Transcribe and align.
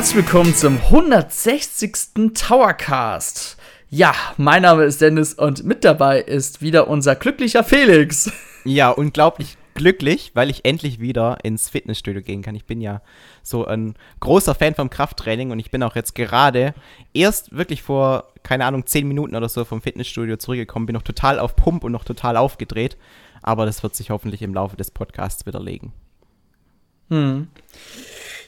herzlich 0.00 0.24
willkommen 0.24 0.54
zum 0.54 0.78
160. 0.78 2.32
Towercast. 2.32 3.58
Ja, 3.90 4.14
mein 4.38 4.62
Name 4.62 4.84
ist 4.84 5.02
Dennis 5.02 5.34
und 5.34 5.62
mit 5.64 5.84
dabei 5.84 6.22
ist 6.22 6.62
wieder 6.62 6.88
unser 6.88 7.14
glücklicher 7.14 7.62
Felix. 7.62 8.32
Ja, 8.64 8.88
unglaublich 8.88 9.58
glücklich, 9.74 10.30
weil 10.32 10.48
ich 10.48 10.64
endlich 10.64 11.00
wieder 11.00 11.36
ins 11.42 11.68
Fitnessstudio 11.68 12.22
gehen 12.22 12.40
kann. 12.40 12.54
Ich 12.54 12.64
bin 12.64 12.80
ja 12.80 13.02
so 13.42 13.66
ein 13.66 13.94
großer 14.20 14.54
Fan 14.54 14.74
vom 14.74 14.88
Krafttraining 14.88 15.50
und 15.50 15.58
ich 15.58 15.70
bin 15.70 15.82
auch 15.82 15.96
jetzt 15.96 16.14
gerade 16.14 16.72
erst 17.12 17.54
wirklich 17.54 17.82
vor, 17.82 18.32
keine 18.42 18.64
Ahnung, 18.64 18.86
10 18.86 19.06
Minuten 19.06 19.36
oder 19.36 19.50
so 19.50 19.66
vom 19.66 19.82
Fitnessstudio 19.82 20.38
zurückgekommen, 20.38 20.86
bin 20.86 20.94
noch 20.94 21.02
total 21.02 21.38
auf 21.38 21.56
Pump 21.56 21.84
und 21.84 21.92
noch 21.92 22.04
total 22.04 22.38
aufgedreht. 22.38 22.96
Aber 23.42 23.66
das 23.66 23.82
wird 23.82 23.94
sich 23.94 24.08
hoffentlich 24.08 24.40
im 24.40 24.54
Laufe 24.54 24.78
des 24.78 24.90
Podcasts 24.90 25.44
widerlegen. 25.44 25.92
Hm. 27.10 27.48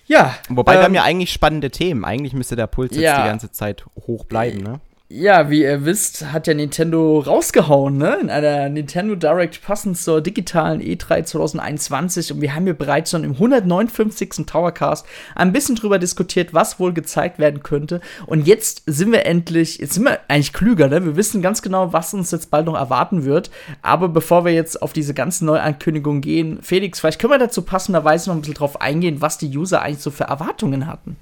Ja. 0.07 0.35
Wobei 0.49 0.75
ähm, 0.75 0.79
wir 0.79 0.85
haben 0.85 0.95
ja 0.95 1.03
eigentlich 1.03 1.33
spannende 1.33 1.71
Themen. 1.71 2.05
Eigentlich 2.05 2.33
müsste 2.33 2.57
der 2.57 2.67
Puls 2.67 2.93
jetzt 2.93 3.03
ja, 3.03 3.23
die 3.23 3.29
ganze 3.29 3.53
Zeit 3.53 3.85
hoch 4.07 4.25
bleiben, 4.25 4.63
ne? 4.63 4.81
Ja, 5.15 5.51
wie 5.51 5.61
ihr 5.61 5.85
wisst, 5.85 6.33
hat 6.33 6.47
ja 6.47 6.55
Nintendo 6.55 7.19
rausgehauen, 7.19 7.99
ne? 7.99 8.17
In 8.23 8.31
einer 8.31 8.71
Nintendo 8.71 9.15
Direct 9.15 9.61
passend 9.61 9.99
zur 9.99 10.23
digitalen 10.23 10.81
E3 10.81 11.25
2021. 11.25 12.33
Und 12.33 12.41
wir 12.41 12.55
haben 12.55 12.65
hier 12.65 12.73
bereits 12.73 13.11
schon 13.11 13.23
im 13.23 13.33
159. 13.33 14.47
Towercast 14.47 15.05
ein 15.35 15.53
bisschen 15.53 15.77
drüber 15.77 15.99
diskutiert, 15.99 16.55
was 16.55 16.81
wohl 16.81 16.95
gezeigt 16.95 17.39
werden 17.39 17.63
könnte. 17.63 18.01
Und 18.25 18.47
jetzt 18.47 18.85
sind 18.87 19.13
wir 19.13 19.27
endlich, 19.27 19.77
jetzt 19.77 19.93
sind 19.93 20.05
wir 20.05 20.19
eigentlich 20.29 20.55
klüger, 20.55 20.89
ne? 20.89 21.05
Wir 21.05 21.15
wissen 21.15 21.43
ganz 21.43 21.61
genau, 21.61 21.93
was 21.93 22.15
uns 22.15 22.31
jetzt 22.31 22.51
bald 22.51 22.65
noch 22.65 22.75
erwarten 22.75 23.27
wird. 23.27 23.51
Aber 23.83 24.09
bevor 24.09 24.47
wir 24.47 24.55
jetzt 24.55 24.81
auf 24.81 24.95
diese 24.95 25.13
ganzen 25.13 25.45
Neuankündigungen 25.45 26.23
gehen, 26.23 26.59
Felix, 26.63 27.01
vielleicht 27.01 27.21
können 27.21 27.35
wir 27.35 27.39
dazu 27.39 27.61
passenderweise 27.61 28.31
noch 28.31 28.37
ein 28.37 28.41
bisschen 28.41 28.55
drauf 28.55 28.81
eingehen, 28.81 29.21
was 29.21 29.37
die 29.37 29.55
User 29.55 29.83
eigentlich 29.83 30.03
so 30.03 30.11
für 30.11 30.25
Erwartungen 30.25 30.87
hatten. 30.87 31.19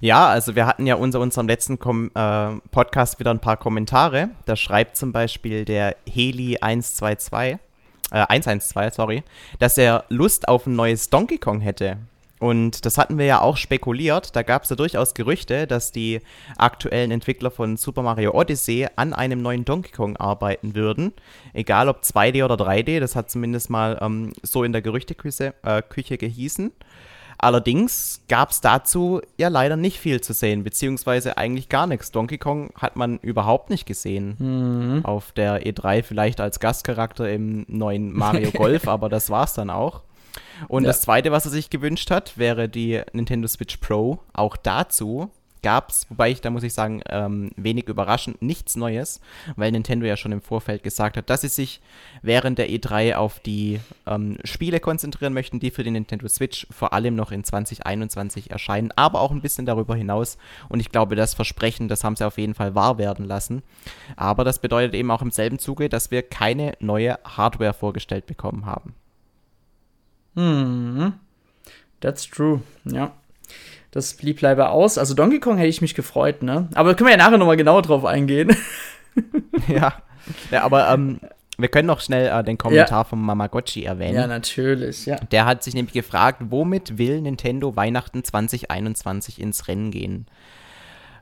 Ja, 0.00 0.28
also 0.28 0.54
wir 0.54 0.66
hatten 0.66 0.86
ja 0.86 0.96
unter 0.96 1.20
unserem 1.20 1.48
letzten 1.48 1.78
Kom 1.78 2.10
äh, 2.14 2.50
Podcast 2.70 3.18
wieder 3.18 3.30
ein 3.30 3.40
paar 3.40 3.56
Kommentare. 3.56 4.30
Da 4.44 4.54
schreibt 4.56 4.96
zum 4.96 5.12
Beispiel 5.12 5.64
der 5.64 5.96
Heli122, 6.06 7.58
äh, 8.10 8.26
112, 8.28 8.94
sorry, 8.94 9.22
dass 9.58 9.78
er 9.78 10.04
Lust 10.08 10.48
auf 10.48 10.66
ein 10.66 10.76
neues 10.76 11.08
Donkey 11.08 11.38
Kong 11.38 11.60
hätte. 11.60 11.98
Und 12.38 12.84
das 12.84 12.98
hatten 12.98 13.16
wir 13.16 13.24
ja 13.24 13.40
auch 13.40 13.56
spekuliert. 13.56 14.36
Da 14.36 14.42
gab 14.42 14.64
es 14.64 14.70
ja 14.70 14.76
durchaus 14.76 15.14
Gerüchte, 15.14 15.66
dass 15.66 15.90
die 15.90 16.20
aktuellen 16.58 17.10
Entwickler 17.10 17.50
von 17.50 17.78
Super 17.78 18.02
Mario 18.02 18.34
Odyssey 18.34 18.86
an 18.96 19.14
einem 19.14 19.40
neuen 19.40 19.64
Donkey 19.64 19.92
Kong 19.92 20.18
arbeiten 20.18 20.74
würden. 20.74 21.14
Egal 21.54 21.88
ob 21.88 22.02
2D 22.02 22.44
oder 22.44 22.56
3D, 22.56 23.00
das 23.00 23.16
hat 23.16 23.30
zumindest 23.30 23.70
mal 23.70 23.98
ähm, 24.02 24.34
so 24.42 24.64
in 24.64 24.72
der 24.72 24.82
Gerüchteküche 24.82 25.54
äh, 25.62 25.80
Küche 25.80 26.18
gehießen. 26.18 26.72
Allerdings 27.38 28.22
gab 28.28 28.50
es 28.50 28.60
dazu 28.60 29.20
ja 29.36 29.48
leider 29.48 29.76
nicht 29.76 29.98
viel 29.98 30.20
zu 30.20 30.32
sehen, 30.32 30.64
beziehungsweise 30.64 31.36
eigentlich 31.36 31.68
gar 31.68 31.86
nichts. 31.86 32.10
Donkey 32.10 32.38
Kong 32.38 32.70
hat 32.76 32.96
man 32.96 33.18
überhaupt 33.18 33.70
nicht 33.70 33.86
gesehen. 33.86 34.36
Mhm. 34.38 35.04
Auf 35.04 35.32
der 35.32 35.62
E3 35.66 36.02
vielleicht 36.02 36.40
als 36.40 36.60
Gastcharakter 36.60 37.30
im 37.30 37.64
neuen 37.68 38.12
Mario 38.12 38.50
Golf, 38.52 38.88
aber 38.88 39.08
das 39.08 39.30
war's 39.30 39.54
dann 39.54 39.70
auch. 39.70 40.02
Und 40.68 40.84
ja. 40.84 40.88
das 40.88 41.02
zweite, 41.02 41.32
was 41.32 41.44
er 41.44 41.50
sich 41.50 41.70
gewünscht 41.70 42.10
hat, 42.10 42.38
wäre 42.38 42.68
die 42.68 43.02
Nintendo 43.12 43.48
Switch 43.48 43.76
Pro. 43.78 44.18
Auch 44.32 44.56
dazu 44.56 45.30
gab 45.62 45.90
es, 45.90 46.06
wobei 46.08 46.30
ich 46.30 46.40
da 46.40 46.50
muss 46.50 46.62
ich 46.62 46.74
sagen, 46.74 47.02
ähm, 47.08 47.50
wenig 47.56 47.88
überraschend, 47.88 48.40
nichts 48.42 48.76
Neues, 48.76 49.20
weil 49.56 49.72
Nintendo 49.72 50.06
ja 50.06 50.16
schon 50.16 50.32
im 50.32 50.40
Vorfeld 50.40 50.82
gesagt 50.82 51.16
hat, 51.16 51.30
dass 51.30 51.40
sie 51.40 51.48
sich 51.48 51.80
während 52.22 52.58
der 52.58 52.68
E3 52.68 53.14
auf 53.14 53.40
die 53.40 53.80
ähm, 54.06 54.38
Spiele 54.44 54.80
konzentrieren 54.80 55.32
möchten, 55.32 55.60
die 55.60 55.70
für 55.70 55.84
die 55.84 55.90
Nintendo 55.90 56.28
Switch 56.28 56.66
vor 56.70 56.92
allem 56.92 57.14
noch 57.14 57.32
in 57.32 57.44
2021 57.44 58.50
erscheinen, 58.50 58.92
aber 58.96 59.20
auch 59.20 59.30
ein 59.30 59.42
bisschen 59.42 59.66
darüber 59.66 59.96
hinaus. 59.96 60.38
Und 60.68 60.80
ich 60.80 60.90
glaube, 60.90 61.16
das 61.16 61.34
Versprechen, 61.34 61.88
das 61.88 62.04
haben 62.04 62.16
sie 62.16 62.26
auf 62.26 62.38
jeden 62.38 62.54
Fall 62.54 62.74
wahr 62.74 62.98
werden 62.98 63.24
lassen. 63.24 63.62
Aber 64.16 64.44
das 64.44 64.58
bedeutet 64.58 64.94
eben 64.94 65.10
auch 65.10 65.22
im 65.22 65.30
selben 65.30 65.58
Zuge, 65.58 65.88
dass 65.88 66.10
wir 66.10 66.22
keine 66.22 66.74
neue 66.80 67.18
Hardware 67.24 67.74
vorgestellt 67.74 68.26
bekommen 68.26 68.66
haben. 68.66 68.94
Hm, 70.34 71.14
that's 72.00 72.28
true, 72.28 72.60
ja. 72.84 73.12
Das 73.96 74.12
blieb 74.12 74.42
leider 74.42 74.72
aus. 74.72 74.98
Also 74.98 75.14
Donkey 75.14 75.40
Kong 75.40 75.56
hätte 75.56 75.70
ich 75.70 75.80
mich 75.80 75.94
gefreut, 75.94 76.42
ne? 76.42 76.68
Aber 76.74 76.94
können 76.94 77.08
wir 77.08 77.12
ja 77.12 77.16
nachher 77.16 77.38
nochmal 77.38 77.56
genauer 77.56 77.80
drauf 77.80 78.04
eingehen. 78.04 78.54
ja. 79.68 79.94
Ja, 80.50 80.64
aber 80.64 80.90
ähm, 80.90 81.18
wir 81.56 81.68
können 81.68 81.86
noch 81.86 82.02
schnell 82.02 82.28
äh, 82.28 82.44
den 82.44 82.58
Kommentar 82.58 83.00
ja. 83.00 83.04
von 83.04 83.18
Mamagotchi 83.22 83.84
erwähnen. 83.84 84.16
Ja, 84.16 84.26
natürlich, 84.26 85.06
ja. 85.06 85.16
Der 85.16 85.46
hat 85.46 85.62
sich 85.62 85.72
nämlich 85.72 85.94
gefragt, 85.94 86.42
womit 86.50 86.98
will 86.98 87.22
Nintendo 87.22 87.74
Weihnachten 87.74 88.22
2021 88.22 89.40
ins 89.40 89.66
Rennen 89.66 89.90
gehen? 89.90 90.26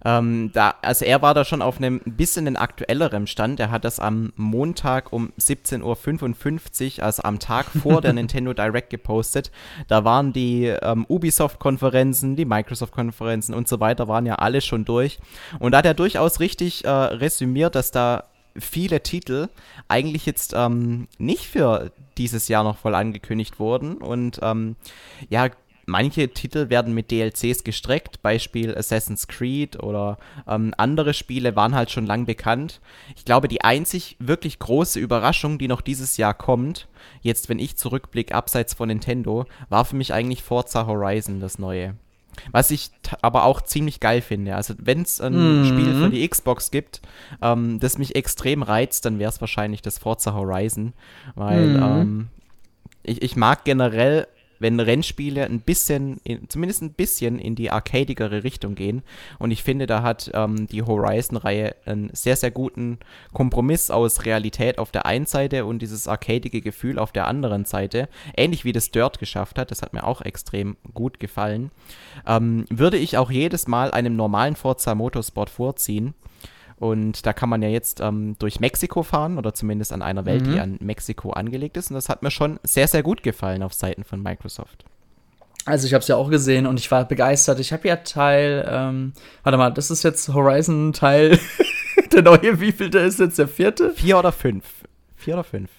Ähm, 0.05 0.51
da, 0.53 0.75
also 0.83 1.05
er 1.05 1.23
war 1.23 1.35
da 1.35 1.45
schon 1.45 1.63
auf 1.63 1.79
einem 1.79 2.01
bisschen 2.05 2.47
einen 2.47 2.57
aktuelleren 2.57 3.27
Stand. 3.27 3.61
Er 3.61 3.71
hat 3.71 3.85
das 3.85 3.99
am 3.99 4.33
Montag 4.37 5.13
um 5.13 5.33
17.55 5.39 6.99
Uhr, 6.99 7.05
also 7.05 7.23
am 7.23 7.39
Tag 7.39 7.67
vor 7.67 8.01
der 8.01 8.13
Nintendo 8.15 8.53
Direct 8.53 8.91
gepostet. 8.91 9.51
Da 9.89 10.05
waren 10.05 10.33
die 10.33 10.67
ähm, 10.67 11.07
Ubisoft-Konferenzen, 11.09 12.37
die 12.37 12.45
Microsoft-Konferenzen 12.45 13.55
und 13.55 13.69
so 13.69 13.81
weiter, 13.81 14.09
waren 14.09 14.27
ja 14.27 14.37
alle 14.37 14.61
schon 14.61 14.85
durch. 14.85 15.19
Und 15.59 15.73
da 15.73 15.79
hat 15.79 15.87
er 15.87 15.95
durchaus 15.95 16.41
richtig 16.41 16.85
äh, 16.85 16.91
resümiert, 16.91 17.75
dass 17.75 17.91
da 17.91 18.25
viele 18.57 19.03
Titel 19.03 19.49
eigentlich 19.89 20.27
jetzt 20.27 20.55
ähm, 20.55 21.09
nicht 21.19 21.47
für 21.47 21.91
dieses 22.19 22.49
Jahr 22.49 22.63
noch 22.63 22.79
voll 22.79 22.95
angekündigt 22.95 23.59
wurden. 23.59 23.97
Und 23.97 24.39
ähm, 24.43 24.77
ja, 25.29 25.49
manche 25.87 26.29
Titel 26.29 26.71
werden 26.71 26.95
mit 26.95 27.11
DLCs 27.11 27.65
gestreckt, 27.65 28.23
Beispiel 28.23 28.77
Assassin's 28.77 29.29
Creed 29.29 29.83
oder 29.83 30.19
ähm, 30.47 30.73
andere 30.77 31.15
Spiele 31.15 31.57
waren 31.57 31.75
halt 31.75 31.91
schon 31.91 32.07
lang 32.07 32.27
bekannt. 32.27 32.81
Ich 33.17 33.25
glaube, 33.25 33.49
die 33.49 33.63
einzig 33.63 34.17
wirklich 34.19 34.59
große 34.59 34.99
Überraschung, 34.99 35.59
die 35.59 35.69
noch 35.69 35.81
dieses 35.81 36.17
Jahr 36.17 36.35
kommt, 36.35 36.89
jetzt 37.23 37.49
wenn 37.49 37.59
ich 37.59 37.77
zurückblicke, 37.77 38.35
abseits 38.35 38.75
von 38.75 38.89
Nintendo, 38.89 39.47
war 39.69 39.85
für 39.85 39.97
mich 39.97 40.13
eigentlich 40.13 40.43
Forza 40.43 40.87
Horizon 40.87 41.41
das 41.41 41.59
neue. 41.59 41.95
Was 42.51 42.71
ich 42.71 42.91
aber 43.23 43.45
auch 43.45 43.61
ziemlich 43.63 44.01
geil 44.01 44.21
finde. 44.21 44.57
Also, 44.57 44.75
wenn 44.79 45.03
es 45.03 45.21
ein 45.21 45.61
mhm. 45.61 45.67
Spiel 45.67 45.95
für 45.95 46.11
die 46.11 46.29
Xbox 46.29 46.71
gibt, 46.71 47.01
ähm, 47.41 47.79
das 47.79 47.97
mich 47.97 48.17
extrem 48.17 48.63
reizt, 48.63 49.05
dann 49.05 49.19
wäre 49.19 49.31
es 49.31 49.41
wahrscheinlich 49.41 49.83
das 49.83 49.99
Forza 49.99 50.35
Horizon. 50.35 50.95
Weil 51.37 51.67
mhm. 51.69 51.83
ähm, 51.83 52.29
ich, 53.05 53.23
ich 53.23 53.37
mag 53.37 53.65
generell 53.65 54.27
wenn 54.59 54.81
Rennspiele 54.81 55.45
ein 55.45 55.61
bisschen, 55.61 56.21
in, 56.25 56.49
zumindest 56.49 56.83
ein 56.83 56.93
bisschen 56.93 57.39
in 57.39 57.55
die 57.55 57.71
arcadigere 57.71 58.45
Richtung 58.45 58.75
gehen. 58.75 59.03
Und 59.39 59.51
ich 59.51 59.63
finde, 59.63 59.87
da 59.87 60.03
hat 60.03 60.31
ähm, 60.35 60.67
die 60.67 60.83
Horizon-Reihe 60.83 61.75
einen 61.85 62.11
sehr, 62.13 62.37
sehr 62.37 62.51
guten 62.51 62.99
Kompromiss 63.33 63.91
aus 63.91 64.25
Realität 64.25 64.79
auf 64.79 64.91
der 64.91 65.07
einen 65.07 65.27
Seite 65.27 65.65
und 65.65 65.81
dieses 65.81 66.09
arcadige 66.09 66.61
Gefühl 66.61 66.99
auf 66.99 67.13
der 67.13 67.27
anderen 67.27 67.65
Seite. 67.65 68.09
Ähnlich 68.37 68.65
wie 68.65 68.73
das 68.73 68.91
Dirt 68.91 69.19
geschafft 69.19 69.59
hat, 69.59 69.71
das 69.71 69.83
hat 69.83 69.93
mir 69.93 70.05
auch 70.05 70.23
extrem 70.23 70.77
gut 70.93 71.21
gefallen. 71.21 71.71
Ähm, 72.27 72.65
würde 72.71 72.97
ich 72.97 73.19
auch 73.19 73.31
jedes 73.31 73.67
Mal 73.67 73.91
einem 73.91 74.17
normalen 74.17 74.57
Forza 74.57 74.95
Motorsport 74.95 75.51
vorziehen. 75.51 76.15
Und 76.79 77.25
da 77.25 77.33
kann 77.33 77.49
man 77.49 77.63
ja 77.63 77.69
jetzt 77.69 78.01
ähm, 78.01 78.37
durch 78.39 78.61
Mexiko 78.61 79.03
fahren 79.03 79.39
oder 79.39 79.55
zumindest 79.55 79.93
an 79.93 80.03
einer 80.03 80.25
Welt, 80.27 80.47
mhm. 80.47 80.53
die 80.53 80.61
an 80.61 80.79
Mexiko 80.81 81.31
angelegt 81.31 81.77
ist. 81.77 81.91
Und 81.91 81.95
das 81.95 82.09
hat 82.09 82.23
mir 82.23 82.31
schon 82.31 82.59
sehr, 82.63 82.89
sehr 82.89 83.03
gut 83.03 83.23
gefallen 83.23 83.63
auf 83.63 83.73
Seiten 83.73 84.05
von 84.05 84.23
Microsoft. 84.23 84.85
Also 85.67 85.87
ich 85.87 85.95
habe 85.95 86.03
es 86.03 86.09
ja 86.09 86.17
auch 86.17 86.29
gesehen 86.29 86.67
und 86.67 86.79
ich 86.79 86.91
war 86.91 87.07
begeistert. 87.07 87.59
Ich 87.59 87.73
habe 87.73 87.89
ja 87.89 87.97
Teil, 87.97 88.69
ähm, 88.71 89.13
warte 89.43 89.57
mal, 89.57 89.71
das 89.71 89.91
ist 89.91 90.03
jetzt 90.03 90.29
Horizon 90.35 90.93
Teil, 90.93 91.39
der 92.13 92.23
neue, 92.23 92.61
wie 92.61 92.73
viel 92.73 92.91
der 92.91 93.05
ist 93.05 93.19
jetzt 93.19 93.39
der 93.39 93.49
vierte? 93.49 93.91
Vier 93.91 94.19
oder 94.19 94.33
fünf. 94.33 94.65
Vier 95.17 95.35
oder 95.35 95.45
fünf. 95.45 95.71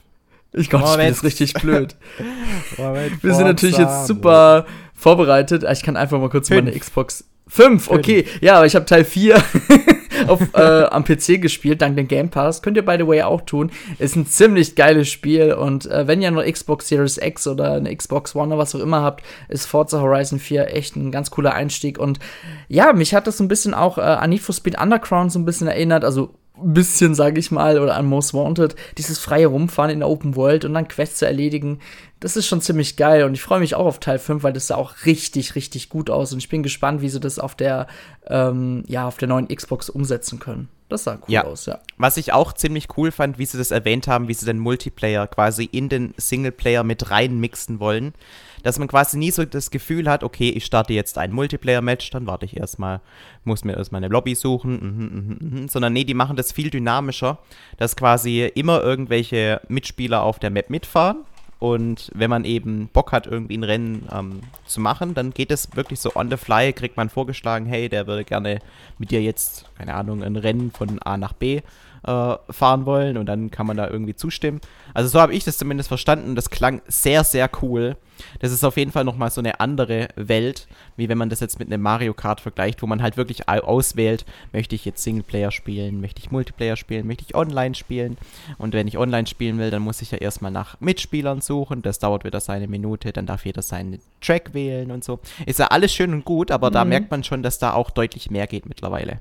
Ich 0.54 0.70
glaube, 0.70 0.86
das 0.86 1.18
ist 1.18 1.24
richtig 1.24 1.54
blöd. 1.54 1.96
Wir 2.78 3.36
sind 3.36 3.46
natürlich 3.46 3.78
jetzt 3.78 4.08
super 4.08 4.66
vorbereitet. 4.94 5.66
Ich 5.70 5.84
kann 5.84 5.98
einfach 5.98 6.20
mal 6.20 6.30
kurz 6.30 6.48
fünf. 6.48 6.64
meine 6.64 6.80
Xbox. 6.80 7.26
Fünf, 7.48 7.92
okay. 7.92 8.26
Ja, 8.42 8.56
aber 8.56 8.66
ich 8.66 8.76
habe 8.76 8.86
Teil 8.86 9.06
vier. 9.06 9.36
auf, 10.28 10.42
äh, 10.54 10.84
am 10.86 11.04
PC 11.04 11.42
gespielt, 11.42 11.82
dank 11.82 11.96
dem 11.96 12.08
Game 12.08 12.30
Pass. 12.30 12.62
Könnt 12.62 12.78
ihr, 12.78 12.86
by 12.86 12.96
the 12.98 13.08
way, 13.08 13.22
auch 13.22 13.42
tun. 13.42 13.72
Ist 14.00 14.16
ein 14.16 14.26
ziemlich 14.26 14.76
geiles 14.76 15.10
Spiel 15.10 15.54
und 15.54 15.86
äh, 15.86 16.08
wenn 16.08 16.22
ihr 16.22 16.32
noch 16.32 16.44
Xbox 16.44 16.88
Series 16.88 17.18
X 17.18 17.48
oder 17.48 17.74
eine 17.74 17.96
Xbox 17.96 18.36
One 18.36 18.48
oder 18.48 18.58
was 18.58 18.76
auch 18.76 18.80
immer 18.80 19.02
habt, 19.02 19.24
ist 19.50 19.66
Forza 19.66 20.02
Horizon 20.02 20.40
4 20.40 20.74
echt 20.74 20.96
ein 20.96 21.12
ganz 21.12 21.32
cooler 21.32 21.54
Einstieg. 21.54 21.98
Und 21.98 22.20
ja, 22.68 22.94
mich 22.94 23.14
hat 23.14 23.28
das 23.28 23.38
so 23.38 23.44
ein 23.44 23.48
bisschen 23.48 23.74
auch 23.74 23.98
äh, 23.98 24.02
an 24.02 24.30
Need 24.30 24.42
for 24.42 24.56
Speed 24.56 24.80
Underground 24.80 25.32
so 25.32 25.40
ein 25.40 25.46
bisschen 25.46 25.68
erinnert. 25.68 26.04
Also 26.04 26.34
bisschen, 26.62 27.16
sag 27.16 27.38
ich 27.38 27.52
mal, 27.52 27.80
oder 27.80 27.96
an 27.96 28.06
Most 28.06 28.34
Wanted, 28.34 28.76
dieses 28.98 29.20
freie 29.20 29.48
Rumfahren 29.48 29.92
in 29.92 30.00
der 30.00 30.10
Open 30.10 30.36
World 30.36 30.66
und 30.66 30.74
dann 30.74 30.88
Quests 30.88 31.20
zu 31.20 31.26
erledigen, 31.26 31.80
das 32.20 32.38
ist 32.38 32.48
schon 32.48 32.62
ziemlich 32.62 32.98
geil 32.98 33.24
und 33.24 33.34
ich 33.34 33.42
freue 33.42 33.60
mich 33.60 33.76
auch 33.76 33.86
auf 33.86 34.00
Teil 34.00 34.20
5, 34.20 34.44
weil 34.44 34.54
das 34.54 34.68
sah 34.68 34.76
auch 34.76 35.06
richtig, 35.06 35.56
richtig 35.56 35.90
gut 35.90 36.10
aus 36.10 36.32
und 36.32 36.40
ich 36.40 36.50
bin 36.50 36.64
gespannt, 36.64 37.02
wie 37.02 37.10
sie 37.10 37.20
das 37.20 37.40
auf 37.40 37.56
der, 37.56 37.88
ähm, 38.28 38.84
ja, 38.88 39.08
auf 39.08 39.18
der 39.18 39.28
neuen 39.28 39.48
Xbox 39.48 39.90
umsetzen 39.90 40.40
können. 40.40 40.70
Das 40.88 41.04
sah 41.04 41.16
cool 41.16 41.34
ja. 41.34 41.44
aus, 41.44 41.66
ja. 41.66 41.80
Was 41.98 42.18
ich 42.18 42.32
auch 42.32 42.54
ziemlich 42.54 42.96
cool 42.96 43.12
fand, 43.12 43.40
wie 43.40 43.46
sie 43.46 43.58
das 43.58 43.72
erwähnt 43.72 44.08
haben, 44.08 44.28
wie 44.28 44.36
sie 44.36 44.46
den 44.46 44.60
Multiplayer 44.60 45.26
quasi 45.28 45.66
in 45.66 45.90
den 45.90 46.14
Singleplayer 46.18 46.84
mit 46.84 47.10
reinmixen 47.10 47.80
wollen. 47.80 48.14
Dass 48.62 48.80
man 48.80 48.88
quasi 48.88 49.18
nie 49.18 49.32
so 49.32 49.46
das 49.46 49.70
Gefühl 49.70 50.10
hat, 50.10 50.24
okay, 50.24 50.50
ich 50.50 50.66
starte 50.66 50.94
jetzt 50.94 51.20
ein 51.20 51.32
Multiplayer-Match, 51.32 52.10
dann 52.10 52.26
warte 52.26 52.46
ich 52.46 52.58
erstmal, 52.58 53.02
muss 53.44 53.64
mir 53.64 53.78
erstmal 53.78 54.00
eine 54.00 54.12
Lobby 54.12 54.34
suchen, 54.34 54.74
mhm, 54.74 55.50
mhm, 55.50 55.60
mhm, 55.60 55.68
sondern 55.68 55.94
nee, 55.94 56.04
die 56.04 56.16
machen 56.16 56.36
das 56.36 56.52
viel 56.52 56.72
dynamischer, 56.72 57.38
dass 57.78 57.96
quasi 57.96 58.52
immer 58.56 58.82
irgendwelche 58.82 59.62
Mitspieler 59.68 60.24
auf 60.24 60.40
der 60.40 60.50
Map 60.50 60.72
mitfahren 60.72 61.26
und 61.66 62.12
wenn 62.14 62.30
man 62.30 62.46
eben 62.46 62.90
Bock 62.94 63.12
hat, 63.12 63.26
irgendwie 63.26 63.58
ein 63.58 63.64
Rennen 63.64 64.08
ähm, 64.12 64.42
zu 64.68 64.80
machen, 64.80 65.16
dann 65.16 65.32
geht 65.32 65.50
es 65.50 65.76
wirklich 65.76 66.00
so 66.00 66.16
on 66.16 66.30
the 66.30 66.38
fly, 66.38 66.72
kriegt 66.74 66.96
man 66.96 67.10
vorgeschlagen, 67.10 67.66
hey, 67.66 67.90
der 67.90 68.06
würde 68.06 68.24
gerne 68.24 68.60
mit 69.00 69.10
dir 69.10 69.24
jetzt, 69.24 69.66
keine 69.76 69.96
Ahnung, 69.96 70.24
ein 70.24 70.36
Rennen 70.36 70.70
von 70.70 71.02
A 71.02 71.18
nach 71.18 71.34
B 71.34 71.62
äh, 72.06 72.36
fahren 72.50 72.86
wollen 72.86 73.18
und 73.18 73.26
dann 73.26 73.52
kann 73.52 73.68
man 73.68 73.78
da 73.78 73.90
irgendwie 73.90 74.16
zustimmen. 74.16 74.62
Also 74.94 75.10
so 75.10 75.20
habe 75.20 75.34
ich 75.34 75.44
das 75.44 75.58
zumindest 75.58 75.90
verstanden. 75.90 76.36
Das 76.36 76.50
klang 76.50 76.82
sehr, 76.88 77.24
sehr 77.24 77.50
cool. 77.62 77.98
Das 78.40 78.52
ist 78.52 78.64
auf 78.64 78.78
jeden 78.78 78.92
Fall 78.92 79.04
nochmal 79.04 79.30
so 79.30 79.42
eine 79.42 79.60
andere 79.60 80.08
Welt, 80.16 80.68
wie 80.96 81.10
wenn 81.10 81.18
man 81.18 81.30
das 81.30 81.42
jetzt 81.42 81.60
mit 81.60 81.68
einem 81.68 81.82
Mario 81.82 82.14
Kart 82.14 82.40
vergleicht, 82.40 82.82
wo 82.82 82.88
man 82.88 83.02
halt 83.02 83.18
wirklich 83.18 83.50
auswählt, 83.50 84.26
möchte 84.54 84.76
ich 84.76 84.86
jetzt 84.86 85.04
Singleplayer 85.04 85.52
spielen, 85.52 86.00
möchte 86.00 86.22
ich 86.22 86.32
Multiplayer 86.32 86.78
spielen, 86.78 87.08
möchte 87.08 87.26
ich 87.28 87.36
online 87.36 87.76
spielen. 87.76 88.18
Und 88.58 88.74
wenn 88.74 88.88
ich 88.88 88.98
online 88.98 89.28
spielen 89.28 89.58
will, 89.58 89.72
dann 89.72 89.82
muss 89.82 90.02
ich 90.02 90.12
ja 90.12 90.18
erstmal 90.18 90.52
nach 90.52 90.80
Mitspielern 90.80 91.42
suchen. 91.42 91.82
Das 91.82 92.00
dauert 92.00 92.24
wieder 92.24 92.40
seine 92.40 92.68
Minute, 92.68 93.12
dann 93.12 93.26
darf 93.26 93.46
jeder 93.46 93.62
seinen 93.62 94.00
Track 94.22 94.54
wählen 94.54 94.92
und 94.92 95.04
so. 95.04 95.20
Ist 95.46 95.60
ja 95.60 95.68
alles 95.68 95.94
schön 95.94 96.14
und 96.14 96.24
gut, 96.24 96.52
aber 96.52 96.70
mhm. 96.70 96.74
da 96.74 96.86
merkt 96.86 97.12
man 97.12 97.24
schon, 97.24 97.44
dass 97.44 97.60
da 97.60 97.74
auch 97.74 97.90
deutlich 97.90 98.32
mehr 98.32 98.48
geht 98.48 98.66
mittlerweile. 98.66 99.20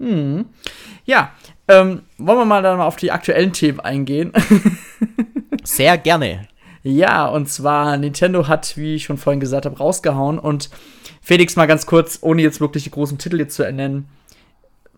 Hm. 0.00 0.46
Ja, 1.04 1.32
ähm, 1.68 2.02
wollen 2.18 2.38
wir 2.38 2.44
mal 2.44 2.62
dann 2.62 2.78
mal 2.78 2.86
auf 2.86 2.96
die 2.96 3.12
aktuellen 3.12 3.52
Themen 3.52 3.80
eingehen? 3.80 4.32
Sehr 5.64 5.98
gerne. 5.98 6.48
Ja, 6.82 7.26
und 7.26 7.48
zwar 7.48 7.98
Nintendo 7.98 8.48
hat, 8.48 8.76
wie 8.78 8.94
ich 8.94 9.04
schon 9.04 9.18
vorhin 9.18 9.40
gesagt 9.40 9.66
habe, 9.66 9.76
rausgehauen 9.76 10.38
und 10.38 10.70
Felix 11.20 11.54
mal 11.54 11.66
ganz 11.66 11.84
kurz, 11.84 12.18
ohne 12.22 12.40
jetzt 12.40 12.60
wirklich 12.60 12.84
die 12.84 12.90
großen 12.90 13.18
Titel 13.18 13.38
jetzt 13.38 13.54
zu 13.54 13.62
ernennen, 13.62 14.08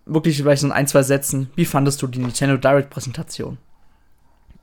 wirklich 0.05 0.37
vielleicht 0.37 0.61
so 0.61 0.67
in 0.67 0.73
ein, 0.73 0.87
zwei 0.87 1.03
Sätzen, 1.03 1.49
wie 1.55 1.65
fandest 1.65 2.01
du 2.01 2.07
die 2.07 2.19
Nintendo 2.19 2.55
Direct 2.55 2.89
Präsentation? 2.89 3.57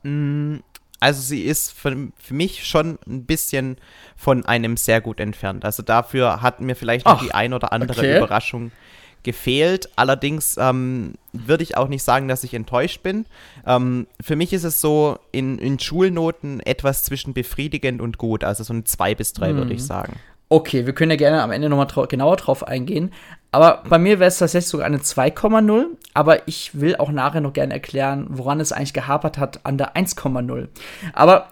Mm, 0.01 0.57
also 0.99 1.21
sie 1.21 1.43
ist 1.43 1.71
für, 1.71 2.09
für 2.17 2.33
mich 2.33 2.65
schon 2.65 2.97
ein 3.07 3.25
bisschen 3.25 3.77
von 4.15 4.43
einem 4.45 4.75
sehr 4.75 5.01
gut 5.01 5.19
entfernt. 5.19 5.63
Also 5.63 5.83
dafür 5.83 6.41
hat 6.41 6.61
mir 6.61 6.75
vielleicht 6.75 7.05
noch 7.05 7.19
Ach, 7.19 7.23
die 7.23 7.33
ein 7.33 7.53
oder 7.53 7.71
andere 7.71 7.99
okay. 7.99 8.17
Überraschung 8.17 8.71
gefehlt. 9.23 9.89
Allerdings 9.95 10.57
ähm, 10.57 11.13
würde 11.33 11.63
ich 11.63 11.77
auch 11.77 11.87
nicht 11.87 12.03
sagen, 12.03 12.27
dass 12.27 12.43
ich 12.43 12.53
enttäuscht 12.53 13.03
bin. 13.03 13.25
Ähm, 13.65 14.07
für 14.21 14.35
mich 14.35 14.53
ist 14.53 14.63
es 14.63 14.81
so 14.81 15.17
in, 15.31 15.57
in 15.57 15.79
Schulnoten 15.79 16.59
etwas 16.61 17.03
zwischen 17.03 17.33
befriedigend 17.33 18.01
und 18.01 18.17
gut. 18.17 18.43
Also 18.43 18.63
so 18.63 18.73
ein 18.73 18.85
2 18.85 19.15
bis 19.15 19.33
3 19.33 19.53
mhm. 19.53 19.57
würde 19.57 19.73
ich 19.73 19.81
mhm. 19.81 19.85
sagen. 19.85 20.13
Okay, 20.49 20.85
wir 20.85 20.93
können 20.93 21.11
ja 21.11 21.17
gerne 21.17 21.41
am 21.41 21.51
Ende 21.51 21.69
nochmal 21.69 21.87
trau 21.87 22.05
genauer 22.07 22.35
drauf 22.35 22.67
eingehen. 22.67 23.13
Aber 23.51 23.83
bei 23.87 23.97
mir 23.97 24.19
wäre 24.19 24.27
es 24.27 24.37
tatsächlich 24.37 24.69
sogar 24.69 24.85
eine 24.85 24.97
2,0. 24.97 25.85
Aber 26.13 26.47
ich 26.47 26.79
will 26.79 26.97
auch 26.97 27.09
nachher 27.09 27.39
noch 27.39 27.53
gerne 27.53 27.73
erklären, 27.73 28.27
woran 28.29 28.59
es 28.59 28.73
eigentlich 28.73 28.93
gehapert 28.93 29.37
hat 29.37 29.61
an 29.63 29.77
der 29.77 29.95
1,0. 29.95 30.67
Aber 31.13 31.47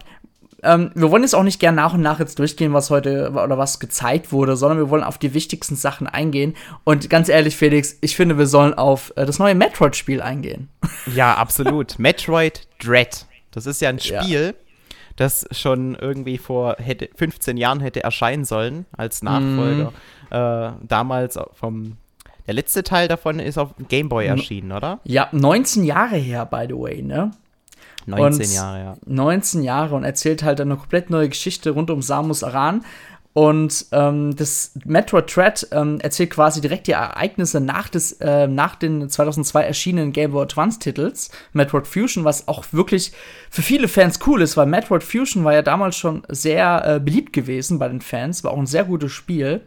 ähm, 0.62 0.90
wir 0.94 1.10
wollen 1.10 1.22
jetzt 1.22 1.34
auch 1.34 1.42
nicht 1.42 1.60
gern 1.60 1.74
nach 1.74 1.94
und 1.94 2.02
nach 2.02 2.18
jetzt 2.18 2.38
durchgehen, 2.38 2.72
was 2.72 2.90
heute 2.90 3.30
oder 3.30 3.58
was 3.58 3.80
gezeigt 3.80 4.32
wurde, 4.32 4.56
sondern 4.56 4.78
wir 4.78 4.90
wollen 4.90 5.02
auf 5.02 5.18
die 5.18 5.34
wichtigsten 5.34 5.76
Sachen 5.76 6.06
eingehen. 6.06 6.54
Und 6.84 7.08
ganz 7.08 7.28
ehrlich, 7.28 7.56
Felix, 7.56 7.96
ich 8.00 8.16
finde, 8.16 8.38
wir 8.38 8.46
sollen 8.46 8.74
auf 8.74 9.12
äh, 9.16 9.26
das 9.26 9.38
neue 9.38 9.54
Metroid-Spiel 9.54 10.20
eingehen. 10.22 10.68
Ja, 11.14 11.34
absolut. 11.34 11.98
Metroid 11.98 12.68
Dread. 12.78 13.26
Das 13.52 13.64
ist 13.64 13.80
ja 13.80 13.88
ein 13.88 13.98
Spiel, 13.98 14.54
ja. 14.54 15.06
das 15.16 15.46
schon 15.50 15.94
irgendwie 15.94 16.36
vor 16.36 16.76
hätte, 16.78 17.08
15 17.16 17.56
Jahren 17.56 17.80
hätte 17.80 18.04
erscheinen 18.04 18.44
sollen 18.44 18.84
als 18.96 19.22
Nachfolger. 19.22 19.92
Mm. 20.30 20.34
Äh, 20.34 20.72
damals 20.86 21.38
vom 21.54 21.96
der 22.46 22.54
letzte 22.54 22.82
Teil 22.82 23.08
davon 23.08 23.38
ist 23.38 23.58
auf 23.58 23.74
Game 23.88 24.08
Boy 24.08 24.26
erschienen, 24.26 24.72
oder? 24.72 25.00
Ja, 25.04 25.28
19 25.32 25.84
Jahre 25.84 26.16
her, 26.16 26.44
by 26.46 26.64
the 26.68 26.74
way, 26.74 27.00
ne? 27.00 27.30
19 28.06 28.46
und 28.46 28.52
Jahre, 28.52 28.78
ja. 28.78 28.96
19 29.06 29.62
Jahre 29.62 29.94
und 29.94 30.04
erzählt 30.04 30.42
halt 30.42 30.60
eine 30.60 30.76
komplett 30.76 31.10
neue 31.10 31.28
Geschichte 31.28 31.70
rund 31.70 31.90
um 31.90 32.02
Samus 32.02 32.42
Aran. 32.42 32.84
Und 33.32 33.86
ähm, 33.92 34.34
das 34.34 34.72
Metroid 34.84 35.34
Dread 35.34 35.68
ähm, 35.70 36.00
erzählt 36.00 36.30
quasi 36.30 36.60
direkt 36.60 36.88
die 36.88 36.92
Ereignisse 36.92 37.60
nach, 37.60 37.88
des, 37.88 38.12
äh, 38.20 38.48
nach 38.48 38.74
den 38.74 39.08
2002 39.08 39.62
erschienenen 39.62 40.12
Game 40.12 40.32
Boy 40.32 40.42
Advance 40.42 40.80
Titels, 40.80 41.30
Metroid 41.52 41.86
Fusion, 41.86 42.24
was 42.24 42.48
auch 42.48 42.64
wirklich 42.72 43.12
für 43.48 43.62
viele 43.62 43.86
Fans 43.86 44.18
cool 44.26 44.42
ist, 44.42 44.56
weil 44.56 44.66
Metroid 44.66 45.04
Fusion 45.04 45.44
war 45.44 45.54
ja 45.54 45.62
damals 45.62 45.96
schon 45.96 46.22
sehr 46.28 46.82
äh, 46.84 46.98
beliebt 46.98 47.32
gewesen 47.32 47.78
bei 47.78 47.86
den 47.86 48.00
Fans, 48.00 48.42
war 48.42 48.50
auch 48.50 48.58
ein 48.58 48.66
sehr 48.66 48.84
gutes 48.84 49.12
Spiel. 49.12 49.60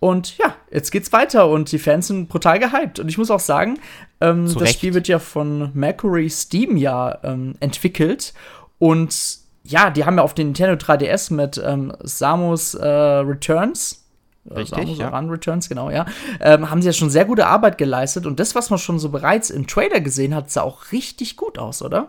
Und 0.00 0.38
ja, 0.38 0.56
jetzt 0.70 0.90
geht's 0.90 1.12
weiter 1.12 1.48
und 1.48 1.70
die 1.70 1.78
Fans 1.78 2.06
sind 2.06 2.28
brutal 2.28 2.58
gehypt. 2.58 2.98
Und 2.98 3.08
ich 3.08 3.18
muss 3.18 3.30
auch 3.30 3.40
sagen, 3.40 3.78
ähm, 4.22 4.52
das 4.58 4.72
Spiel 4.72 4.94
wird 4.94 5.08
ja 5.08 5.18
von 5.18 5.70
Mercury 5.74 6.30
Steam 6.30 6.78
ja 6.78 7.18
ähm, 7.22 7.54
entwickelt. 7.60 8.32
Und 8.78 9.14
ja, 9.62 9.90
die 9.90 10.06
haben 10.06 10.16
ja 10.16 10.22
auf 10.22 10.32
den 10.32 10.48
Nintendo 10.48 10.74
3DS 10.74 11.34
mit 11.34 11.62
ähm, 11.62 11.92
Samus 12.00 12.74
äh, 12.74 12.86
Returns. 12.86 14.06
Äh, 14.48 14.54
Richtig, 14.54 14.78
Samus 14.78 14.98
ja. 14.98 15.08
Run 15.10 15.28
Returns, 15.28 15.68
genau, 15.68 15.90
ja. 15.90 16.06
Ähm, 16.40 16.70
haben 16.70 16.80
sie 16.80 16.88
ja 16.88 16.94
schon 16.94 17.10
sehr 17.10 17.26
gute 17.26 17.46
Arbeit 17.46 17.76
geleistet. 17.76 18.24
Und 18.24 18.40
das, 18.40 18.54
was 18.54 18.70
man 18.70 18.78
schon 18.78 18.98
so 18.98 19.10
bereits 19.10 19.50
im 19.50 19.66
Trailer 19.66 20.00
gesehen 20.00 20.34
hat, 20.34 20.50
sah 20.50 20.62
auch 20.62 20.92
richtig 20.92 21.36
gut 21.36 21.58
aus, 21.58 21.82
oder? 21.82 22.08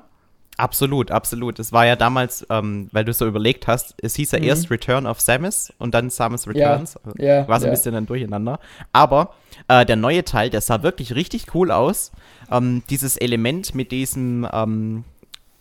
Absolut, 0.62 1.10
absolut. 1.10 1.58
Es 1.58 1.72
war 1.72 1.88
ja 1.88 1.96
damals, 1.96 2.46
ähm, 2.52 2.88
weil 2.92 3.04
du 3.04 3.14
so 3.14 3.26
überlegt 3.26 3.66
hast, 3.66 3.96
es 4.00 4.14
hieß 4.14 4.34
ja 4.34 4.38
mhm. 4.38 4.46
erst 4.46 4.70
Return 4.70 5.08
of 5.08 5.20
Samus 5.20 5.74
und 5.80 5.96
dann 5.96 6.12
Samus 6.12 6.48
Returns. 6.48 7.00
Ja, 7.18 7.26
ja, 7.26 7.48
war 7.48 7.60
so 7.60 7.66
ein 7.66 7.72
bisschen 7.72 7.96
dann 7.96 8.06
durcheinander. 8.06 8.60
Aber 8.94 9.34
äh, 9.68 9.88
der 9.88 9.96
neue 9.96 10.24
Teil, 10.24 10.52
der 10.52 10.62
sah 10.62 10.84
wirklich 10.84 11.16
richtig 11.16 11.56
cool 11.56 11.72
aus. 11.72 12.12
Ähm, 12.52 12.84
dieses 12.92 13.18
Element 13.18 13.74
mit 13.74 13.92
diesem 13.92 14.48
ähm, 14.54 15.04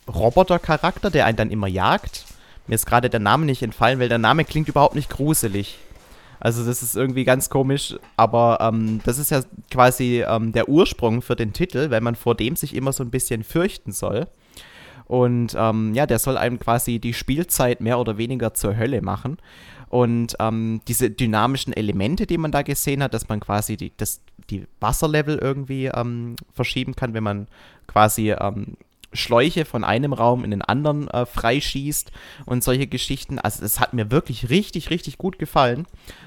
Roboter-Charakter, 0.06 1.08
der 1.08 1.24
einen 1.24 1.38
dann 1.38 1.50
immer 1.50 1.66
jagt. 1.66 2.26
Mir 2.66 2.74
ist 2.74 2.84
gerade 2.84 3.08
der 3.08 3.20
Name 3.20 3.46
nicht 3.46 3.62
entfallen, 3.62 4.00
weil 4.00 4.10
der 4.10 4.18
Name 4.18 4.44
klingt 4.44 4.68
überhaupt 4.68 4.96
nicht 4.96 5.08
gruselig. 5.08 5.78
Also 6.40 6.66
das 6.66 6.82
ist 6.82 6.94
irgendwie 6.94 7.24
ganz 7.24 7.48
komisch, 7.48 7.96
aber 8.18 8.58
ähm, 8.60 9.00
das 9.06 9.18
ist 9.18 9.30
ja 9.30 9.40
quasi 9.70 10.22
ähm, 10.28 10.52
der 10.52 10.68
Ursprung 10.68 11.22
für 11.22 11.36
den 11.36 11.54
Titel, 11.54 11.90
weil 11.90 12.02
man 12.02 12.16
vor 12.16 12.34
dem 12.34 12.54
sich 12.54 12.74
immer 12.74 12.92
so 12.92 13.02
ein 13.02 13.10
bisschen 13.10 13.44
fürchten 13.44 13.92
soll. 13.92 14.26
Und 15.10 15.56
ähm, 15.58 15.92
ja, 15.92 16.06
der 16.06 16.20
soll 16.20 16.38
einem 16.38 16.60
quasi 16.60 17.00
die 17.00 17.14
Spielzeit 17.14 17.80
mehr 17.80 17.98
oder 17.98 18.16
weniger 18.16 18.54
zur 18.54 18.76
Hölle 18.76 19.02
machen. 19.02 19.38
Und 19.88 20.36
ähm, 20.38 20.82
diese 20.86 21.10
dynamischen 21.10 21.72
Elemente, 21.72 22.28
die 22.28 22.38
man 22.38 22.52
da 22.52 22.62
gesehen 22.62 23.02
hat, 23.02 23.12
dass 23.12 23.28
man 23.28 23.40
quasi 23.40 23.76
die, 23.76 23.90
das, 23.96 24.20
die 24.50 24.68
Wasserlevel 24.78 25.36
irgendwie 25.38 25.86
ähm, 25.86 26.36
verschieben 26.54 26.94
kann, 26.94 27.12
wenn 27.12 27.24
man 27.24 27.48
quasi 27.88 28.30
ähm, 28.30 28.76
Schläuche 29.12 29.64
von 29.64 29.84
einem 29.84 30.12
Raum 30.12 30.44
in 30.44 30.50
den 30.50 30.62
anderen 30.62 31.08
äh, 31.08 31.26
freischießt 31.26 32.12
und 32.46 32.62
solche 32.62 32.86
Geschichten. 32.86 33.38
Also 33.38 33.64
es 33.64 33.80
hat 33.80 33.92
mir 33.92 34.10
wirklich 34.10 34.50
richtig, 34.50 34.90
richtig 34.90 35.18
gut 35.18 35.38
gefallen. 35.38 35.86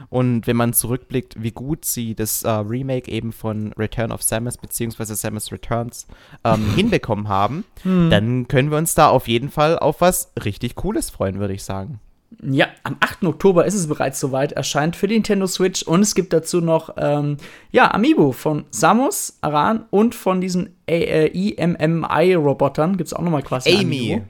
Und 0.10 0.48
wenn 0.48 0.58
man 0.58 0.74
zurückblickt, 0.74 1.42
wie 1.42 1.52
gut 1.52 1.86
sie 1.86 2.16
das 2.16 2.44
äh, 2.44 2.50
Remake 2.50 3.10
eben 3.10 3.32
von 3.32 3.74
Return 3.74 4.12
of 4.12 4.24
Samus 4.24 4.58
bzw. 4.58 5.13
Samus 5.13 5.52
Returns 5.52 6.08
ähm, 6.44 6.72
hinbekommen 6.75 7.28
haben, 7.28 7.63
hm. 7.84 8.10
dann 8.10 8.48
können 8.48 8.72
wir 8.72 8.78
uns 8.78 8.96
da 8.96 9.10
auf 9.10 9.28
jeden 9.28 9.50
Fall 9.50 9.80
auf 9.80 10.02
was 10.02 10.32
richtig 10.44 10.75
Cooles 10.75 11.10
freuen, 11.10 11.40
würde 11.40 11.54
ich 11.54 11.63
sagen. 11.63 12.00
Ja, 12.42 12.68
am 12.84 12.98
8. 13.00 13.24
Oktober 13.24 13.66
ist 13.66 13.74
es 13.74 13.88
bereits 13.88 14.20
soweit, 14.20 14.52
erscheint 14.54 14.96
für 14.96 15.08
die 15.08 15.16
Nintendo 15.16 15.48
Switch 15.48 15.82
und 15.84 16.02
es 16.02 16.13
gibt 16.16 16.32
dazu 16.34 16.62
noch, 16.62 16.94
ähm, 16.98 17.38
ja, 17.72 17.94
Amiibo 17.94 18.32
von 18.32 18.66
Samus, 18.72 19.38
Aran 19.42 19.86
und 19.90 20.16
von 20.16 20.40
diesen 20.42 20.75
EMMI-Robotern 20.88 22.98
gibt 22.98 23.08
es 23.08 23.13
auch 23.13 23.22
nochmal 23.22 23.44
quasi 23.44 23.70
Amy. 23.70 24.13
Amy. 24.13 24.24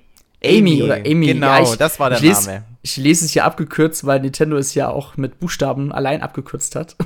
Amy 0.46 0.84
oder 0.84 0.98
Amy. 0.98 1.28
Genau, 1.28 1.48
ja, 1.48 1.62
ich, 1.62 1.78
das 1.78 1.98
war 2.00 2.10
der 2.10 2.18
ich 2.18 2.26
lese, 2.26 2.48
Name. 2.48 2.64
Ich 2.82 2.98
lese 2.98 3.24
es 3.26 3.32
hier 3.32 3.46
abgekürzt, 3.46 4.06
weil 4.06 4.20
Nintendo 4.20 4.58
es 4.58 4.76
ja 4.76 4.90
auch 4.90 5.16
mit 5.16 5.40
Buchstaben 5.40 5.94
allein 5.94 6.22
abgekürzt 6.22 6.76
hat. 6.76 6.98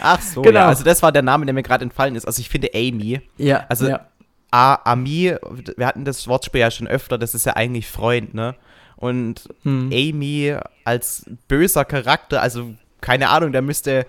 Ach 0.00 0.20
so, 0.20 0.42
genau. 0.42 0.60
Ja, 0.60 0.68
also 0.68 0.84
das 0.84 1.02
war 1.02 1.10
der 1.10 1.22
Name, 1.22 1.44
der 1.44 1.54
mir 1.54 1.64
gerade 1.64 1.82
entfallen 1.84 2.14
ist. 2.14 2.24
Also 2.24 2.38
ich 2.40 2.48
finde 2.48 2.70
Amy. 2.72 3.20
Ja. 3.36 3.64
Also 3.68 3.88
ja. 3.88 4.06
Ami, 4.52 5.34
wir 5.76 5.86
hatten 5.86 6.04
das 6.04 6.28
Wortspiel 6.28 6.60
ja 6.60 6.70
schon 6.70 6.86
öfter, 6.86 7.18
das 7.18 7.34
ist 7.34 7.46
ja 7.46 7.54
eigentlich 7.54 7.88
Freund, 7.88 8.34
ne? 8.34 8.54
Und 8.96 9.48
hm. 9.62 9.90
Amy 9.92 10.56
als 10.84 11.28
böser 11.48 11.84
Charakter, 11.84 12.40
also 12.40 12.74
keine 13.00 13.30
Ahnung, 13.30 13.50
der 13.52 13.62
müsste 13.62 14.06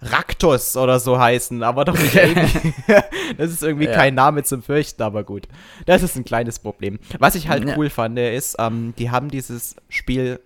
Raktos 0.00 0.76
oder 0.76 0.98
so 0.98 1.20
heißen, 1.20 1.62
aber 1.62 1.84
doch 1.84 1.96
nicht 1.96 2.18
Amy. 2.18 2.48
das 3.36 3.52
ist 3.52 3.62
irgendwie 3.62 3.86
ja. 3.86 3.92
kein 3.92 4.14
Name 4.14 4.42
zum 4.42 4.62
Fürchten, 4.62 5.02
aber 5.02 5.22
gut. 5.22 5.46
Das 5.86 6.02
ist 6.02 6.16
ein 6.16 6.24
kleines 6.24 6.58
Problem. 6.58 6.98
Was 7.18 7.34
ich 7.34 7.48
halt 7.48 7.64
ja. 7.64 7.76
cool 7.76 7.88
fand, 7.88 8.18
ist, 8.18 8.56
ähm, 8.58 8.94
die 8.98 9.10
haben 9.10 9.28
dieses 9.28 9.76
Spiel 9.88 10.40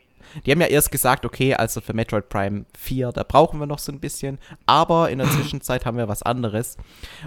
die 0.44 0.50
haben 0.50 0.60
ja 0.60 0.66
erst 0.66 0.90
gesagt, 0.90 1.24
okay, 1.24 1.54
also 1.54 1.80
für 1.80 1.94
Metroid 1.94 2.28
Prime 2.28 2.66
4, 2.76 3.12
da 3.12 3.22
brauchen 3.22 3.58
wir 3.60 3.66
noch 3.66 3.78
so 3.78 3.92
ein 3.92 4.00
bisschen, 4.00 4.38
aber 4.66 5.10
in 5.10 5.18
der 5.18 5.30
Zwischenzeit 5.30 5.86
haben 5.86 5.96
wir 5.96 6.08
was 6.08 6.22
anderes. 6.22 6.76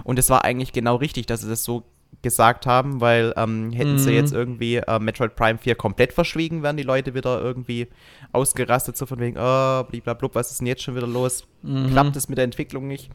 Und 0.04 0.18
es 0.18 0.30
war 0.30 0.44
eigentlich 0.44 0.72
genau 0.72 0.96
richtig, 0.96 1.26
dass 1.26 1.40
sie 1.40 1.48
das 1.48 1.64
so 1.64 1.84
gesagt 2.22 2.66
haben, 2.66 3.00
weil 3.00 3.32
ähm, 3.36 3.72
hätten 3.72 3.92
mhm. 3.92 3.98
sie 3.98 4.12
jetzt 4.12 4.32
irgendwie 4.32 4.76
äh, 4.76 4.98
Metroid 4.98 5.36
Prime 5.36 5.58
4 5.58 5.74
komplett 5.74 6.12
verschwiegen, 6.12 6.62
wären 6.62 6.76
die 6.76 6.82
Leute 6.82 7.14
wieder 7.14 7.40
irgendwie 7.40 7.88
ausgerastet, 8.32 8.96
so 8.96 9.06
von 9.06 9.18
wegen, 9.20 9.36
oh, 9.38 9.84
blablabla, 9.84 10.28
was 10.34 10.50
ist 10.50 10.60
denn 10.60 10.66
jetzt 10.66 10.82
schon 10.82 10.96
wieder 10.96 11.06
los? 11.06 11.46
Mhm. 11.62 11.90
Klappt 11.90 12.16
es 12.16 12.28
mit 12.28 12.38
der 12.38 12.44
Entwicklung 12.44 12.88
nicht? 12.88 13.10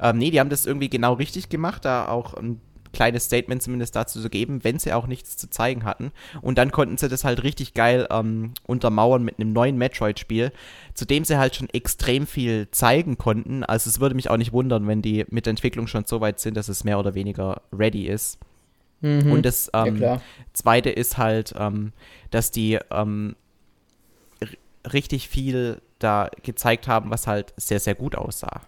Ähm, 0.00 0.18
nee, 0.18 0.30
die 0.30 0.40
haben 0.40 0.50
das 0.50 0.66
irgendwie 0.66 0.90
genau 0.90 1.14
richtig 1.14 1.48
gemacht, 1.48 1.84
da 1.84 2.08
auch 2.08 2.34
ein 2.34 2.60
kleines 2.92 3.24
Statement 3.24 3.62
zumindest 3.62 3.96
dazu 3.96 4.20
zu 4.20 4.30
geben, 4.30 4.64
wenn 4.64 4.78
sie 4.78 4.92
auch 4.92 5.06
nichts 5.06 5.36
zu 5.36 5.48
zeigen 5.50 5.84
hatten. 5.84 6.12
Und 6.40 6.58
dann 6.58 6.70
konnten 6.70 6.98
sie 6.98 7.08
das 7.08 7.24
halt 7.24 7.42
richtig 7.42 7.74
geil 7.74 8.06
ähm, 8.10 8.52
untermauern 8.64 9.22
mit 9.22 9.38
einem 9.38 9.52
neuen 9.52 9.76
Metroid-Spiel, 9.76 10.52
zu 10.94 11.04
dem 11.04 11.24
sie 11.24 11.38
halt 11.38 11.56
schon 11.56 11.68
extrem 11.70 12.26
viel 12.26 12.68
zeigen 12.70 13.18
konnten. 13.18 13.64
Also 13.64 13.90
es 13.90 14.00
würde 14.00 14.14
mich 14.14 14.30
auch 14.30 14.36
nicht 14.36 14.52
wundern, 14.52 14.86
wenn 14.86 15.02
die 15.02 15.24
mit 15.30 15.46
der 15.46 15.52
Entwicklung 15.52 15.86
schon 15.86 16.04
so 16.04 16.20
weit 16.20 16.40
sind, 16.40 16.56
dass 16.56 16.68
es 16.68 16.84
mehr 16.84 16.98
oder 16.98 17.14
weniger 17.14 17.62
ready 17.72 18.06
ist. 18.06 18.38
Mhm. 19.00 19.32
Und 19.32 19.44
das 19.44 19.70
ähm, 19.74 19.96
ja, 19.96 20.20
Zweite 20.52 20.90
ist 20.90 21.18
halt, 21.18 21.54
ähm, 21.58 21.92
dass 22.30 22.50
die 22.50 22.78
ähm, 22.90 23.36
richtig 24.90 25.28
viel 25.28 25.80
da 25.98 26.30
gezeigt 26.42 26.88
haben, 26.88 27.10
was 27.10 27.26
halt 27.26 27.52
sehr, 27.56 27.80
sehr 27.80 27.94
gut 27.94 28.16
aussah. 28.16 28.62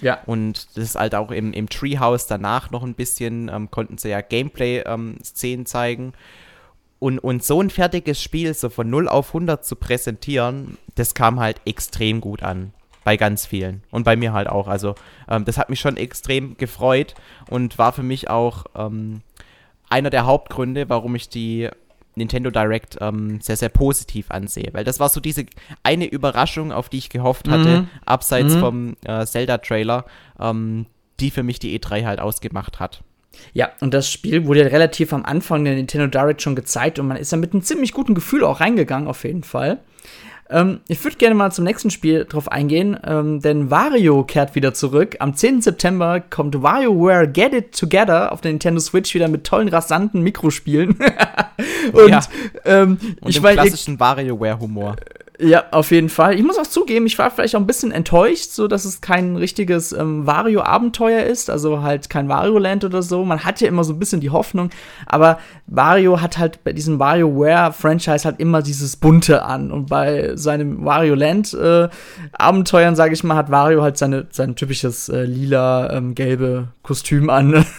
Ja. 0.00 0.20
Und 0.26 0.76
das 0.76 0.84
ist 0.84 0.94
halt 0.96 1.14
auch 1.14 1.30
im, 1.30 1.52
im 1.52 1.68
Treehouse 1.68 2.26
danach 2.26 2.70
noch 2.70 2.82
ein 2.82 2.94
bisschen, 2.94 3.48
ähm, 3.48 3.70
konnten 3.70 3.98
sie 3.98 4.10
ja 4.10 4.20
Gameplay-Szenen 4.20 5.60
ähm, 5.60 5.66
zeigen. 5.66 6.12
Und, 6.98 7.18
und 7.18 7.42
so 7.44 7.60
ein 7.60 7.70
fertiges 7.70 8.22
Spiel 8.22 8.54
so 8.54 8.70
von 8.70 8.88
0 8.88 9.08
auf 9.08 9.28
100 9.28 9.64
zu 9.64 9.76
präsentieren, 9.76 10.78
das 10.94 11.14
kam 11.14 11.38
halt 11.38 11.60
extrem 11.66 12.20
gut 12.20 12.42
an. 12.42 12.72
Bei 13.04 13.18
ganz 13.18 13.44
vielen. 13.44 13.82
Und 13.90 14.04
bei 14.04 14.16
mir 14.16 14.32
halt 14.32 14.48
auch. 14.48 14.66
Also, 14.66 14.94
ähm, 15.28 15.44
das 15.44 15.58
hat 15.58 15.68
mich 15.68 15.80
schon 15.80 15.98
extrem 15.98 16.56
gefreut 16.56 17.14
und 17.50 17.76
war 17.76 17.92
für 17.92 18.02
mich 18.02 18.30
auch 18.30 18.64
ähm, 18.74 19.20
einer 19.90 20.08
der 20.08 20.24
Hauptgründe, 20.24 20.88
warum 20.88 21.14
ich 21.14 21.28
die 21.28 21.68
Nintendo 22.16 22.50
Direct 22.50 22.98
ähm, 23.00 23.40
sehr, 23.40 23.56
sehr 23.56 23.68
positiv 23.68 24.30
ansehe. 24.30 24.68
Weil 24.72 24.84
das 24.84 25.00
war 25.00 25.08
so 25.08 25.20
diese 25.20 25.46
eine 25.82 26.06
Überraschung, 26.06 26.72
auf 26.72 26.88
die 26.88 26.98
ich 26.98 27.08
gehofft 27.08 27.48
hatte, 27.48 27.82
mhm. 27.82 27.88
abseits 28.06 28.54
mhm. 28.54 28.60
vom 28.60 28.96
äh, 29.04 29.26
Zelda-Trailer, 29.26 30.04
ähm, 30.38 30.86
die 31.20 31.30
für 31.30 31.42
mich 31.42 31.58
die 31.58 31.78
E3 31.78 32.04
halt 32.04 32.20
ausgemacht 32.20 32.80
hat. 32.80 33.02
Ja, 33.52 33.70
und 33.80 33.94
das 33.94 34.10
Spiel 34.10 34.46
wurde 34.46 34.60
ja 34.60 34.66
relativ 34.68 35.12
am 35.12 35.24
Anfang 35.24 35.64
der 35.64 35.74
Nintendo 35.74 36.06
Direct 36.06 36.42
schon 36.42 36.54
gezeigt 36.54 36.98
und 36.98 37.08
man 37.08 37.16
ist 37.16 37.32
ja 37.32 37.38
mit 37.38 37.52
einem 37.52 37.62
ziemlich 37.62 37.92
guten 37.92 38.14
Gefühl 38.14 38.44
auch 38.44 38.60
reingegangen, 38.60 39.08
auf 39.08 39.24
jeden 39.24 39.42
Fall. 39.42 39.80
Ähm, 40.50 40.80
ich 40.88 41.02
würde 41.02 41.16
gerne 41.16 41.34
mal 41.34 41.50
zum 41.52 41.64
nächsten 41.64 41.90
Spiel 41.90 42.26
drauf 42.26 42.50
eingehen, 42.50 42.98
ähm, 43.04 43.40
denn 43.40 43.70
Wario 43.70 44.24
kehrt 44.24 44.54
wieder 44.54 44.74
zurück. 44.74 45.16
Am 45.20 45.34
10. 45.34 45.62
September 45.62 46.20
kommt 46.20 46.62
WarioWare 46.62 47.28
Get 47.28 47.54
It 47.54 47.78
Together 47.78 48.30
auf 48.30 48.40
der 48.40 48.52
Nintendo 48.52 48.80
Switch 48.80 49.14
wieder 49.14 49.28
mit 49.28 49.44
tollen, 49.44 49.68
rasanten 49.68 50.22
Mikrospielen. 50.22 50.98
und 51.92 52.08
ja. 52.08 52.20
ähm, 52.64 52.98
und 53.20 53.30
ich 53.30 53.40
dem 53.40 53.52
klassischen 53.52 53.98
WarioWare-Humor. 53.98 54.96
Ja, 55.40 55.64
auf 55.72 55.90
jeden 55.90 56.10
Fall. 56.10 56.36
Ich 56.36 56.44
muss 56.44 56.58
auch 56.58 56.66
zugeben, 56.66 57.06
ich 57.06 57.18
war 57.18 57.28
vielleicht 57.28 57.56
auch 57.56 57.60
ein 57.60 57.66
bisschen 57.66 57.90
enttäuscht, 57.90 58.52
so 58.52 58.68
dass 58.68 58.84
es 58.84 59.00
kein 59.00 59.34
richtiges 59.34 59.92
ähm, 59.92 60.28
Wario-Abenteuer 60.28 61.24
ist, 61.24 61.50
also 61.50 61.82
halt 61.82 62.08
kein 62.08 62.28
Wario-Land 62.28 62.84
oder 62.84 63.02
so. 63.02 63.24
Man 63.24 63.44
hat 63.44 63.60
ja 63.60 63.66
immer 63.66 63.82
so 63.82 63.94
ein 63.94 63.98
bisschen 63.98 64.20
die 64.20 64.30
Hoffnung, 64.30 64.70
aber 65.06 65.40
Wario 65.66 66.20
hat 66.20 66.38
halt 66.38 66.62
bei 66.62 66.72
diesem 66.72 67.00
WarioWare-Franchise 67.00 68.24
halt 68.24 68.38
immer 68.38 68.62
dieses 68.62 68.94
Bunte 68.94 69.42
an. 69.42 69.72
Und 69.72 69.86
bei 69.86 70.36
seinem 70.36 70.84
Wario-Land-Abenteuern, 70.84 72.92
äh, 72.92 72.96
sage 72.96 73.14
ich 73.14 73.24
mal, 73.24 73.34
hat 73.34 73.50
Wario 73.50 73.82
halt 73.82 73.98
seine, 73.98 74.28
sein 74.30 74.54
typisches 74.54 75.08
äh, 75.08 75.24
lila-gelbe 75.24 76.46
ähm, 76.46 76.68
Kostüm 76.84 77.28
an. 77.28 77.66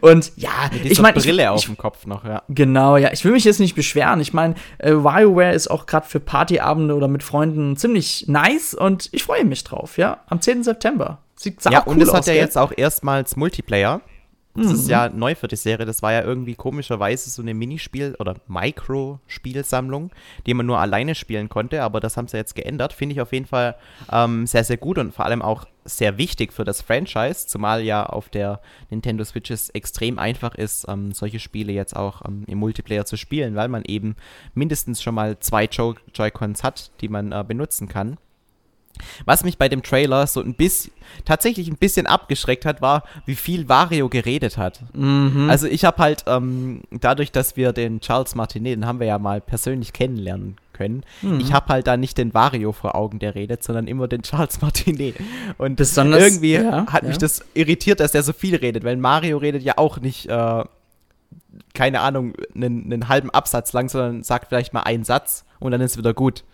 Und 0.00 0.32
ja, 0.36 0.70
ich 0.84 1.00
meine. 1.00 1.18
Brille 1.18 1.42
ich, 1.42 1.48
auf 1.48 1.64
dem 1.64 1.76
Kopf 1.76 2.06
noch, 2.06 2.24
ja. 2.24 2.42
Genau, 2.48 2.96
ja. 2.96 3.12
Ich 3.12 3.24
will 3.24 3.32
mich 3.32 3.44
jetzt 3.44 3.60
nicht 3.60 3.74
beschweren. 3.74 4.20
Ich 4.20 4.32
meine, 4.32 4.54
äh, 4.78 4.92
WarioWare 4.92 5.52
ist 5.52 5.68
auch 5.68 5.86
gerade 5.86 6.06
für 6.06 6.20
Partyabende 6.20 6.94
oder 6.94 7.08
mit 7.08 7.22
Freunden 7.22 7.76
ziemlich 7.76 8.26
nice 8.28 8.74
und 8.74 9.08
ich 9.12 9.24
freue 9.24 9.44
mich 9.44 9.64
drauf, 9.64 9.98
ja. 9.98 10.20
Am 10.26 10.40
10. 10.40 10.64
September. 10.64 11.18
Sieht 11.36 11.64
ja, 11.64 11.82
cool 11.86 11.94
und 11.94 12.02
es 12.02 12.12
hat 12.12 12.26
ja 12.26 12.34
jetzt 12.34 12.56
auch 12.56 12.72
erstmals 12.76 13.36
Multiplayer. 13.36 14.00
Das 14.54 14.66
mhm. 14.66 14.74
ist 14.74 14.88
ja 14.88 15.08
neu 15.08 15.34
für 15.34 15.48
die 15.48 15.56
Serie. 15.56 15.86
Das 15.86 16.02
war 16.02 16.12
ja 16.12 16.22
irgendwie 16.22 16.54
komischerweise 16.54 17.30
so 17.30 17.40
eine 17.40 17.54
Minispiel- 17.54 18.16
oder 18.18 18.34
Micro-Spielsammlung, 18.48 20.10
die 20.46 20.52
man 20.52 20.66
nur 20.66 20.78
alleine 20.78 21.14
spielen 21.14 21.48
konnte. 21.48 21.82
Aber 21.82 22.00
das 22.00 22.16
haben 22.16 22.28
sie 22.28 22.36
jetzt 22.36 22.54
geändert. 22.54 22.92
Finde 22.92 23.14
ich 23.14 23.20
auf 23.20 23.32
jeden 23.32 23.46
Fall 23.46 23.76
ähm, 24.10 24.46
sehr, 24.46 24.64
sehr 24.64 24.76
gut 24.76 24.98
und 24.98 25.14
vor 25.14 25.24
allem 25.24 25.40
auch 25.40 25.64
sehr 25.84 26.18
wichtig 26.18 26.52
für 26.52 26.64
das 26.64 26.82
Franchise. 26.82 27.46
Zumal 27.46 27.82
ja 27.82 28.04
auf 28.06 28.28
der 28.28 28.60
Nintendo 28.90 29.24
Switch 29.24 29.50
es 29.50 29.70
extrem 29.70 30.18
einfach 30.18 30.54
ist, 30.54 30.86
ähm, 30.88 31.12
solche 31.12 31.40
Spiele 31.40 31.72
jetzt 31.72 31.96
auch 31.96 32.22
ähm, 32.26 32.44
im 32.46 32.58
Multiplayer 32.58 33.04
zu 33.04 33.16
spielen, 33.16 33.54
weil 33.54 33.68
man 33.68 33.84
eben 33.84 34.16
mindestens 34.54 35.02
schon 35.02 35.14
mal 35.14 35.38
zwei 35.40 35.64
Joy-Cons 35.64 36.62
hat, 36.62 36.90
die 37.00 37.08
man 37.08 37.32
äh, 37.32 37.44
benutzen 37.46 37.88
kann. 37.88 38.18
Was 39.24 39.42
mich 39.42 39.58
bei 39.58 39.68
dem 39.68 39.82
Trailer 39.82 40.26
so 40.26 40.42
ein 40.42 40.54
bisschen, 40.54 40.92
tatsächlich 41.24 41.68
ein 41.68 41.76
bisschen 41.76 42.06
abgeschreckt 42.06 42.64
hat, 42.64 42.82
war, 42.82 43.04
wie 43.26 43.34
viel 43.34 43.68
Wario 43.68 44.08
geredet 44.08 44.58
hat. 44.58 44.82
Mhm. 44.94 45.48
Also 45.48 45.66
ich 45.66 45.84
habe 45.84 45.98
halt, 45.98 46.24
ähm, 46.26 46.82
dadurch, 46.90 47.32
dass 47.32 47.56
wir 47.56 47.72
den 47.72 48.00
Charles 48.00 48.34
Martinet, 48.34 48.76
den 48.76 48.86
haben 48.86 49.00
wir 49.00 49.06
ja 49.06 49.18
mal 49.18 49.40
persönlich 49.40 49.92
kennenlernen 49.92 50.56
können, 50.82 51.02
mhm. 51.22 51.40
ich 51.40 51.52
habe 51.52 51.68
halt 51.68 51.86
da 51.86 51.96
nicht 51.96 52.18
den 52.18 52.34
Wario 52.34 52.72
vor 52.72 52.94
Augen, 52.94 53.18
der 53.18 53.34
redet, 53.34 53.62
sondern 53.62 53.86
immer 53.86 54.08
den 54.08 54.22
Charles 54.22 54.60
Martinet. 54.60 55.16
Und 55.58 55.76
Besonders, 55.76 56.22
irgendwie 56.22 56.54
ja, 56.54 56.86
hat 56.86 57.02
ja. 57.02 57.08
mich 57.08 57.18
das 57.18 57.44
irritiert, 57.54 58.00
dass 58.00 58.12
der 58.12 58.22
so 58.22 58.32
viel 58.32 58.56
redet, 58.56 58.84
weil 58.84 58.96
Mario 58.96 59.38
redet 59.38 59.62
ja 59.62 59.74
auch 59.78 60.00
nicht, 60.00 60.26
äh, 60.26 60.64
keine 61.74 62.00
Ahnung, 62.00 62.34
einen, 62.54 62.92
einen 62.92 63.08
halben 63.08 63.30
Absatz 63.30 63.72
lang, 63.72 63.88
sondern 63.88 64.22
sagt 64.22 64.48
vielleicht 64.48 64.72
mal 64.72 64.80
einen 64.80 65.04
Satz 65.04 65.44
und 65.60 65.72
dann 65.72 65.80
ist 65.80 65.92
es 65.92 65.98
wieder 65.98 66.14
gut. 66.14 66.44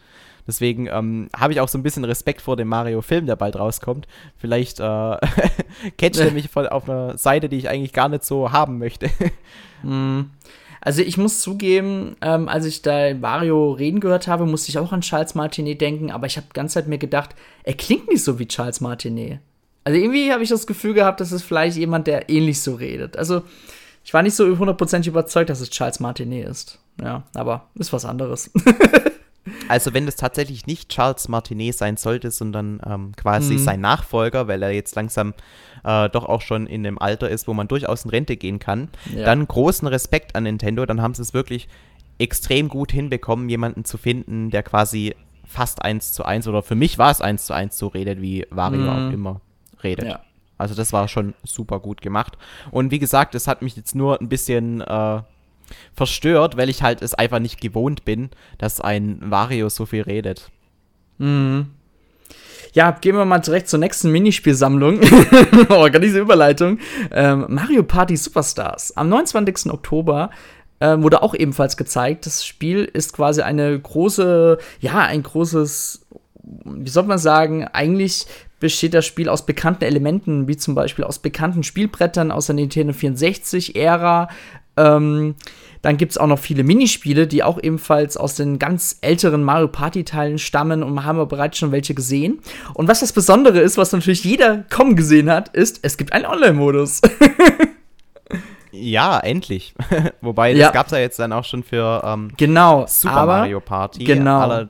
Deswegen 0.46 0.86
ähm, 0.86 1.28
habe 1.36 1.52
ich 1.52 1.60
auch 1.60 1.68
so 1.68 1.76
ein 1.76 1.82
bisschen 1.82 2.04
Respekt 2.04 2.40
vor 2.40 2.56
dem 2.56 2.68
Mario-Film, 2.68 3.26
der 3.26 3.36
bald 3.36 3.56
rauskommt. 3.56 4.08
Vielleicht 4.38 4.80
äh, 4.80 4.82
catcht 5.98 6.18
er 6.18 6.30
mich 6.32 6.48
von, 6.48 6.66
auf 6.66 6.88
einer 6.88 7.18
Seite, 7.18 7.50
die 7.50 7.58
ich 7.58 7.68
eigentlich 7.68 7.92
gar 7.92 8.08
nicht 8.08 8.24
so 8.24 8.50
haben 8.50 8.78
möchte. 8.78 9.10
Mhm. 9.82 10.30
Also 10.80 11.02
ich 11.02 11.16
muss 11.16 11.40
zugeben, 11.40 12.16
ähm, 12.20 12.48
als 12.48 12.64
ich 12.64 12.82
da 12.82 13.14
Mario 13.14 13.72
reden 13.72 14.00
gehört 14.00 14.28
habe, 14.28 14.46
musste 14.46 14.70
ich 14.70 14.78
auch 14.78 14.92
an 14.92 15.00
Charles 15.00 15.34
Martinet 15.34 15.80
denken, 15.80 16.10
aber 16.10 16.26
ich 16.26 16.36
habe 16.36 16.46
die 16.48 16.54
ganze 16.54 16.74
Zeit 16.74 16.88
mir 16.88 16.98
gedacht, 16.98 17.34
er 17.64 17.74
klingt 17.74 18.08
nicht 18.08 18.22
so 18.22 18.38
wie 18.38 18.46
Charles 18.46 18.80
Martinet. 18.80 19.40
Also 19.84 19.98
irgendwie 19.98 20.32
habe 20.32 20.42
ich 20.42 20.48
das 20.50 20.66
Gefühl 20.66 20.94
gehabt, 20.94 21.20
dass 21.20 21.32
es 21.32 21.42
vielleicht 21.42 21.76
jemand, 21.76 22.06
der 22.06 22.28
ähnlich 22.28 22.60
so 22.60 22.74
redet. 22.74 23.16
Also 23.16 23.42
ich 24.04 24.14
war 24.14 24.22
nicht 24.22 24.34
so 24.34 24.46
hundertprozentig 24.58 25.08
überzeugt, 25.08 25.50
dass 25.50 25.60
es 25.60 25.70
Charles 25.70 26.00
Martinet 26.00 26.48
ist. 26.48 26.78
Ja, 27.02 27.24
aber 27.34 27.68
ist 27.74 27.92
was 27.92 28.04
anderes. 28.04 28.50
Also 29.68 29.94
wenn 29.94 30.06
es 30.06 30.16
tatsächlich 30.16 30.66
nicht 30.66 30.90
Charles 30.90 31.28
Martinet 31.28 31.74
sein 31.74 31.96
sollte, 31.96 32.30
sondern 32.30 32.80
ähm, 32.86 33.12
quasi 33.16 33.54
mhm. 33.54 33.58
sein 33.58 33.80
Nachfolger, 33.80 34.48
weil 34.48 34.62
er 34.62 34.72
jetzt 34.72 34.94
langsam 34.94 35.34
äh, 35.84 36.08
doch 36.08 36.24
auch 36.24 36.40
schon 36.40 36.66
in 36.66 36.82
dem 36.82 36.98
Alter 36.98 37.28
ist, 37.28 37.48
wo 37.48 37.54
man 37.54 37.68
durchaus 37.68 38.04
in 38.04 38.10
Rente 38.10 38.36
gehen 38.36 38.58
kann, 38.58 38.88
ja. 39.14 39.24
dann 39.24 39.46
großen 39.46 39.88
Respekt 39.88 40.36
an 40.36 40.44
Nintendo. 40.44 40.86
Dann 40.86 41.02
haben 41.02 41.14
sie 41.14 41.22
es 41.22 41.34
wirklich 41.34 41.68
extrem 42.18 42.68
gut 42.68 42.92
hinbekommen, 42.92 43.48
jemanden 43.48 43.84
zu 43.84 43.98
finden, 43.98 44.50
der 44.50 44.62
quasi 44.62 45.14
fast 45.46 45.82
eins 45.82 46.12
zu 46.12 46.24
eins 46.24 46.46
oder 46.46 46.62
für 46.62 46.74
mich 46.74 46.98
war 46.98 47.10
es 47.10 47.20
eins 47.20 47.46
zu 47.46 47.54
eins 47.54 47.78
so 47.78 47.86
redet, 47.88 48.20
wie 48.20 48.46
Wario 48.50 48.82
mhm. 48.82 48.88
auch 48.88 49.12
immer 49.12 49.40
redet. 49.82 50.06
Ja. 50.06 50.20
Also 50.58 50.74
das 50.74 50.92
war 50.92 51.08
schon 51.08 51.34
super 51.44 51.80
gut 51.80 52.02
gemacht. 52.02 52.36
Und 52.70 52.90
wie 52.90 52.98
gesagt, 52.98 53.34
es 53.34 53.46
hat 53.46 53.62
mich 53.62 53.76
jetzt 53.76 53.94
nur 53.94 54.20
ein 54.20 54.28
bisschen 54.28 54.80
äh, 54.80 55.22
verstört, 55.94 56.56
weil 56.56 56.68
ich 56.68 56.82
halt 56.82 57.00
es 57.00 57.14
einfach 57.14 57.38
nicht 57.38 57.60
gewohnt 57.60 58.04
bin, 58.04 58.30
dass 58.58 58.80
ein 58.80 59.18
Wario 59.20 59.68
so 59.68 59.86
viel 59.86 60.02
redet. 60.02 60.50
Mhm. 61.18 61.70
Ja, 62.72 62.90
gehen 62.92 63.16
wir 63.16 63.24
mal 63.24 63.38
direkt 63.38 63.68
zur 63.68 63.78
nächsten 63.78 64.12
Minispielsammlung. 64.12 65.00
oh, 65.68 65.88
gar 65.90 65.98
diese 65.98 66.20
Überleitung. 66.20 66.78
Ähm, 67.10 67.46
Mario 67.48 67.82
Party 67.82 68.16
Superstars. 68.16 68.96
Am 68.96 69.08
29. 69.08 69.72
Oktober 69.72 70.30
äh, 70.80 70.96
wurde 70.98 71.22
auch 71.22 71.34
ebenfalls 71.34 71.76
gezeigt. 71.76 72.26
Das 72.26 72.44
Spiel 72.44 72.84
ist 72.84 73.12
quasi 73.12 73.42
eine 73.42 73.78
große, 73.78 74.58
ja, 74.80 74.98
ein 74.98 75.22
großes, 75.22 76.06
wie 76.42 76.90
soll 76.90 77.04
man 77.04 77.18
sagen, 77.18 77.64
eigentlich 77.64 78.26
besteht 78.60 78.94
das 78.94 79.06
Spiel 79.06 79.28
aus 79.28 79.46
bekannten 79.46 79.84
Elementen, 79.84 80.48
wie 80.48 80.56
zum 80.56 80.74
Beispiel 80.74 81.04
aus 81.04 81.20
bekannten 81.20 81.62
Spielbrettern 81.62 82.30
aus 82.30 82.46
der 82.46 82.56
Nintendo 82.56 82.92
64-Ära, 82.92 84.28
ähm, 84.78 85.34
dann 85.82 85.96
gibt 85.96 86.12
es 86.12 86.18
auch 86.18 86.26
noch 86.26 86.38
viele 86.38 86.64
Minispiele, 86.64 87.26
die 87.26 87.42
auch 87.42 87.62
ebenfalls 87.62 88.16
aus 88.16 88.34
den 88.34 88.58
ganz 88.58 88.98
älteren 89.00 89.42
Mario 89.42 89.68
Party-Teilen 89.68 90.38
stammen 90.38 90.82
und 90.82 91.04
haben 91.04 91.18
wir 91.18 91.26
bereits 91.26 91.58
schon 91.58 91.72
welche 91.72 91.94
gesehen. 91.94 92.40
Und 92.74 92.88
was 92.88 93.00
das 93.00 93.12
Besondere 93.12 93.60
ist, 93.60 93.78
was 93.78 93.92
natürlich 93.92 94.24
jeder 94.24 94.64
kommen 94.70 94.96
gesehen 94.96 95.30
hat, 95.30 95.48
ist, 95.50 95.80
es 95.82 95.96
gibt 95.96 96.12
einen 96.12 96.26
Online-Modus. 96.26 97.00
ja, 98.72 99.18
endlich. 99.20 99.74
Wobei, 100.20 100.52
das 100.52 100.60
ja. 100.60 100.70
gab 100.70 100.86
es 100.86 100.92
ja 100.92 100.98
jetzt 100.98 101.18
dann 101.18 101.32
auch 101.32 101.44
schon 101.44 101.62
für 101.62 102.02
ähm, 102.04 102.32
genau, 102.36 102.86
Super 102.88 103.26
Mario 103.26 103.60
Party. 103.60 104.04
Genau. 104.04 104.66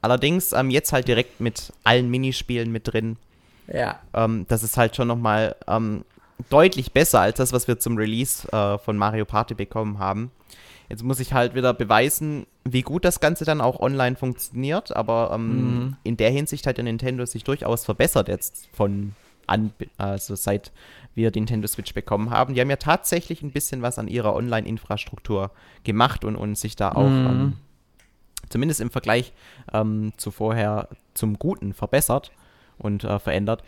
Allerdings 0.00 0.52
ähm, 0.52 0.70
jetzt 0.70 0.92
halt 0.92 1.06
direkt 1.06 1.40
mit 1.40 1.72
allen 1.84 2.10
Minispielen 2.10 2.72
mit 2.72 2.92
drin. 2.92 3.16
Ja. 3.72 4.00
Ähm, 4.14 4.46
das 4.48 4.64
ist 4.64 4.76
halt 4.76 4.96
schon 4.96 5.06
nochmal 5.06 5.54
ähm, 5.68 6.04
deutlich 6.50 6.92
besser 6.92 7.20
als 7.20 7.38
das, 7.38 7.52
was 7.52 7.68
wir 7.68 7.78
zum 7.78 7.96
Release 7.96 8.50
äh, 8.52 8.78
von 8.78 8.96
Mario 8.96 9.24
Party 9.24 9.54
bekommen 9.54 9.98
haben. 9.98 10.30
Jetzt 10.88 11.02
muss 11.02 11.20
ich 11.20 11.32
halt 11.32 11.54
wieder 11.54 11.72
beweisen, 11.72 12.46
wie 12.64 12.82
gut 12.82 13.04
das 13.04 13.20
Ganze 13.20 13.44
dann 13.44 13.60
auch 13.60 13.80
online 13.80 14.16
funktioniert, 14.16 14.94
aber 14.94 15.30
ähm, 15.34 15.46
mhm. 15.46 15.96
in 16.02 16.16
der 16.16 16.30
Hinsicht 16.30 16.66
hat 16.66 16.76
der 16.76 16.84
Nintendo 16.84 17.24
sich 17.24 17.44
durchaus 17.44 17.84
verbessert 17.84 18.28
jetzt 18.28 18.68
von 18.74 19.14
an, 19.46 19.72
also 19.96 20.34
seit 20.34 20.70
wir 21.14 21.30
die 21.30 21.40
Nintendo 21.40 21.66
Switch 21.66 21.94
bekommen 21.94 22.30
haben. 22.30 22.54
Die 22.54 22.60
haben 22.60 22.70
ja 22.70 22.76
tatsächlich 22.76 23.42
ein 23.42 23.52
bisschen 23.52 23.82
was 23.82 23.98
an 23.98 24.08
ihrer 24.08 24.34
Online-Infrastruktur 24.34 25.50
gemacht 25.84 26.24
und, 26.24 26.36
und 26.36 26.56
sich 26.56 26.76
da 26.76 26.92
auch 26.92 27.08
mhm. 27.08 27.26
ähm, 27.26 27.52
zumindest 28.48 28.80
im 28.80 28.90
Vergleich 28.90 29.32
ähm, 29.72 30.12
zu 30.16 30.30
vorher 30.30 30.88
zum 31.14 31.38
Guten 31.38 31.74
verbessert 31.74 32.32
und 32.78 33.04
äh, 33.04 33.18
verändert. 33.18 33.62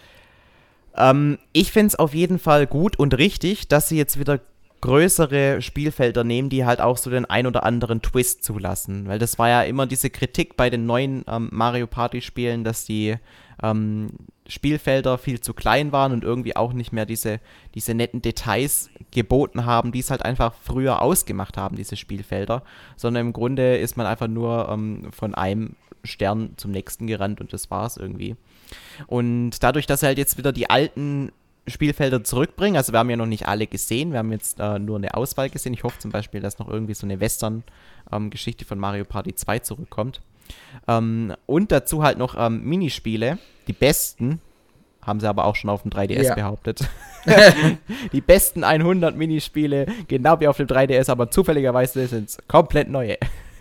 Ähm, 0.97 1.39
ich 1.53 1.73
finde 1.73 1.89
es 1.89 1.97
auf 1.97 2.15
jeden 2.15 2.39
Fall 2.39 2.67
gut 2.67 2.99
und 2.99 3.17
richtig, 3.19 3.69
dass 3.69 3.89
sie 3.89 3.97
jetzt 3.97 4.19
wieder 4.19 4.41
größere 4.85 5.63
Spielfelder 5.63 6.25
nehmen, 6.25 6.51
die 6.51 6.67
halt 6.67 6.83
auch 6.83 6.99
so 6.99 7.09
den 7.09 7.25
ein 7.25 7.47
oder 7.47 7.65
anderen 7.65 8.03
Twist 8.03 8.45
zulassen. 8.45 9.09
Weil 9.09 9.19
das 9.19 9.39
war 9.39 9.49
ja 9.49 9.63
immer 9.63 9.87
diese 9.87 10.11
Kritik 10.11 10.59
bei 10.59 10.69
den 10.69 10.85
neuen 10.85 11.25
ähm, 11.27 11.49
Mario 11.53 11.87
Party 11.87 12.21
Spielen, 12.21 12.65
dass 12.65 12.85
die 12.85 13.17
ähm, 13.63 14.11
Spielfelder 14.47 15.17
viel 15.17 15.41
zu 15.41 15.55
klein 15.55 15.91
waren 15.91 16.13
und 16.13 16.23
irgendwie 16.23 16.55
auch 16.55 16.75
nicht 16.75 16.93
mehr 16.93 17.07
diese, 17.07 17.41
diese 17.75 17.95
netten 17.95 18.21
Details 18.21 18.91
geboten 19.11 19.65
haben, 19.65 19.91
die 19.91 20.01
es 20.01 20.11
halt 20.11 20.23
einfach 20.23 20.53
früher 20.53 21.01
ausgemacht 21.01 21.57
haben, 21.57 21.77
diese 21.77 21.97
Spielfelder. 21.97 22.63
Sondern 22.97 23.29
im 23.29 23.33
Grunde 23.33 23.79
ist 23.79 23.97
man 23.97 24.07
einfach 24.07 24.29
nur 24.29 24.69
ähm, 24.69 25.11
von 25.13 25.35
einem 25.35 25.77
Stern 26.03 26.53
zum 26.59 26.73
nächsten 26.73 27.07
gerannt 27.07 27.41
und 27.41 27.55
das 27.55 27.71
war's 27.71 27.97
irgendwie. 27.97 28.37
Und 29.07 29.63
dadurch, 29.63 29.87
dass 29.87 30.01
sie 30.01 30.07
halt 30.07 30.19
jetzt 30.19 30.39
wieder 30.39 30.53
die 30.53 30.71
alten 30.71 31.33
Spielfelder 31.67 32.23
zurückbringen, 32.25 32.77
also 32.77 32.93
wir 32.93 32.99
haben 32.99 33.11
ja 33.11 33.17
noch 33.17 33.27
nicht 33.27 33.49
alle 33.49 33.67
gesehen, 33.67 34.13
wir 34.13 34.19
haben 34.19 34.33
jetzt 34.33 34.61
äh, 34.61 34.79
nur 34.79 34.97
eine 34.97 35.15
Auswahl 35.15 35.51
gesehen. 35.51 35.73
Ich 35.75 35.83
hoffe 35.83 35.99
zum 35.99 36.11
Beispiel, 36.11 36.41
dass 36.41 36.59
noch 36.59 36.69
irgendwie 36.69 36.95
so 36.95 37.07
eine 37.07 37.21
Western-Geschichte 37.21 38.65
ähm, 38.65 38.69
von 38.69 38.79
Mario 38.79 39.05
Party 39.05 39.35
2 39.35 39.61
zurückkommt. 39.61 40.21
Ähm, 40.87 41.35
und 41.47 41.73
dazu 41.73 42.03
halt 42.03 42.19
noch 42.19 42.35
ähm, 42.39 42.63
Minispiele, 42.65 43.39
die 43.67 43.73
besten, 43.73 44.41
haben 45.03 45.21
sie 45.21 45.29
aber 45.29 45.45
auch 45.45 45.57
schon 45.57 45.71
auf 45.71 45.83
dem 45.83 45.91
3DS 45.91 46.23
ja. 46.23 46.35
behauptet. 46.35 46.81
die 48.13 48.21
besten 48.21 48.65
100 48.65 49.17
Minispiele, 49.17 49.87
genau 50.09 50.41
wie 50.41 50.49
auf 50.49 50.59
dem 50.59 50.67
3DS, 50.67 51.11
aber 51.11 51.31
zufälligerweise 51.31 52.07
sind 52.07 52.29
es 52.29 52.39
komplett 52.49 52.89
neue. 52.89 53.17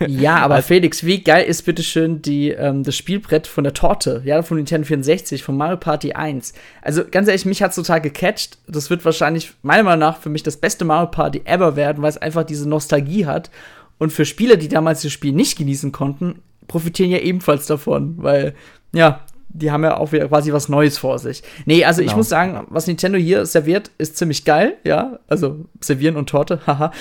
Ja, 0.06 0.36
aber 0.42 0.56
also, 0.56 0.68
Felix, 0.68 1.04
wie 1.04 1.22
geil 1.22 1.44
ist 1.46 1.62
bitteschön 1.62 2.22
die, 2.22 2.50
ähm, 2.50 2.82
das 2.82 2.96
Spielbrett 2.96 3.46
von 3.46 3.64
der 3.64 3.74
Torte, 3.74 4.22
ja, 4.24 4.42
von 4.42 4.56
Nintendo 4.56 4.86
64, 4.86 5.42
von 5.42 5.56
Mario 5.56 5.76
Party 5.76 6.12
1. 6.12 6.52
Also 6.82 7.02
ganz 7.10 7.28
ehrlich, 7.28 7.44
mich 7.46 7.62
hat 7.62 7.70
es 7.70 7.76
total 7.76 8.00
gecatcht. 8.00 8.58
Das 8.66 8.90
wird 8.90 9.04
wahrscheinlich 9.04 9.52
meiner 9.62 9.82
Meinung 9.82 10.00
nach 10.00 10.18
für 10.18 10.30
mich 10.30 10.42
das 10.42 10.56
beste 10.56 10.84
Mario 10.84 11.10
Party 11.10 11.42
ever 11.44 11.76
werden, 11.76 12.02
weil 12.02 12.10
es 12.10 12.18
einfach 12.18 12.44
diese 12.44 12.68
Nostalgie 12.68 13.26
hat. 13.26 13.50
Und 13.98 14.12
für 14.12 14.24
Spieler, 14.24 14.56
die 14.56 14.68
damals 14.68 15.02
das 15.02 15.12
Spiel 15.12 15.32
nicht 15.32 15.56
genießen 15.56 15.92
konnten, 15.92 16.40
profitieren 16.66 17.10
ja 17.10 17.18
ebenfalls 17.18 17.66
davon, 17.66 18.14
weil, 18.18 18.54
ja, 18.92 19.20
die 19.54 19.70
haben 19.70 19.84
ja 19.84 19.96
auch 19.96 20.12
wieder 20.12 20.28
quasi 20.28 20.52
was 20.52 20.68
Neues 20.68 20.98
vor 20.98 21.18
sich. 21.18 21.42
Nee, 21.64 21.84
also 21.84 22.00
genau. 22.00 22.10
ich 22.10 22.16
muss 22.16 22.28
sagen, 22.28 22.66
was 22.68 22.86
Nintendo 22.86 23.18
hier 23.18 23.46
serviert, 23.46 23.90
ist 23.98 24.16
ziemlich 24.16 24.44
geil, 24.44 24.76
ja. 24.84 25.20
Also 25.28 25.64
servieren 25.80 26.16
und 26.16 26.28
Torte, 26.28 26.60
haha. 26.66 26.92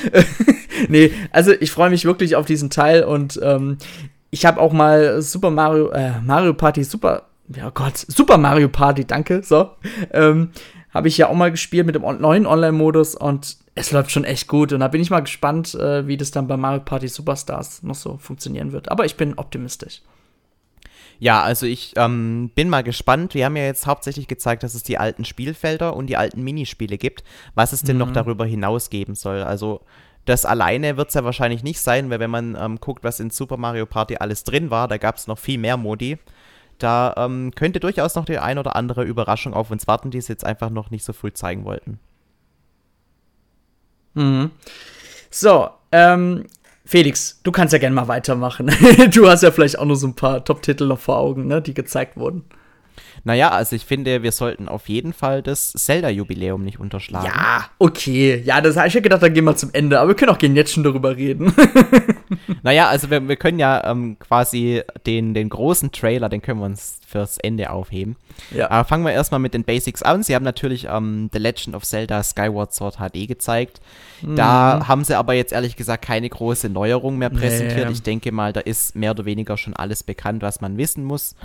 nee, 0.88 1.12
also 1.32 1.52
ich 1.52 1.72
freue 1.72 1.90
mich 1.90 2.06
wirklich 2.06 2.36
auf 2.36 2.46
diesen 2.46 2.70
Teil 2.70 3.04
und 3.04 3.40
ähm, 3.44 3.78
ich 4.30 4.46
habe 4.46 4.62
auch 4.62 4.72
mal 4.72 5.22
Super 5.22 5.50
Mario, 5.50 5.90
äh, 5.90 6.22
Mario 6.22 6.54
Party 6.54 6.84
Super, 6.84 7.24
ja 7.54 7.70
Gott, 7.72 7.98
Super 7.98 8.38
Mario 8.38 8.70
Party, 8.70 9.06
danke, 9.06 9.42
so. 9.44 9.72
Ähm, 10.12 10.52
habe 10.94 11.08
ich 11.08 11.18
ja 11.18 11.28
auch 11.30 11.34
mal 11.34 11.50
gespielt 11.50 11.88
mit 11.88 11.96
dem 11.96 12.04
neuen 12.04 12.46
Online-Modus 12.46 13.16
und 13.16 13.58
es 13.74 13.92
läuft 13.92 14.12
schon 14.12 14.26
echt 14.26 14.48
gut. 14.48 14.72
Und 14.74 14.82
da 14.82 14.88
bin 14.88 15.02
ich 15.02 15.10
mal 15.10 15.22
gespannt, 15.22 15.74
äh, 15.74 16.06
wie 16.06 16.18
das 16.18 16.30
dann 16.30 16.48
bei 16.48 16.56
Mario 16.56 16.82
Party 16.82 17.08
Superstars 17.08 17.82
noch 17.82 17.96
so 17.96 18.18
funktionieren 18.18 18.72
wird. 18.72 18.92
Aber 18.92 19.04
ich 19.06 19.18
bin 19.18 19.34
optimistisch. 19.34 20.04
Ja, 21.19 21.41
also 21.41 21.65
ich 21.65 21.93
ähm, 21.95 22.52
bin 22.56 22.69
mal 22.69 22.84
gespannt. 22.84 23.34
Wir 23.34 23.45
haben 23.45 23.56
ja 23.56 23.63
jetzt 23.63 23.88
hauptsächlich 23.88 24.28
gezeigt, 24.28 24.63
dass 24.63 24.73
es 24.73 24.84
die 24.84 24.97
alten 24.97 25.26
Spielfelder 25.26 25.95
und 25.95 26.08
die 26.08 26.17
alten 26.17 26.43
Minispiele 26.43 26.97
gibt. 26.97 27.23
Was 27.56 27.73
es 27.73 27.84
denn 27.84 27.95
mhm. 27.95 27.99
noch 27.99 28.12
darüber 28.12 28.45
hinaus 28.45 28.89
geben 28.89 29.15
soll. 29.15 29.43
Also 29.43 29.82
das 30.26 30.45
alleine 30.45 30.97
wird 30.97 31.10
es 31.10 31.15
ja 31.15 31.23
wahrscheinlich 31.23 31.63
nicht 31.63 31.80
sein, 31.80 32.10
weil 32.10 32.19
wenn 32.19 32.32
man 32.32 32.58
ähm, 32.60 32.80
guckt, 32.80 33.04
was 33.04 33.19
in 33.19 33.30
Super 33.30 33.58
Mario 33.58 33.86
Party 33.86 34.17
alles 34.17 34.43
drin 34.43 34.69
war, 34.69 34.88
da 34.88 34.97
gab 34.97 35.17
es 35.17 35.28
noch 35.28 35.38
viel 35.38 35.58
mehr 35.58 35.78
Modi. 35.78 36.17
Da 36.78 37.13
ähm, 37.17 37.52
könnte 37.56 37.80
durchaus 37.80 38.15
noch 38.15 38.26
die 38.26 38.39
ein 38.39 38.58
oder 38.58 38.76
andere 38.76 39.04
Überraschung 39.04 39.54
auf 39.54 39.71
uns 39.71 39.88
warten, 39.88 40.12
die 40.12 40.17
es 40.17 40.28
jetzt 40.28 40.45
einfach 40.45 40.69
noch 40.69 40.91
nicht 40.91 41.04
so 41.04 41.13
früh 41.13 41.32
zeigen 41.32 41.65
wollten. 41.65 41.99
Mhm. 44.13 44.52
So, 45.30 45.69
ähm, 45.91 46.45
Felix, 46.86 47.39
du 47.43 47.52
kannst 47.52 47.74
ja 47.74 47.80
gerne 47.80 47.96
mal 47.96 48.08
weitermachen. 48.08 48.67
du 49.13 49.30
hast 49.30 49.43
ja 49.43 49.52
vielleicht 49.52 49.80
auch 49.80 49.86
noch 49.86 49.96
so 49.96 50.08
ein 50.08 50.15
paar 50.15 50.43
Top-Titel 50.43 50.86
noch 50.86 51.00
vor 51.00 51.17
Augen, 51.17 51.48
ne, 51.48 51.62
die 51.62 51.74
gezeigt 51.74 52.17
wurden. 52.17 52.43
Naja, 53.26 53.50
also 53.50 53.76
ich 53.76 53.86
finde, 53.86 54.22
wir 54.22 54.34
sollten 54.34 54.68
auf 54.68 54.90
jeden 54.90 55.14
Fall 55.14 55.42
das 55.42 55.72
Zelda-Jubiläum 55.72 56.62
nicht 56.62 56.80
unterschlagen. 56.80 57.28
Ja, 57.34 57.70
okay. 57.80 58.42
Ja, 58.44 58.60
das 58.60 58.76
habe 58.76 58.90
ich 58.90 58.94
ja 58.94 59.00
gedacht, 59.00 59.24
dann 59.24 59.34
gehen 59.34 59.46
wir 59.46 59.56
zum 59.56 59.70
Ende. 59.72 60.00
Aber 60.00 60.10
wir 60.10 60.16
können 60.16 60.32
auch 60.32 60.38
gerne 60.38 60.56
jetzt 60.56 60.74
schon 60.74 60.84
darüber 60.84 61.16
reden. 61.16 61.54
naja, 62.64 62.90
also 62.90 63.10
wir, 63.10 63.26
wir 63.26 63.38
können 63.38 63.60
ja 63.60 63.90
ähm, 63.90 64.18
quasi 64.20 64.82
den, 65.06 65.34
den 65.34 65.48
großen 65.48 65.94
Trailer, 65.94 66.28
den 66.28 66.42
können 66.42 66.60
wir 66.60 66.66
uns 66.66 67.00
fürs 67.08 67.38
Ende 67.38 67.70
aufheben. 67.70 68.18
Ja. 68.52 68.70
Aber 68.70 68.86
fangen 68.86 69.06
wir 69.06 69.14
erstmal 69.14 69.40
mit 69.40 69.54
den 69.54 69.64
Basics 69.64 70.04
an. 70.04 70.24
Sie 70.24 70.36
haben 70.36 70.44
natürlich 70.44 70.88
ähm, 70.90 71.30
The 71.32 71.40
Legend 71.40 71.76
of 71.76 71.84
Zelda 71.84 72.24
Skyward 72.24 72.74
Sword 72.74 72.98
HD 72.98 73.26
gezeigt. 73.28 73.80
Mhm. 74.22 74.36
Da 74.36 74.88
haben 74.88 75.06
sie 75.06 75.18
aber 75.18 75.34
jetzt 75.34 75.54
ehrlich 75.54 75.78
gesagt 75.78 76.04
keine 76.04 76.28
große 76.28 76.68
Neuerung 76.68 77.18
mehr 77.18 77.30
präsentiert. 77.30 77.88
Nee. 77.88 77.94
Ich 77.94 78.04
denke 78.04 78.34
mal, 78.34 78.52
da 78.52 78.60
ist 78.60 78.98
mehr 78.98 79.12
oder 79.12 79.24
weniger 79.24 79.56
schon 79.58 79.74
alles 79.76 80.04
bekannt, 80.04 80.42
was 80.42 80.60
man 80.60 80.78
wissen 80.78 81.06
muss. 81.06 81.36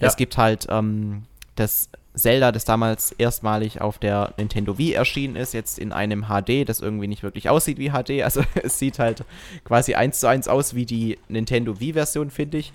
Ja. 0.00 0.08
Es 0.08 0.16
gibt 0.16 0.36
halt 0.36 0.66
ähm, 0.68 1.24
das 1.58 1.88
Zelda, 2.14 2.52
das 2.52 2.64
damals 2.64 3.12
erstmalig 3.12 3.80
auf 3.80 3.98
der 3.98 4.34
Nintendo 4.36 4.76
Wii 4.76 4.92
erschienen 4.92 5.36
ist, 5.36 5.54
jetzt 5.54 5.78
in 5.78 5.92
einem 5.92 6.26
HD, 6.26 6.68
das 6.68 6.80
irgendwie 6.80 7.06
nicht 7.06 7.22
wirklich 7.22 7.48
aussieht 7.48 7.78
wie 7.78 7.90
HD. 7.90 8.22
Also 8.28 8.42
es 8.62 8.78
sieht 8.78 8.98
halt 8.98 9.24
quasi 9.64 9.94
eins 9.94 10.20
zu 10.20 10.26
eins 10.26 10.48
aus 10.48 10.74
wie 10.74 10.84
die 10.84 11.18
Nintendo 11.28 11.80
Wii-Version, 11.80 12.30
finde 12.30 12.58
ich. 12.58 12.72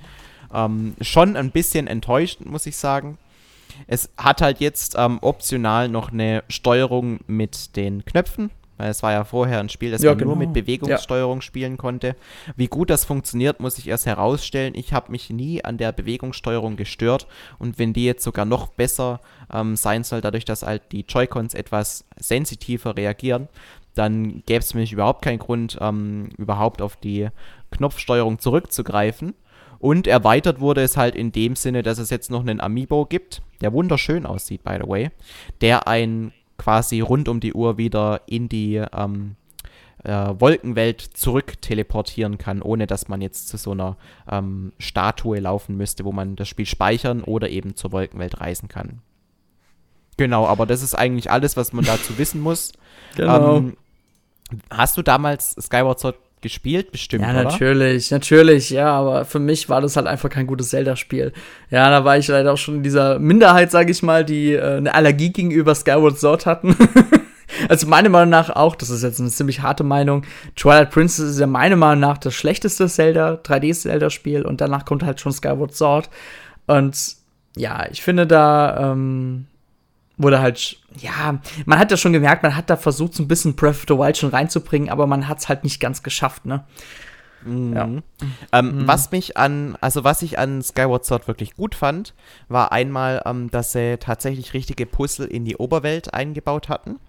Ähm, 0.54 0.96
schon 1.02 1.36
ein 1.36 1.52
bisschen 1.52 1.88
enttäuscht, 1.88 2.42
muss 2.42 2.66
ich 2.66 2.78
sagen. 2.78 3.18
Es 3.88 4.10
hat 4.18 4.42
halt 4.42 4.60
jetzt 4.60 4.96
ähm, 4.98 5.20
optional 5.22 5.90
noch 5.90 6.12
eine 6.12 6.44
Steuerung 6.48 7.20
mit 7.28 7.76
den 7.76 8.06
Knöpfen. 8.06 8.52
Weil 8.78 8.90
es 8.90 9.04
war 9.04 9.12
ja 9.12 9.24
vorher 9.24 9.60
ein 9.60 9.70
Spiel, 9.70 9.92
das 9.92 10.02
ja, 10.02 10.12
man 10.12 10.18
genau. 10.18 10.32
nur 10.32 10.40
mit 10.40 10.54
Bewegungssteuerung 10.54 11.38
ja. 11.38 11.42
spielen 11.42 11.78
konnte. 11.78 12.16
Wie 12.56 12.68
gut 12.68 12.90
das 12.90 13.06
funktioniert, 13.06 13.60
muss 13.60 13.78
ich 13.78 13.88
erst 13.88 14.06
herausstellen. 14.06 14.74
Ich 14.76 14.94
habe 14.94 15.12
mich 15.12 15.30
nie 15.30 15.64
an 15.64 15.78
der 15.78 15.92
Bewegungssteuerung 15.92 16.76
gestört. 16.76 17.28
Und 17.60 17.78
wenn 17.78 17.94
die 17.94 18.06
jetzt 18.06 18.24
sogar 18.24 18.46
noch 18.46 18.68
besser 18.68 19.22
ähm, 19.52 19.76
sein 19.76 20.04
soll, 20.04 20.22
dadurch, 20.22 20.46
dass 20.46 20.64
halt 20.64 20.92
die 20.92 21.06
Joy-Cons 21.08 21.54
etwas 21.54 22.06
sensitiver 22.18 22.98
reagieren, 22.98 23.48
dann 23.94 24.44
gäbe 24.46 24.60
es 24.60 24.72
für 24.72 24.80
mich 24.80 24.92
überhaupt 24.92 25.22
keinen 25.22 25.40
Grund, 25.40 25.78
ähm, 25.80 26.30
überhaupt 26.38 26.82
auf 26.82 26.96
die 26.96 27.30
Knopfsteuerung 27.72 28.40
zurückzugreifen. 28.40 29.36
Und 29.80 30.08
erweitert 30.08 30.62
wurde 30.62 30.82
es 30.82 30.96
halt 30.96 31.14
in 31.16 31.32
dem 31.32 31.56
Sinne, 31.56 31.84
dass 31.84 31.98
es 31.98 32.10
jetzt 32.10 32.32
noch 32.32 32.40
einen 32.42 32.62
Amiibo 32.62 33.06
gibt, 33.06 33.42
der 33.62 33.74
wunderschön 33.74 34.26
aussieht, 34.26 34.64
by 34.64 34.78
the 34.82 34.88
way, 34.88 35.12
der 35.60 35.88
ein 35.88 36.32
quasi 36.64 37.02
rund 37.02 37.28
um 37.28 37.42
die 37.42 37.54
Uhr 37.54 37.78
wieder 37.78 38.22
in 38.26 38.48
die 38.48 38.76
ähm, 38.76 39.36
äh, 40.06 40.34
Wolkenwelt 40.40 41.02
zurück 41.02 41.62
teleportieren 41.62 42.38
kann, 42.38 42.62
ohne 42.62 42.88
dass 42.88 43.10
man 43.10 43.20
jetzt 43.22 43.50
zu 43.50 43.58
so 43.58 43.72
einer 43.72 43.98
ähm, 44.32 44.72
Statue 44.80 45.40
laufen 45.40 45.76
müsste, 45.76 46.06
wo 46.06 46.14
man 46.14 46.38
das 46.38 46.48
Spiel 46.48 46.66
speichern 46.66 47.22
oder 47.22 47.50
eben 47.50 47.76
zur 47.76 47.92
Wolkenwelt 47.92 48.40
reisen 48.40 48.70
kann. 48.70 49.02
Genau, 50.16 50.48
aber 50.48 50.66
das 50.66 50.82
ist 50.82 50.96
eigentlich 50.96 51.30
alles, 51.30 51.58
was 51.58 51.74
man 51.74 51.84
dazu 51.86 52.18
wissen 52.18 52.42
muss. 52.42 52.72
Genau. 53.16 53.58
Ähm, 53.58 53.78
hast 54.72 54.98
du 54.98 55.04
damals 55.04 55.56
Skyward 55.62 56.00
Sword 56.00 56.16
gespielt, 56.44 56.92
bestimmt, 56.92 57.24
Ja, 57.24 57.32
oder? 57.32 57.46
natürlich, 57.46 58.12
natürlich, 58.12 58.70
ja, 58.70 58.92
aber 58.92 59.26
für 59.26 59.40
mich 59.40 59.68
war 59.70 59.82
das 59.82 59.96
halt 59.96 60.06
einfach 60.06 60.30
kein 60.30 60.46
gutes 60.46 60.70
Zelda-Spiel. 60.70 61.34
Ja, 61.72 61.90
da 61.90 62.06
war 62.06 62.18
ich 62.20 62.28
leider 62.28 62.54
auch 62.54 62.58
schon 62.58 62.76
in 62.76 62.84
dieser 62.84 63.18
Minderheit, 63.18 63.72
sag 63.72 63.90
ich 63.90 64.04
mal, 64.04 64.24
die 64.24 64.54
äh, 64.54 64.78
eine 64.78 64.94
Allergie 64.94 65.32
gegenüber 65.32 65.74
Skyward 65.74 66.20
Sword 66.20 66.46
hatten. 66.46 66.76
also 67.70 67.88
meiner 67.88 68.10
Meinung 68.10 68.30
nach 68.30 68.52
auch, 68.52 68.76
das 68.76 68.92
ist 68.92 69.02
jetzt 69.02 69.20
eine 69.20 69.30
ziemlich 69.30 69.62
harte 69.62 69.84
Meinung, 69.84 70.24
Twilight 70.56 70.92
Princess 70.92 71.32
ist 71.32 71.40
ja 71.40 71.48
meiner 71.48 71.76
Meinung 71.76 72.02
nach 72.02 72.20
das 72.20 72.36
schlechteste 72.36 72.88
Zelda, 72.88 73.40
3D-Zelda-Spiel 73.44 74.44
und 74.44 74.62
danach 74.62 74.86
kommt 74.86 75.04
halt 75.04 75.20
schon 75.20 75.32
Skyward 75.32 75.74
Sword. 75.74 76.10
Und 76.68 77.16
ja, 77.56 77.88
ich 77.90 78.04
finde 78.04 78.28
da, 78.28 78.92
ähm, 78.92 79.48
wurde 80.18 80.40
halt, 80.42 80.78
ja, 80.98 81.40
man 81.66 81.80
hat 81.80 81.92
ja 81.92 81.98
schon 81.98 82.14
gemerkt, 82.14 82.44
man 82.44 82.56
hat 82.56 82.70
da 82.70 82.78
versucht, 82.78 83.16
so 83.16 83.24
ein 83.24 83.28
bisschen 83.28 83.56
Breath 83.56 83.76
of 83.76 83.86
the 83.88 83.98
Wild 83.98 84.18
schon 84.18 84.30
reinzubringen, 84.30 84.90
aber 84.90 85.08
man 85.08 85.28
hat 85.28 85.40
es 85.40 85.50
halt 85.50 85.64
nicht 85.64 85.80
ganz 85.80 86.04
geschafft, 86.04 86.46
ne? 86.46 86.64
Mhm. 87.46 87.74
Ja. 87.74 87.90
Ähm, 88.52 88.78
mhm. 88.78 88.88
Was 88.88 89.12
mich 89.12 89.38
an, 89.38 89.78
also 89.82 90.04
was 90.04 90.22
ich 90.22 90.40
an 90.40 90.62
Skyward 90.62 91.06
Sword 91.06 91.28
wirklich 91.28 91.56
gut 91.56 91.76
fand, 91.76 92.14
war 92.48 92.72
einmal, 92.72 93.22
ähm, 93.26 93.50
dass 93.50 93.74
sie 93.74 93.98
tatsächlich 93.98 94.54
richtige 94.54 94.86
Puzzle 94.86 95.28
in 95.28 95.46
die 95.46 95.58
Oberwelt 95.58 96.14
eingebaut 96.14 96.70
hatten. 96.70 97.00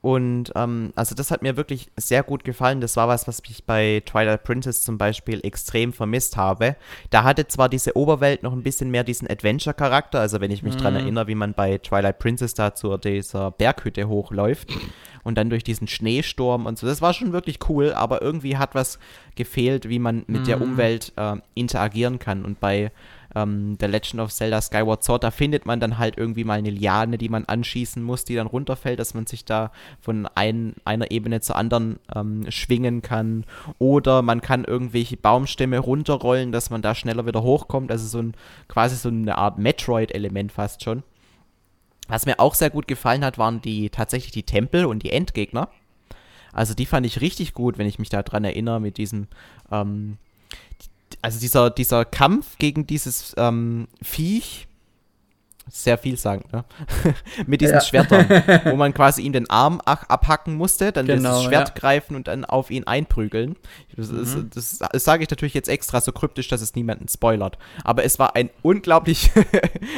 Und 0.00 0.52
ähm, 0.54 0.92
also 0.94 1.14
das 1.14 1.30
hat 1.32 1.42
mir 1.42 1.56
wirklich 1.56 1.90
sehr 1.96 2.22
gut 2.22 2.44
gefallen. 2.44 2.80
Das 2.80 2.96
war 2.96 3.08
was, 3.08 3.26
was 3.26 3.42
ich 3.48 3.64
bei 3.64 4.02
Twilight 4.06 4.44
Princess 4.44 4.82
zum 4.82 4.96
Beispiel 4.96 5.40
extrem 5.44 5.92
vermisst 5.92 6.36
habe. 6.36 6.76
Da 7.10 7.24
hatte 7.24 7.48
zwar 7.48 7.68
diese 7.68 7.96
Oberwelt 7.96 8.44
noch 8.44 8.52
ein 8.52 8.62
bisschen 8.62 8.90
mehr 8.90 9.02
diesen 9.02 9.28
Adventure-Charakter, 9.28 10.20
also 10.20 10.40
wenn 10.40 10.52
ich 10.52 10.62
mich 10.62 10.74
mhm. 10.74 10.78
dran 10.78 10.94
erinnere, 10.94 11.26
wie 11.26 11.34
man 11.34 11.52
bei 11.52 11.78
Twilight 11.78 12.20
Princess 12.20 12.54
da 12.54 12.74
zu 12.74 12.96
dieser 12.96 13.50
Berghütte 13.50 14.08
hochläuft 14.08 14.72
und 15.24 15.36
dann 15.36 15.50
durch 15.50 15.64
diesen 15.64 15.88
Schneesturm 15.88 16.66
und 16.66 16.78
so. 16.78 16.86
Das 16.86 17.02
war 17.02 17.12
schon 17.12 17.32
wirklich 17.32 17.58
cool, 17.68 17.92
aber 17.92 18.22
irgendwie 18.22 18.56
hat 18.56 18.76
was 18.76 19.00
gefehlt, 19.34 19.88
wie 19.88 19.98
man 19.98 20.24
mit 20.28 20.42
mhm. 20.42 20.46
der 20.46 20.60
Umwelt 20.60 21.12
äh, 21.16 21.36
interagieren 21.54 22.20
kann. 22.20 22.44
Und 22.44 22.60
bei 22.60 22.92
ähm, 23.34 23.76
The 23.80 23.86
Legend 23.86 24.20
of 24.20 24.32
Zelda 24.32 24.60
Skyward 24.60 25.04
Sword, 25.04 25.24
da 25.24 25.30
findet 25.30 25.66
man 25.66 25.80
dann 25.80 25.98
halt 25.98 26.16
irgendwie 26.16 26.44
mal 26.44 26.58
eine 26.58 26.70
Liane, 26.70 27.18
die 27.18 27.28
man 27.28 27.44
anschießen 27.44 28.02
muss, 28.02 28.24
die 28.24 28.34
dann 28.34 28.46
runterfällt, 28.46 28.98
dass 28.98 29.14
man 29.14 29.26
sich 29.26 29.44
da 29.44 29.70
von 30.00 30.26
ein, 30.34 30.74
einer 30.84 31.10
Ebene 31.10 31.40
zur 31.40 31.56
anderen 31.56 31.98
ähm, 32.14 32.50
schwingen 32.50 33.02
kann. 33.02 33.44
Oder 33.78 34.22
man 34.22 34.40
kann 34.40 34.64
irgendwelche 34.64 35.16
Baumstämme 35.16 35.78
runterrollen, 35.78 36.52
dass 36.52 36.70
man 36.70 36.82
da 36.82 36.94
schneller 36.94 37.26
wieder 37.26 37.42
hochkommt. 37.42 37.90
Also 37.90 38.06
so 38.06 38.18
ein 38.18 38.34
quasi 38.68 38.96
so 38.96 39.08
eine 39.08 39.36
Art 39.36 39.58
Metroid-Element 39.58 40.52
fast 40.52 40.82
schon. 40.82 41.02
Was 42.08 42.24
mir 42.24 42.40
auch 42.40 42.54
sehr 42.54 42.70
gut 42.70 42.88
gefallen 42.88 43.24
hat, 43.24 43.36
waren 43.36 43.60
die 43.60 43.90
tatsächlich 43.90 44.32
die 44.32 44.44
Tempel 44.44 44.86
und 44.86 45.02
die 45.02 45.12
Endgegner. 45.12 45.68
Also 46.52 46.72
die 46.72 46.86
fand 46.86 47.04
ich 47.04 47.20
richtig 47.20 47.52
gut, 47.52 47.76
wenn 47.76 47.86
ich 47.86 47.98
mich 47.98 48.08
daran 48.08 48.44
erinnere, 48.44 48.80
mit 48.80 48.96
diesem 48.96 49.28
ähm, 49.70 50.16
also 51.22 51.38
dieser, 51.40 51.70
dieser 51.70 52.04
Kampf 52.04 52.58
gegen 52.58 52.86
dieses 52.86 53.34
ähm, 53.36 53.88
Viech, 54.02 54.68
sehr 55.70 55.98
vielsagend, 55.98 56.52
ne? 56.52 56.64
mit 57.46 57.60
diesen 57.60 57.74
ja. 57.74 57.80
Schwertern, 57.80 58.28
wo 58.64 58.76
man 58.76 58.94
quasi 58.94 59.22
ihm 59.22 59.32
den 59.32 59.48
Arm 59.50 59.80
abhacken 59.84 60.54
musste, 60.54 60.92
dann 60.92 61.06
genau, 61.06 61.30
dieses 61.30 61.44
Schwert 61.44 61.68
ja. 61.68 61.74
greifen 61.74 62.16
und 62.16 62.28
dann 62.28 62.44
auf 62.44 62.70
ihn 62.70 62.84
einprügeln. 62.84 63.56
Das, 63.96 64.10
mhm. 64.10 64.50
das, 64.52 64.78
das 64.78 65.04
sage 65.04 65.24
ich 65.24 65.30
natürlich 65.30 65.54
jetzt 65.54 65.68
extra 65.68 66.00
so 66.00 66.12
kryptisch, 66.12 66.48
dass 66.48 66.62
es 66.62 66.74
niemanden 66.74 67.08
spoilert. 67.08 67.58
Aber 67.84 68.04
es 68.04 68.18
war 68.18 68.34
ein 68.36 68.50
unglaublich, 68.62 69.30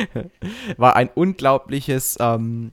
war 0.77 0.97
ein 0.97 1.09
unglaubliches 1.09 2.17
ähm, 2.21 2.73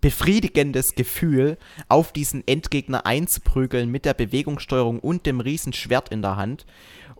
befriedigendes 0.00 0.94
Gefühl, 0.94 1.58
auf 1.88 2.12
diesen 2.12 2.46
Endgegner 2.46 3.06
einzuprügeln 3.06 3.90
mit 3.90 4.04
der 4.04 4.14
Bewegungssteuerung 4.14 5.00
und 5.00 5.26
dem 5.26 5.40
riesen 5.40 5.72
Schwert 5.72 6.10
in 6.10 6.22
der 6.22 6.36
Hand. 6.36 6.64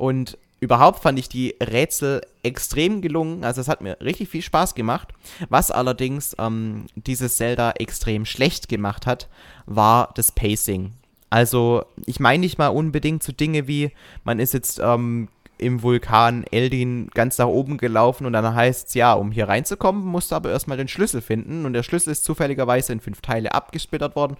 Und 0.00 0.38
überhaupt 0.60 1.02
fand 1.02 1.18
ich 1.18 1.28
die 1.28 1.56
Rätsel 1.62 2.22
extrem 2.42 3.02
gelungen. 3.02 3.44
Also 3.44 3.60
es 3.60 3.68
hat 3.68 3.82
mir 3.82 3.98
richtig 4.00 4.30
viel 4.30 4.40
Spaß 4.40 4.74
gemacht. 4.74 5.08
Was 5.50 5.70
allerdings 5.70 6.34
ähm, 6.38 6.86
dieses 6.94 7.36
Zelda 7.36 7.72
extrem 7.72 8.24
schlecht 8.24 8.70
gemacht 8.70 9.06
hat, 9.06 9.28
war 9.66 10.10
das 10.14 10.32
Pacing. 10.32 10.92
Also 11.28 11.84
ich 12.06 12.18
meine 12.18 12.40
nicht 12.40 12.56
mal 12.56 12.68
unbedingt 12.68 13.22
so 13.22 13.30
Dinge 13.30 13.68
wie, 13.68 13.92
man 14.24 14.38
ist 14.38 14.54
jetzt 14.54 14.80
ähm, 14.82 15.28
im 15.58 15.82
Vulkan 15.82 16.44
Eldin 16.50 17.10
ganz 17.12 17.36
nach 17.36 17.48
oben 17.48 17.76
gelaufen 17.76 18.24
und 18.24 18.32
dann 18.32 18.54
heißt 18.54 18.88
es, 18.88 18.94
ja, 18.94 19.12
um 19.12 19.30
hier 19.32 19.48
reinzukommen, 19.48 20.02
musst 20.02 20.32
du 20.32 20.34
aber 20.34 20.50
erstmal 20.50 20.78
den 20.78 20.88
Schlüssel 20.88 21.20
finden 21.20 21.66
und 21.66 21.74
der 21.74 21.82
Schlüssel 21.82 22.10
ist 22.10 22.24
zufälligerweise 22.24 22.94
in 22.94 23.00
fünf 23.00 23.20
Teile 23.20 23.52
abgesplittert 23.52 24.16
worden 24.16 24.38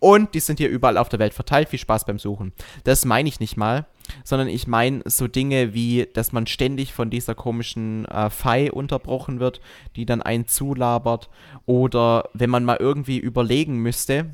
und 0.00 0.32
die 0.32 0.40
sind 0.40 0.58
hier 0.58 0.70
überall 0.70 0.96
auf 0.96 1.10
der 1.10 1.18
Welt 1.18 1.34
verteilt. 1.34 1.68
Viel 1.68 1.78
Spaß 1.78 2.06
beim 2.06 2.18
Suchen. 2.18 2.54
Das 2.84 3.04
meine 3.04 3.28
ich 3.28 3.38
nicht 3.38 3.58
mal, 3.58 3.84
sondern 4.22 4.48
ich 4.48 4.66
meine 4.66 5.02
so 5.06 5.28
Dinge 5.28 5.74
wie, 5.74 6.06
dass 6.12 6.32
man 6.32 6.46
ständig 6.46 6.92
von 6.92 7.10
dieser 7.10 7.34
komischen 7.34 8.04
äh, 8.06 8.30
Fei 8.30 8.70
unterbrochen 8.70 9.40
wird, 9.40 9.60
die 9.96 10.06
dann 10.06 10.22
einen 10.22 10.46
zulabert 10.46 11.30
oder 11.66 12.28
wenn 12.34 12.50
man 12.50 12.64
mal 12.64 12.78
irgendwie 12.78 13.18
überlegen 13.18 13.78
müsste, 13.78 14.30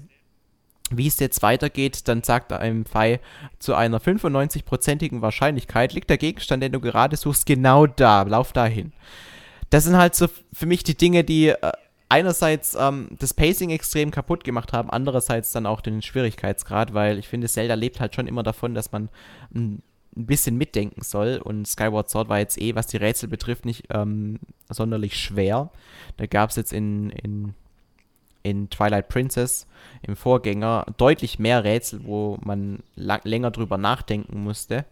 wie 0.91 1.07
es 1.07 1.21
jetzt 1.21 1.43
weitergeht, 1.43 2.09
dann 2.09 2.23
sagt 2.23 2.53
einem 2.53 2.85
Pfei 2.85 3.21
zu 3.59 3.75
einer 3.75 4.01
95-prozentigen 4.01 5.23
Wahrscheinlichkeit 5.23 5.93
liegt 5.93 6.11
der 6.11 6.19
Gegenstand, 6.19 6.63
den 6.63 6.73
du 6.73 6.81
gerade 6.81 7.17
suchst, 7.17 7.47
genau 7.47 7.87
da, 7.87 8.23
lauf 8.23 8.53
dahin. 8.53 8.93
Das 9.71 9.85
sind 9.85 9.97
halt 9.97 10.17
so 10.17 10.27
für 10.53 10.67
mich 10.67 10.83
die 10.83 10.97
Dinge, 10.97 11.23
die 11.23 11.49
äh, 11.49 11.73
einerseits 12.11 12.77
ähm, 12.79 13.09
das 13.19 13.33
Pacing 13.33 13.71
extrem 13.71 14.11
kaputt 14.11 14.45
gemacht 14.45 14.73
haben, 14.73 14.91
andererseits 14.91 15.53
dann 15.53 15.65
auch 15.65 15.81
den 15.81 16.03
Schwierigkeitsgrad, 16.03 16.93
weil 16.93 17.19
ich 17.19 17.29
finde, 17.29 17.49
Zelda 17.49 17.75
lebt 17.75 18.01
halt 18.01 18.15
schon 18.15 18.27
immer 18.27 18.43
davon, 18.43 18.75
dass 18.75 18.93
man 18.93 19.09
ein, 19.55 19.83
ein 20.17 20.27
bisschen 20.27 20.59
mitdenken 20.59 21.03
soll 21.03 21.41
und 21.43 21.67
Skyward 21.67 22.11
Sword 22.11 22.29
war 22.29 22.41
jetzt 22.41 22.61
eh, 22.61 22.75
was 22.75 22.89
die 22.89 22.99
Rätsel 22.99 23.29
betrifft, 23.29 23.65
nicht 23.65 23.85
ähm, 23.91 24.41
sonderlich 24.69 25.17
schwer. 25.17 25.71
Da 26.17 26.27
gab 26.27 26.51
es 26.51 26.57
jetzt 26.57 26.73
in, 26.73 27.11
in 27.11 27.55
in 28.43 28.71
Twilight 28.71 29.09
Princess, 29.09 29.67
im 30.03 30.17
Vorgänger, 30.17 30.87
deutlich 30.97 31.39
mehr 31.39 31.65
Rätsel, 31.65 32.05
wo 32.05 32.39
man 32.43 32.83
länger 32.97 33.51
drüber 33.51 33.77
nachdenken 33.77 34.43
musste. 34.43 34.87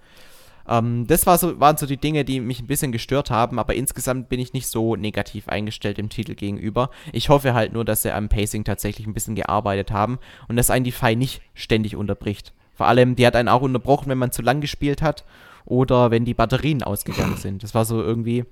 Ähm, 0.68 1.06
das 1.06 1.26
war 1.26 1.38
so, 1.38 1.58
waren 1.60 1.76
so 1.76 1.86
die 1.86 1.96
Dinge, 1.96 2.24
die 2.24 2.40
mich 2.40 2.60
ein 2.60 2.66
bisschen 2.66 2.92
gestört 2.92 3.30
haben, 3.30 3.58
aber 3.58 3.74
insgesamt 3.74 4.28
bin 4.28 4.40
ich 4.40 4.52
nicht 4.52 4.68
so 4.68 4.96
negativ 4.96 5.48
eingestellt 5.48 5.98
dem 5.98 6.08
Titel 6.08 6.34
gegenüber. 6.34 6.90
Ich 7.12 7.28
hoffe 7.28 7.54
halt 7.54 7.72
nur, 7.72 7.84
dass 7.84 8.02
sie 8.02 8.14
am 8.14 8.28
Pacing 8.28 8.64
tatsächlich 8.64 9.06
ein 9.06 9.14
bisschen 9.14 9.34
gearbeitet 9.34 9.90
haben 9.90 10.18
und 10.48 10.56
dass 10.56 10.70
einen 10.70 10.84
die 10.84 10.92
Fei 10.92 11.14
nicht 11.14 11.40
ständig 11.54 11.96
unterbricht. 11.96 12.52
Vor 12.74 12.86
allem, 12.86 13.16
die 13.16 13.26
hat 13.26 13.34
einen 13.34 13.48
auch 13.48 13.62
unterbrochen, 13.62 14.08
wenn 14.08 14.18
man 14.18 14.32
zu 14.32 14.42
lang 14.42 14.60
gespielt 14.60 15.02
hat 15.02 15.24
oder 15.64 16.10
wenn 16.10 16.24
die 16.24 16.34
Batterien 16.34 16.82
ausgegangen 16.82 17.36
sind. 17.38 17.62
Das 17.62 17.74
war 17.74 17.84
so 17.84 18.02
irgendwie, 18.02 18.44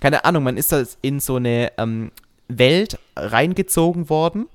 keine 0.00 0.24
Ahnung, 0.24 0.42
man 0.42 0.56
ist 0.56 0.72
da 0.72 0.82
in 1.00 1.20
so 1.20 1.36
eine 1.36 1.72
ähm, 1.78 2.10
Welt 2.48 2.98
reingezogen 3.16 4.10
worden 4.10 4.46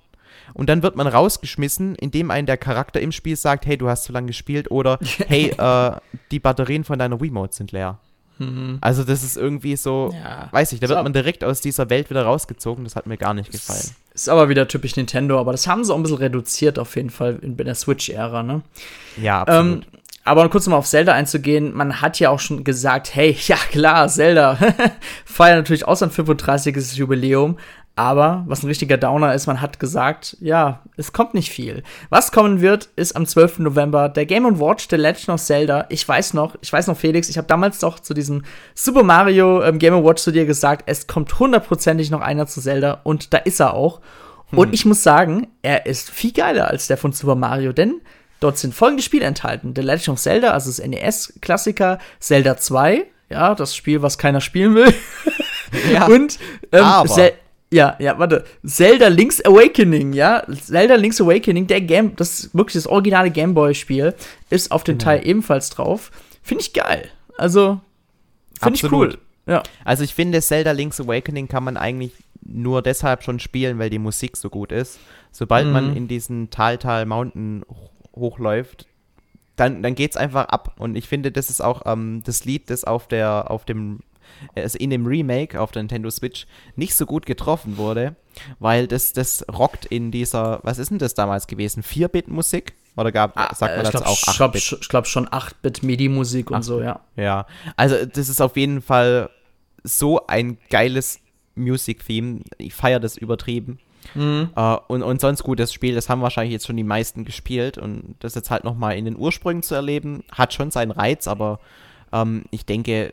und 0.54 0.70
dann 0.70 0.84
wird 0.84 0.96
man 0.96 1.08
rausgeschmissen, 1.08 1.96
indem 1.96 2.32
ein 2.32 2.46
der 2.46 2.58
Charakter 2.58 3.00
im 3.02 3.12
Spiel 3.12 3.36
sagt, 3.36 3.66
hey, 3.66 3.78
du 3.78 3.90
hast 3.90 4.04
zu 4.06 4.12
lange 4.12 4.28
gespielt 4.28 4.72
oder 4.72 5.00
hey, 5.28 5.54
äh, 5.58 5.92
die 6.32 6.40
Batterien 6.40 6.84
von 6.84 7.00
deiner 7.00 7.20
Wiimote 7.22 7.56
sind 7.56 7.72
leer. 7.72 8.00
Mhm. 8.40 8.78
Also 8.82 9.04
das 9.04 9.24
ist 9.24 9.38
irgendwie 9.38 9.76
so, 9.76 10.12
ja. 10.14 10.50
weiß 10.52 10.72
ich, 10.74 10.80
da 10.80 10.90
wird 10.90 11.02
man 11.02 11.14
direkt 11.14 11.44
aus 11.44 11.62
dieser 11.62 11.90
Welt 11.90 12.10
wieder 12.10 12.24
rausgezogen, 12.24 12.84
das 12.84 12.96
hat 12.96 13.08
mir 13.08 13.18
gar 13.18 13.34
nicht 13.34 13.52
gefallen. 13.52 13.96
Ist 14.14 14.30
aber 14.30 14.50
wieder 14.50 14.68
typisch 14.68 14.96
Nintendo, 14.96 15.40
aber 15.40 15.52
das 15.52 15.68
haben 15.68 15.84
sie 15.84 15.92
auch 15.92 15.98
ein 15.98 16.04
bisschen 16.04 16.18
reduziert 16.18 16.80
auf 16.80 16.96
jeden 16.96 17.10
Fall 17.10 17.40
in 17.42 17.58
der 17.58 17.76
Switch-Ära, 17.76 18.44
ne? 18.44 18.62
Ja, 19.22 19.42
absolut. 19.42 19.84
Ähm, 19.84 20.02
aber 20.28 20.50
kurz 20.50 20.68
mal 20.68 20.76
auf 20.76 20.86
Zelda 20.86 21.14
einzugehen, 21.14 21.74
man 21.74 22.02
hat 22.02 22.20
ja 22.20 22.30
auch 22.32 22.42
schon 22.42 22.66
gesagt, 22.66 23.16
hey, 23.16 23.38
ja 23.48 23.56
klar, 23.56 24.10
Zelda 24.10 24.58
feiert 25.26 25.58
natürlich 25.58 25.88
auch 25.88 25.96
sein 25.96 26.12
35. 26.12 26.98
Jubiläum, 26.98 27.58
aber 27.98 28.44
was 28.48 28.62
ein 28.62 28.68
richtiger 28.68 28.96
Downer 28.96 29.34
ist, 29.34 29.48
man 29.48 29.60
hat 29.60 29.80
gesagt, 29.80 30.38
ja, 30.40 30.84
es 30.98 31.14
kommt 31.14 31.34
nicht 31.34 31.50
viel. 31.50 31.82
Was 32.10 32.32
kommen 32.32 32.62
wird, 32.62 32.90
ist 32.96 33.16
am 33.16 33.26
12. 33.26 33.60
November 33.60 34.08
der 34.08 34.28
Game 34.28 34.60
Watch 34.60 34.88
The 34.90 34.98
Legend 34.98 35.30
of 35.30 35.42
Zelda. 35.42 35.88
Ich 35.90 36.08
weiß 36.08 36.36
noch, 36.36 36.56
ich 36.62 36.72
weiß 36.72 36.86
noch, 36.88 36.96
Felix, 36.96 37.28
ich 37.28 37.40
habe 37.40 37.48
damals 37.48 37.80
doch 37.80 38.00
zu 38.00 38.14
diesem 38.14 38.44
Super 38.76 39.02
Mario 39.02 39.64
ähm, 39.64 39.80
Game 39.80 40.04
Watch 40.04 40.22
zu 40.22 40.32
dir 40.32 40.46
gesagt, 40.46 40.84
es 40.86 41.08
kommt 41.08 41.40
hundertprozentig 41.40 42.12
noch 42.12 42.22
einer 42.22 42.46
zu 42.46 42.62
Zelda 42.62 43.02
und 43.04 43.34
da 43.34 43.40
ist 43.40 43.60
er 43.60 43.74
auch. 43.74 44.00
Hm. 44.52 44.60
Und 44.60 44.74
ich 44.76 44.86
muss 44.86 45.02
sagen, 45.02 45.48
er 45.64 45.88
ist 45.88 46.12
viel 46.12 46.34
geiler 46.34 46.68
als 46.68 46.86
der 46.86 46.98
von 46.98 47.14
Super 47.14 47.36
Mario, 47.36 47.74
denn 47.74 48.02
dort 48.40 48.60
sind 48.60 48.76
folgende 48.76 49.02
Spiele 49.02 49.26
enthalten: 49.26 49.74
The 49.76 49.82
Legend 49.82 50.10
of 50.10 50.20
Zelda, 50.20 50.52
also 50.52 50.70
das 50.70 50.86
NES-Klassiker, 50.86 51.98
Zelda 52.20 52.58
2, 52.58 53.08
ja, 53.32 53.56
das 53.56 53.76
Spiel, 53.76 54.04
was 54.04 54.20
keiner 54.20 54.40
spielen 54.40 54.76
will. 54.76 54.94
Ja, 55.92 56.06
und 56.08 56.38
ähm, 56.72 56.84
aber. 56.84 57.32
Ja, 57.72 57.98
ja, 58.00 58.18
warte. 58.18 58.46
Zelda 58.66 59.08
Link's 59.08 59.44
Awakening, 59.44 60.14
ja. 60.14 60.44
Zelda 60.50 60.96
Link's 60.96 61.20
Awakening, 61.20 61.68
der 61.68 61.82
Game, 61.82 62.16
das 62.16 62.54
wirklich 62.54 62.76
das 62.76 62.88
originale 62.88 63.30
Gameboy-Spiel, 63.30 64.14
ist 64.50 64.72
auf 64.72 64.84
dem 64.84 64.98
genau. 64.98 65.12
Teil 65.12 65.28
ebenfalls 65.28 65.70
drauf. 65.70 66.12
Finde 66.42 66.62
ich 66.62 66.74
geil. 66.74 67.10
Also, 67.38 67.82
finde 68.62 68.80
ich 68.82 68.92
cool. 68.92 69.18
Ja. 69.46 69.64
Also, 69.84 70.04
ich 70.04 70.14
finde, 70.14 70.42
Zelda 70.42 70.72
Link's 70.72 71.02
Awakening 71.02 71.50
kann 71.50 71.64
man 71.64 71.76
eigentlich 71.76 72.14
nur 72.42 72.82
deshalb 72.82 73.24
schon 73.24 73.40
spielen, 73.40 73.80
weil 73.80 73.90
die 73.90 74.00
Musik 74.00 74.38
so 74.38 74.50
gut 74.50 74.72
ist. 74.72 75.00
Sobald 75.32 75.68
mhm. 75.68 75.74
man 75.74 75.96
in 75.96 76.08
diesen 76.08 76.50
Taltal 76.50 77.06
Mountain 77.06 77.66
hochläuft, 78.16 78.88
dann, 79.58 79.84
dann 79.84 79.96
es 79.96 80.16
einfach 80.16 80.46
ab. 80.46 80.76
Und 80.78 80.96
ich 80.96 81.08
finde, 81.08 81.32
das 81.32 81.50
ist 81.50 81.62
auch 81.62 81.82
ähm, 81.86 82.22
das 82.24 82.46
Lied, 82.46 82.70
das 82.70 82.86
auf 82.86 83.08
der, 83.08 83.52
auf 83.52 83.66
dem 83.66 84.00
also 84.56 84.78
in 84.78 84.90
dem 84.90 85.06
Remake 85.06 85.60
auf 85.60 85.72
der 85.72 85.84
Nintendo 85.84 86.10
Switch 86.10 86.48
nicht 86.76 86.96
so 86.96 87.06
gut 87.06 87.26
getroffen 87.26 87.78
wurde, 87.78 88.16
weil 88.60 88.88
das, 88.88 89.14
das 89.14 89.46
rockt 89.52 89.86
in 89.86 90.12
dieser, 90.12 90.60
was 90.64 90.78
ist 90.78 90.92
denn 90.92 91.00
das 91.00 91.14
damals 91.14 91.48
gewesen? 91.48 91.84
4-Bit-Musik? 91.84 92.74
Oder 92.96 93.12
gab, 93.12 93.38
ah, 93.38 93.54
sagt 93.54 93.78
man 93.78 93.86
äh, 93.86 93.92
das 93.92 94.02
auch 94.02 94.18
8-Bit? 94.18 94.80
Ich 94.82 94.90
glaube 94.90 95.08
schon 95.08 95.28
8-Bit-MIDI-Musik 95.28 96.50
und 96.52 96.64
so, 96.64 96.82
ja. 96.82 97.00
Ja, 97.16 97.46
also 97.76 98.06
das 98.06 98.30
ist 98.30 98.42
auf 98.42 98.58
jeden 98.58 98.82
Fall 98.82 99.30
so 99.84 100.26
ein 100.28 100.58
geiles 100.70 101.20
Music-Theme. 101.56 102.42
Ich 102.58 102.74
feiere 102.74 103.00
das 103.00 103.18
übertrieben. 103.18 103.80
Mhm. 104.16 104.50
Uh, 104.56 104.78
und, 104.88 105.04
und 105.04 105.22
sonst 105.22 105.44
gut, 105.44 105.60
das 105.60 105.74
Spiel, 105.74 105.96
das 105.96 106.10
haben 106.10 106.22
wahrscheinlich 106.22 106.54
jetzt 106.54 106.68
schon 106.68 106.78
die 106.78 106.84
meisten 106.84 107.26
gespielt 107.26 107.78
und 107.78 108.16
das 108.20 108.36
jetzt 108.36 108.50
halt 108.50 108.64
nochmal 108.64 108.96
in 108.98 109.06
den 109.06 109.18
Ursprüngen 109.18 109.64
zu 109.64 109.76
erleben, 109.76 110.24
hat 110.32 110.54
schon 110.54 110.72
seinen 110.72 110.92
Reiz, 110.92 111.28
aber 111.28 111.60
ähm, 112.12 112.46
ich 112.52 112.66
denke, 112.66 113.12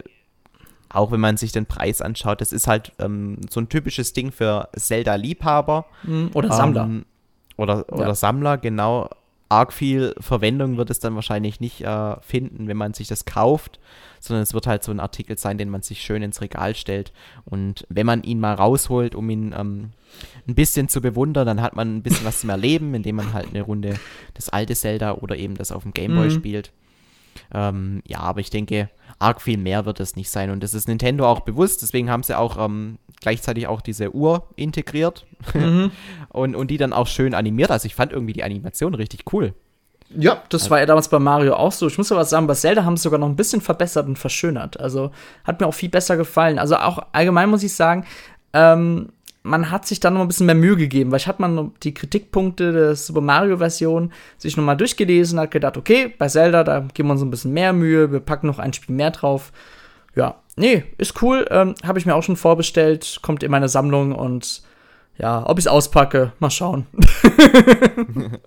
auch 0.94 1.10
wenn 1.10 1.20
man 1.20 1.36
sich 1.36 1.52
den 1.52 1.66
Preis 1.66 2.00
anschaut, 2.00 2.40
das 2.40 2.52
ist 2.52 2.66
halt 2.66 2.92
ähm, 2.98 3.38
so 3.50 3.60
ein 3.60 3.68
typisches 3.68 4.12
Ding 4.12 4.32
für 4.32 4.68
Zelda-Liebhaber. 4.76 5.86
Mhm. 6.04 6.30
Oder 6.34 6.52
Sammler. 6.52 6.84
Ähm, 6.84 7.04
oder, 7.56 7.84
oder 7.92 8.08
ja. 8.08 8.14
Sammler, 8.14 8.58
genau. 8.58 9.08
Arg 9.48 9.72
viel 9.72 10.14
Verwendung 10.18 10.78
wird 10.78 10.90
es 10.90 11.00
dann 11.00 11.14
wahrscheinlich 11.14 11.60
nicht 11.60 11.82
äh, 11.82 12.16
finden, 12.20 12.66
wenn 12.66 12.76
man 12.76 12.94
sich 12.94 13.08
das 13.08 13.24
kauft, 13.24 13.78
sondern 14.18 14.42
es 14.42 14.54
wird 14.54 14.66
halt 14.66 14.82
so 14.82 14.90
ein 14.90 15.00
Artikel 15.00 15.36
sein, 15.38 15.58
den 15.58 15.68
man 15.68 15.82
sich 15.82 16.00
schön 16.00 16.22
ins 16.22 16.40
Regal 16.40 16.74
stellt. 16.74 17.12
Und 17.44 17.86
wenn 17.88 18.06
man 18.06 18.22
ihn 18.22 18.40
mal 18.40 18.54
rausholt, 18.54 19.14
um 19.14 19.28
ihn 19.30 19.54
ähm, 19.56 19.90
ein 20.48 20.54
bisschen 20.54 20.88
zu 20.88 21.00
bewundern, 21.00 21.46
dann 21.46 21.62
hat 21.62 21.76
man 21.76 21.96
ein 21.96 22.02
bisschen 22.02 22.24
was 22.24 22.40
zum 22.40 22.50
Erleben, 22.50 22.94
indem 22.94 23.16
man 23.16 23.32
halt 23.32 23.48
eine 23.50 23.62
Runde 23.62 23.94
das 24.32 24.48
alte 24.48 24.74
Zelda 24.74 25.12
oder 25.16 25.36
eben 25.36 25.56
das 25.56 25.72
auf 25.72 25.82
dem 25.82 25.92
Gameboy 25.92 26.26
mhm. 26.26 26.30
spielt. 26.30 26.72
Ähm, 27.52 28.02
ja, 28.06 28.20
aber 28.20 28.40
ich 28.40 28.50
denke, 28.50 28.90
arg 29.18 29.40
viel 29.40 29.58
mehr 29.58 29.86
wird 29.86 30.00
es 30.00 30.16
nicht 30.16 30.30
sein. 30.30 30.50
Und 30.50 30.62
das 30.62 30.74
ist 30.74 30.88
Nintendo 30.88 31.26
auch 31.26 31.40
bewusst, 31.40 31.82
deswegen 31.82 32.10
haben 32.10 32.22
sie 32.22 32.36
auch 32.36 32.56
ähm, 32.58 32.98
gleichzeitig 33.20 33.66
auch 33.66 33.80
diese 33.80 34.14
Uhr 34.14 34.48
integriert 34.56 35.26
mhm. 35.54 35.90
und, 36.30 36.54
und 36.54 36.70
die 36.70 36.76
dann 36.76 36.92
auch 36.92 37.06
schön 37.06 37.34
animiert. 37.34 37.70
Also 37.70 37.86
ich 37.86 37.94
fand 37.94 38.12
irgendwie 38.12 38.32
die 38.32 38.44
Animation 38.44 38.94
richtig 38.94 39.32
cool. 39.32 39.54
Ja, 40.10 40.42
das 40.48 40.62
also, 40.62 40.70
war 40.70 40.80
ja 40.80 40.86
damals 40.86 41.08
bei 41.08 41.18
Mario 41.18 41.54
auch 41.54 41.72
so. 41.72 41.86
Ich 41.86 41.98
muss 41.98 42.12
aber 42.12 42.24
sagen, 42.24 42.46
bei 42.46 42.54
Zelda 42.54 42.84
haben 42.84 42.96
sie 42.96 43.02
sogar 43.04 43.18
noch 43.18 43.28
ein 43.28 43.36
bisschen 43.36 43.60
verbessert 43.60 44.06
und 44.06 44.18
verschönert. 44.18 44.78
Also 44.78 45.10
hat 45.44 45.60
mir 45.60 45.66
auch 45.66 45.74
viel 45.74 45.88
besser 45.88 46.16
gefallen. 46.16 46.58
Also 46.58 46.76
auch 46.76 46.98
allgemein 47.12 47.48
muss 47.48 47.62
ich 47.62 47.74
sagen, 47.74 48.04
ähm, 48.52 49.08
man 49.44 49.70
hat 49.70 49.86
sich 49.86 50.00
dann 50.00 50.14
noch 50.14 50.22
ein 50.22 50.26
bisschen 50.26 50.46
mehr 50.46 50.54
Mühe 50.54 50.76
gegeben, 50.76 51.10
weil 51.10 51.20
ich 51.20 51.26
hatte 51.26 51.42
mal 51.42 51.70
die 51.82 51.92
Kritikpunkte 51.92 52.72
der 52.72 52.96
Super 52.96 53.20
Mario 53.20 53.58
Version 53.58 54.10
sich 54.38 54.56
nochmal 54.56 54.76
durchgelesen, 54.76 55.38
hat 55.38 55.50
gedacht, 55.50 55.76
okay, 55.76 56.12
bei 56.18 56.28
Zelda, 56.28 56.64
da 56.64 56.80
geben 56.94 57.08
wir 57.08 57.12
uns 57.12 57.22
ein 57.22 57.30
bisschen 57.30 57.52
mehr 57.52 57.74
Mühe, 57.74 58.10
wir 58.10 58.20
packen 58.20 58.46
noch 58.46 58.58
ein 58.58 58.72
Spiel 58.72 58.96
mehr 58.96 59.10
drauf. 59.10 59.52
Ja, 60.16 60.36
nee, 60.56 60.84
ist 60.96 61.20
cool, 61.22 61.46
ähm, 61.50 61.74
habe 61.84 61.98
ich 61.98 62.06
mir 62.06 62.14
auch 62.14 62.22
schon 62.22 62.36
vorbestellt, 62.36 63.18
kommt 63.20 63.42
in 63.42 63.50
meine 63.50 63.68
Sammlung 63.68 64.12
und 64.12 64.62
ja, 65.18 65.44
ob 65.46 65.58
ich 65.58 65.66
es 65.66 65.70
auspacke, 65.70 66.32
mal 66.38 66.50
schauen. 66.50 66.86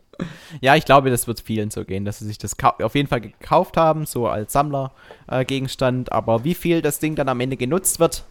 ja, 0.62 0.76
ich 0.76 0.86
glaube, 0.86 1.12
das 1.12 1.28
wird 1.28 1.42
vielen 1.42 1.70
so 1.70 1.86
gehen, 1.86 2.06
dass 2.06 2.20
sie 2.20 2.26
sich 2.26 2.40
das 2.40 2.56
auf 2.82 2.96
jeden 2.96 3.08
Fall 3.08 3.22
gekauft 3.22 3.78
haben, 3.78 4.08
so 4.08 4.28
als 4.28 4.52
Sammlergegenstand, 4.52 6.10
äh, 6.10 6.12
aber 6.12 6.44
wie 6.44 6.56
viel 6.56 6.82
das 6.82 6.98
Ding 6.98 7.14
dann 7.16 7.30
am 7.30 7.40
Ende 7.40 7.56
genutzt 7.56 8.00
wird, 8.00 8.26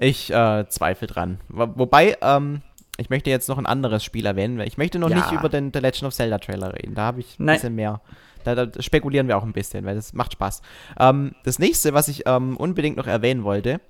ich 0.00 0.32
äh, 0.32 0.66
zweifle 0.68 1.06
dran. 1.06 1.40
Wobei, 1.48 2.16
ähm, 2.22 2.62
ich 2.96 3.10
möchte 3.10 3.30
jetzt 3.30 3.48
noch 3.48 3.58
ein 3.58 3.66
anderes 3.66 4.02
Spiel 4.02 4.26
erwähnen. 4.26 4.58
Ich 4.60 4.78
möchte 4.78 4.98
noch 4.98 5.10
ja. 5.10 5.16
nicht 5.16 5.32
über 5.32 5.48
den 5.48 5.70
The 5.72 5.78
Legend 5.78 6.04
of 6.04 6.14
Zelda 6.14 6.38
Trailer 6.38 6.74
reden. 6.74 6.94
Da 6.94 7.02
habe 7.02 7.20
ich 7.20 7.38
ein 7.38 7.44
Nein. 7.44 7.56
bisschen 7.56 7.74
mehr. 7.74 8.00
Da, 8.44 8.54
da, 8.54 8.82
spekulieren 8.82 9.28
wir 9.28 9.36
auch 9.36 9.42
ein 9.42 9.52
bisschen, 9.52 9.84
weil 9.84 9.94
das 9.94 10.12
macht 10.14 10.32
Spaß. 10.32 10.62
Ähm, 10.98 11.34
das 11.44 11.58
nächste, 11.58 11.92
was 11.92 12.08
ich 12.08 12.26
ähm, 12.26 12.56
unbedingt 12.56 12.96
noch 12.96 13.06
erwähnen 13.06 13.44
wollte, 13.44 13.80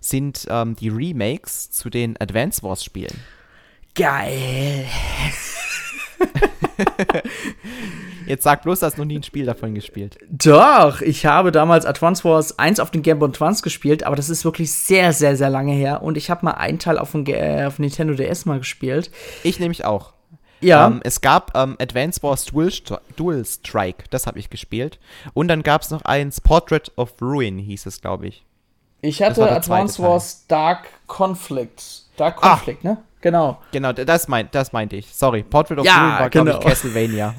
sind 0.00 0.46
ähm, 0.50 0.76
die 0.76 0.88
Remakes 0.88 1.70
zu 1.70 1.88
den 1.88 2.20
Advance 2.20 2.62
Wars 2.62 2.84
Spielen. 2.84 3.16
Geil. 3.94 4.86
Jetzt 8.26 8.44
sag 8.44 8.62
bloß, 8.62 8.80
du 8.80 8.86
hast 8.86 8.98
noch 8.98 9.04
nie 9.04 9.18
ein 9.18 9.22
Spiel 9.22 9.46
davon 9.46 9.74
gespielt. 9.74 10.18
Doch, 10.30 11.00
ich 11.00 11.26
habe 11.26 11.50
damals 11.50 11.84
Advance 11.84 12.22
Wars 12.22 12.58
1 12.58 12.78
auf 12.78 12.90
den 12.90 13.02
Game 13.02 13.18
Boy 13.18 13.28
Advance 13.28 13.62
gespielt, 13.62 14.04
aber 14.04 14.14
das 14.14 14.30
ist 14.30 14.44
wirklich 14.44 14.70
sehr, 14.70 15.12
sehr, 15.12 15.36
sehr 15.36 15.50
lange 15.50 15.72
her. 15.72 16.02
Und 16.02 16.16
ich 16.16 16.30
habe 16.30 16.44
mal 16.44 16.52
einen 16.52 16.78
Teil 16.78 16.98
auf 16.98 17.12
dem, 17.12 17.26
äh, 17.26 17.64
auf 17.64 17.78
Nintendo 17.78 18.14
DS 18.14 18.44
mal 18.44 18.58
gespielt. 18.58 19.10
Ich 19.42 19.58
nämlich 19.58 19.84
auch. 19.84 20.12
Ja. 20.60 20.86
Ähm, 20.86 21.00
es 21.02 21.20
gab 21.20 21.56
ähm, 21.56 21.76
Advance 21.80 22.22
Wars 22.22 22.44
Dual, 22.44 22.70
Dual 23.16 23.44
Strike, 23.44 24.04
das 24.10 24.26
habe 24.26 24.38
ich 24.38 24.50
gespielt. 24.50 24.98
Und 25.34 25.48
dann 25.48 25.62
gab 25.62 25.82
es 25.82 25.90
noch 25.90 26.02
eins, 26.02 26.40
Portrait 26.40 26.92
of 26.96 27.14
Ruin 27.20 27.58
hieß 27.58 27.86
es, 27.86 28.00
glaube 28.00 28.28
ich. 28.28 28.44
Ich 29.02 29.22
hatte 29.22 29.50
Advance 29.50 30.00
Wars 30.02 30.46
Dark 30.46 30.86
Conflict. 31.06 32.04
Dark 32.16 32.38
ah. 32.42 32.50
Conflict, 32.50 32.84
ah. 32.84 32.88
ne? 32.88 32.98
Genau. 33.20 33.58
Genau, 33.72 33.92
das, 33.92 34.28
mein, 34.28 34.48
das 34.50 34.72
meinte 34.72 34.96
ich. 34.96 35.14
Sorry, 35.14 35.42
Portrait 35.42 35.78
of 35.78 35.84
ja, 35.84 36.00
Ruin 36.00 36.18
war, 36.20 36.30
genau. 36.30 36.44
glaube 36.44 36.58
ich, 36.60 36.66
Castlevania. 36.66 37.34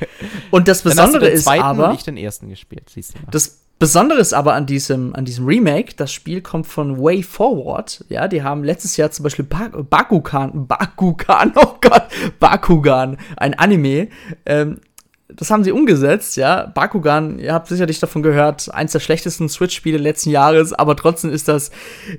und 0.50 0.66
das 0.68 0.82
Besondere 0.82 1.28
ist 1.28 1.46
aber... 1.46 1.92
ich 1.92 2.04
den 2.04 2.16
ersten 2.16 2.48
gespielt, 2.48 2.88
siehst 2.88 3.14
du 3.14 3.18
mal. 3.18 3.30
Das 3.30 3.60
Besondere 3.78 4.20
ist 4.20 4.32
aber 4.32 4.54
an 4.54 4.64
diesem, 4.64 5.14
an 5.14 5.26
diesem 5.26 5.44
Remake, 5.44 5.94
das 5.96 6.10
Spiel 6.10 6.40
kommt 6.40 6.66
von 6.66 6.98
Way 6.98 7.22
Forward. 7.22 8.04
Ja, 8.08 8.26
die 8.26 8.42
haben 8.42 8.64
letztes 8.64 8.96
Jahr 8.96 9.10
zum 9.10 9.24
Beispiel 9.24 9.44
ba 9.44 9.68
Bakugan, 9.68 10.66
Bakugan, 10.66 11.52
oh 11.56 11.74
Gott, 11.82 12.04
Bakugan, 12.40 13.18
ein 13.36 13.52
Anime, 13.58 14.08
ähm, 14.46 14.80
das 15.28 15.50
haben 15.50 15.64
sie 15.64 15.72
umgesetzt, 15.72 16.36
ja. 16.36 16.66
Bakugan, 16.66 17.40
ihr 17.40 17.52
habt 17.52 17.66
sicherlich 17.66 17.98
davon 17.98 18.22
gehört, 18.22 18.72
eins 18.72 18.92
der 18.92 19.00
schlechtesten 19.00 19.48
Switch-Spiele 19.48 19.98
letzten 19.98 20.30
Jahres, 20.30 20.72
aber 20.72 20.94
trotzdem 20.94 21.32
ist 21.32 21.48
das 21.48 21.72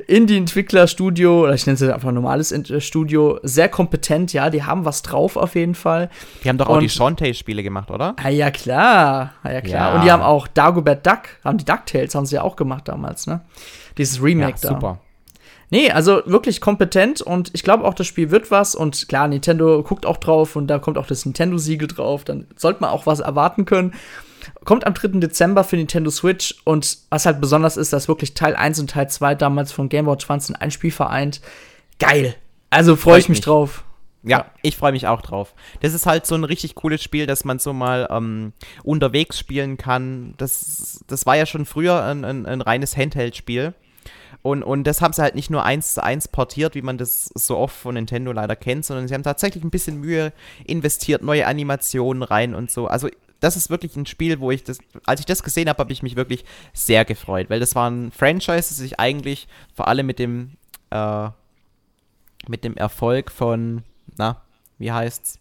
Indie-Entwickler-Studio, 0.08 1.44
oder 1.44 1.54
ich 1.54 1.66
nenne 1.66 1.76
es 1.76 1.84
einfach 1.84 2.12
normales 2.12 2.52
äh, 2.52 2.82
Studio, 2.82 3.40
sehr 3.44 3.70
kompetent, 3.70 4.34
ja. 4.34 4.50
Die 4.50 4.64
haben 4.64 4.84
was 4.84 5.04
drauf 5.04 5.38
auf 5.38 5.56
jeden 5.56 5.76
Fall. 5.76 6.10
Die 6.44 6.50
haben 6.50 6.58
doch 6.58 6.68
auch 6.68 6.76
Und, 6.76 6.82
die 6.82 6.90
Shantae-Spiele 6.90 7.64
gemacht, 7.64 7.92
oder? 7.92 8.14
Ah, 8.22 8.30
ja, 8.30 8.52
klar. 8.52 9.34
Ah, 9.42 9.52
ja, 9.52 9.62
klar. 9.62 9.90
Ja. 9.90 9.96
Und 9.96 10.04
die 10.04 10.12
haben 10.12 10.24
auch 10.24 10.48
Dagobert 10.48 11.06
Duck, 11.08 11.22
haben 11.46 11.58
die 11.58 11.66
DuckTales, 11.66 12.14
haben 12.14 12.26
sie 12.26 12.36
ja 12.36 12.42
auch 12.42 12.58
gemacht 12.58 12.90
damals, 12.90 13.26
ne? 13.26 13.42
Dieses 13.98 14.22
Remake 14.22 14.58
ja, 14.62 14.70
da. 14.70 14.76
Super. 14.76 15.00
Nee, 15.70 15.92
also 15.92 16.22
wirklich 16.26 16.62
kompetent 16.62 17.22
und 17.22 17.52
ich 17.54 17.62
glaube 17.62 17.84
auch, 17.84 17.94
das 17.94 18.08
Spiel 18.08 18.32
wird 18.32 18.52
was 18.52 18.74
und 18.74 19.10
klar, 19.10 19.28
Nintendo 19.28 19.84
guckt 19.84 20.06
auch 20.06 20.18
drauf 20.18 20.56
und 20.56 20.68
da 20.68 20.80
kommt 20.80 20.98
auch 20.98 21.08
das 21.08 21.26
Nintendo-Siegel 21.26 21.90
drauf, 21.90 22.24
dann 22.24 22.48
sollte 22.56 22.82
man 22.82 22.90
auch 22.90 23.06
was 23.06 23.20
erwarten 23.20 23.66
können. 23.66 23.94
Kommt 24.64 24.88
am 24.88 24.94
3. 24.94 25.20
Dezember 25.20 25.66
für 25.66 25.76
Nintendo 25.76 26.10
Switch 26.10 26.56
und 26.64 27.00
was 27.10 27.26
halt 27.26 27.42
besonders 27.42 27.76
ist, 27.76 27.92
dass 27.92 28.08
wirklich 28.08 28.34
Teil 28.34 28.56
1 28.56 28.80
und 28.80 28.92
Teil 28.92 29.10
2 29.10 29.36
damals 29.36 29.74
von 29.74 29.90
Game 29.90 30.06
Boy 30.06 30.14
Advance 30.14 30.54
in 30.54 30.56
ein 30.56 30.72
Spiel 30.72 30.92
vereint. 30.92 31.42
Geil. 32.00 32.36
Also 32.70 32.96
freue 32.96 33.20
ich 33.20 33.28
mich, 33.28 33.40
mich 33.40 33.46
drauf. 33.46 33.84
Ja, 34.24 34.46
ich 34.62 34.78
freue 34.78 34.92
mich 34.92 35.08
auch 35.08 35.22
drauf. 35.22 35.54
Das 35.82 35.94
ist 35.94 36.06
halt 36.06 36.26
so 36.26 36.36
ein 36.36 36.44
richtig 36.44 36.76
cooles 36.76 37.04
Spiel, 37.04 37.28
dass 37.28 37.46
man 37.46 37.60
so 37.60 37.74
mal 37.74 38.08
ähm, 38.10 38.54
unterwegs 38.84 39.40
spielen 39.40 39.78
kann. 39.78 40.34
Das, 40.38 41.04
das 41.08 41.26
war 41.26 41.36
ja 41.36 41.46
schon 41.46 41.66
früher 41.66 42.04
ein, 42.04 42.26
ein, 42.26 42.46
ein 42.46 42.62
reines 42.62 42.96
Handheld-Spiel. 42.96 43.74
Und, 44.48 44.64
und 44.64 44.86
das 44.86 45.02
haben 45.02 45.12
sie 45.12 45.22
halt 45.22 45.36
nicht 45.36 45.50
nur 45.50 45.66
eins 45.66 45.94
zu 45.94 46.02
eins 46.02 46.30
portiert, 46.30 46.74
wie 46.74 46.82
man 46.82 46.98
das 46.98 47.26
so 47.36 47.58
oft 47.58 47.76
von 47.76 47.96
Nintendo 47.96 48.32
leider 48.32 48.56
kennt, 48.56 48.86
sondern 48.86 49.06
sie 49.06 49.14
haben 49.14 49.24
tatsächlich 49.24 49.62
ein 49.62 49.72
bisschen 49.72 50.00
Mühe 50.00 50.32
investiert, 50.66 51.22
neue 51.22 51.46
Animationen 51.46 52.24
rein 52.24 52.56
und 52.56 52.72
so. 52.72 52.88
Also 52.88 53.10
das 53.42 53.58
ist 53.58 53.70
wirklich 53.70 53.98
ein 53.98 54.06
Spiel, 54.06 54.40
wo 54.40 54.50
ich 54.50 54.64
das, 54.64 54.80
als 55.06 55.20
ich 55.20 55.26
das 55.26 55.44
gesehen 55.44 55.68
habe, 55.68 55.80
habe 55.80 55.92
ich 55.92 56.02
mich 56.02 56.16
wirklich 56.16 56.46
sehr 56.72 57.04
gefreut, 57.04 57.50
weil 57.50 57.60
das 57.60 57.76
war 57.76 57.90
ein 57.90 58.10
Franchise, 58.14 58.70
das 58.70 58.78
sich 58.78 59.02
eigentlich 59.02 59.50
vor 59.76 59.90
allem 59.90 60.06
mit 60.06 60.18
dem, 60.18 60.52
äh, 60.92 61.28
mit 62.48 62.64
dem 62.64 62.78
Erfolg 62.78 63.30
von, 63.30 63.84
na, 64.16 64.42
wie 64.78 64.94
heißt's? 64.94 65.40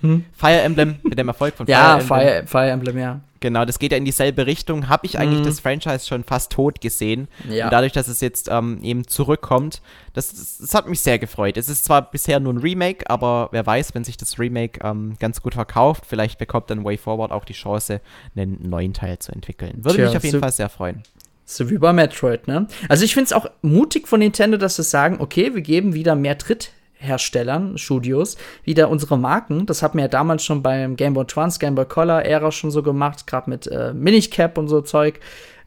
Hm? 0.00 0.24
Fire 0.32 0.62
Emblem, 0.62 0.96
mit 1.02 1.18
dem 1.18 1.28
Erfolg 1.28 1.54
von 1.54 1.66
Fire 1.66 1.76
ja, 1.76 1.98
Emblem. 1.98 2.08
Fire, 2.08 2.46
Fire 2.46 2.70
Emblem, 2.70 2.98
ja. 2.98 3.20
Genau, 3.46 3.64
das 3.64 3.78
geht 3.78 3.92
ja 3.92 3.98
in 3.98 4.04
dieselbe 4.04 4.44
Richtung. 4.44 4.88
Habe 4.88 5.06
ich 5.06 5.20
eigentlich 5.20 5.38
mhm. 5.38 5.44
das 5.44 5.60
Franchise 5.60 6.04
schon 6.04 6.24
fast 6.24 6.50
tot 6.50 6.80
gesehen. 6.80 7.28
Ja. 7.48 7.66
Und 7.66 7.72
dadurch, 7.72 7.92
dass 7.92 8.08
es 8.08 8.20
jetzt 8.20 8.48
ähm, 8.50 8.80
eben 8.82 9.06
zurückkommt, 9.06 9.82
das, 10.14 10.30
das, 10.30 10.58
das, 10.58 10.74
hat 10.74 10.88
mich 10.88 10.98
sehr 10.98 11.20
gefreut. 11.20 11.56
Es 11.56 11.68
ist 11.68 11.84
zwar 11.84 12.10
bisher 12.10 12.40
nur 12.40 12.54
ein 12.54 12.58
Remake, 12.58 13.08
aber 13.08 13.50
wer 13.52 13.64
weiß, 13.64 13.94
wenn 13.94 14.02
sich 14.02 14.16
das 14.16 14.40
Remake 14.40 14.80
ähm, 14.82 15.14
ganz 15.20 15.42
gut 15.42 15.54
verkauft, 15.54 16.06
vielleicht 16.08 16.40
bekommt 16.40 16.70
dann 16.70 16.84
Way 16.84 16.98
Forward 16.98 17.30
auch 17.30 17.44
die 17.44 17.52
Chance, 17.52 18.00
einen 18.34 18.68
neuen 18.68 18.92
Teil 18.92 19.20
zu 19.20 19.30
entwickeln. 19.30 19.74
Würde 19.76 19.98
Tja, 19.98 20.06
mich 20.08 20.16
auf 20.16 20.24
jeden 20.24 20.32
so 20.32 20.40
Fall 20.40 20.50
sehr 20.50 20.68
freuen. 20.68 21.04
So 21.44 21.70
wie 21.70 21.78
bei 21.78 21.92
Metroid, 21.92 22.48
ne? 22.48 22.66
Also 22.88 23.04
ich 23.04 23.14
finde 23.14 23.26
es 23.26 23.32
auch 23.32 23.48
mutig 23.62 24.08
von 24.08 24.18
Nintendo, 24.18 24.56
dass 24.56 24.74
sie 24.74 24.82
sagen, 24.82 25.18
okay, 25.20 25.54
wir 25.54 25.62
geben 25.62 25.94
wieder 25.94 26.16
mehr 26.16 26.36
Tritt 26.36 26.72
Herstellern, 26.98 27.78
Studios, 27.78 28.36
wieder 28.64 28.88
unsere 28.88 29.18
Marken. 29.18 29.66
Das 29.66 29.82
hatten 29.82 29.98
wir 29.98 30.04
ja 30.04 30.08
damals 30.08 30.44
schon 30.44 30.62
beim 30.62 30.96
Game 30.96 31.14
Boy 31.14 31.22
Advance, 31.22 31.58
Game 31.58 31.74
Boy 31.74 31.84
Color 31.84 32.22
Ära 32.22 32.50
schon 32.50 32.70
so 32.70 32.82
gemacht, 32.82 33.26
gerade 33.26 33.50
mit 33.50 33.66
äh, 33.66 33.92
Minicap 33.92 34.58
und 34.58 34.68
so 34.68 34.80
Zeug. 34.80 35.20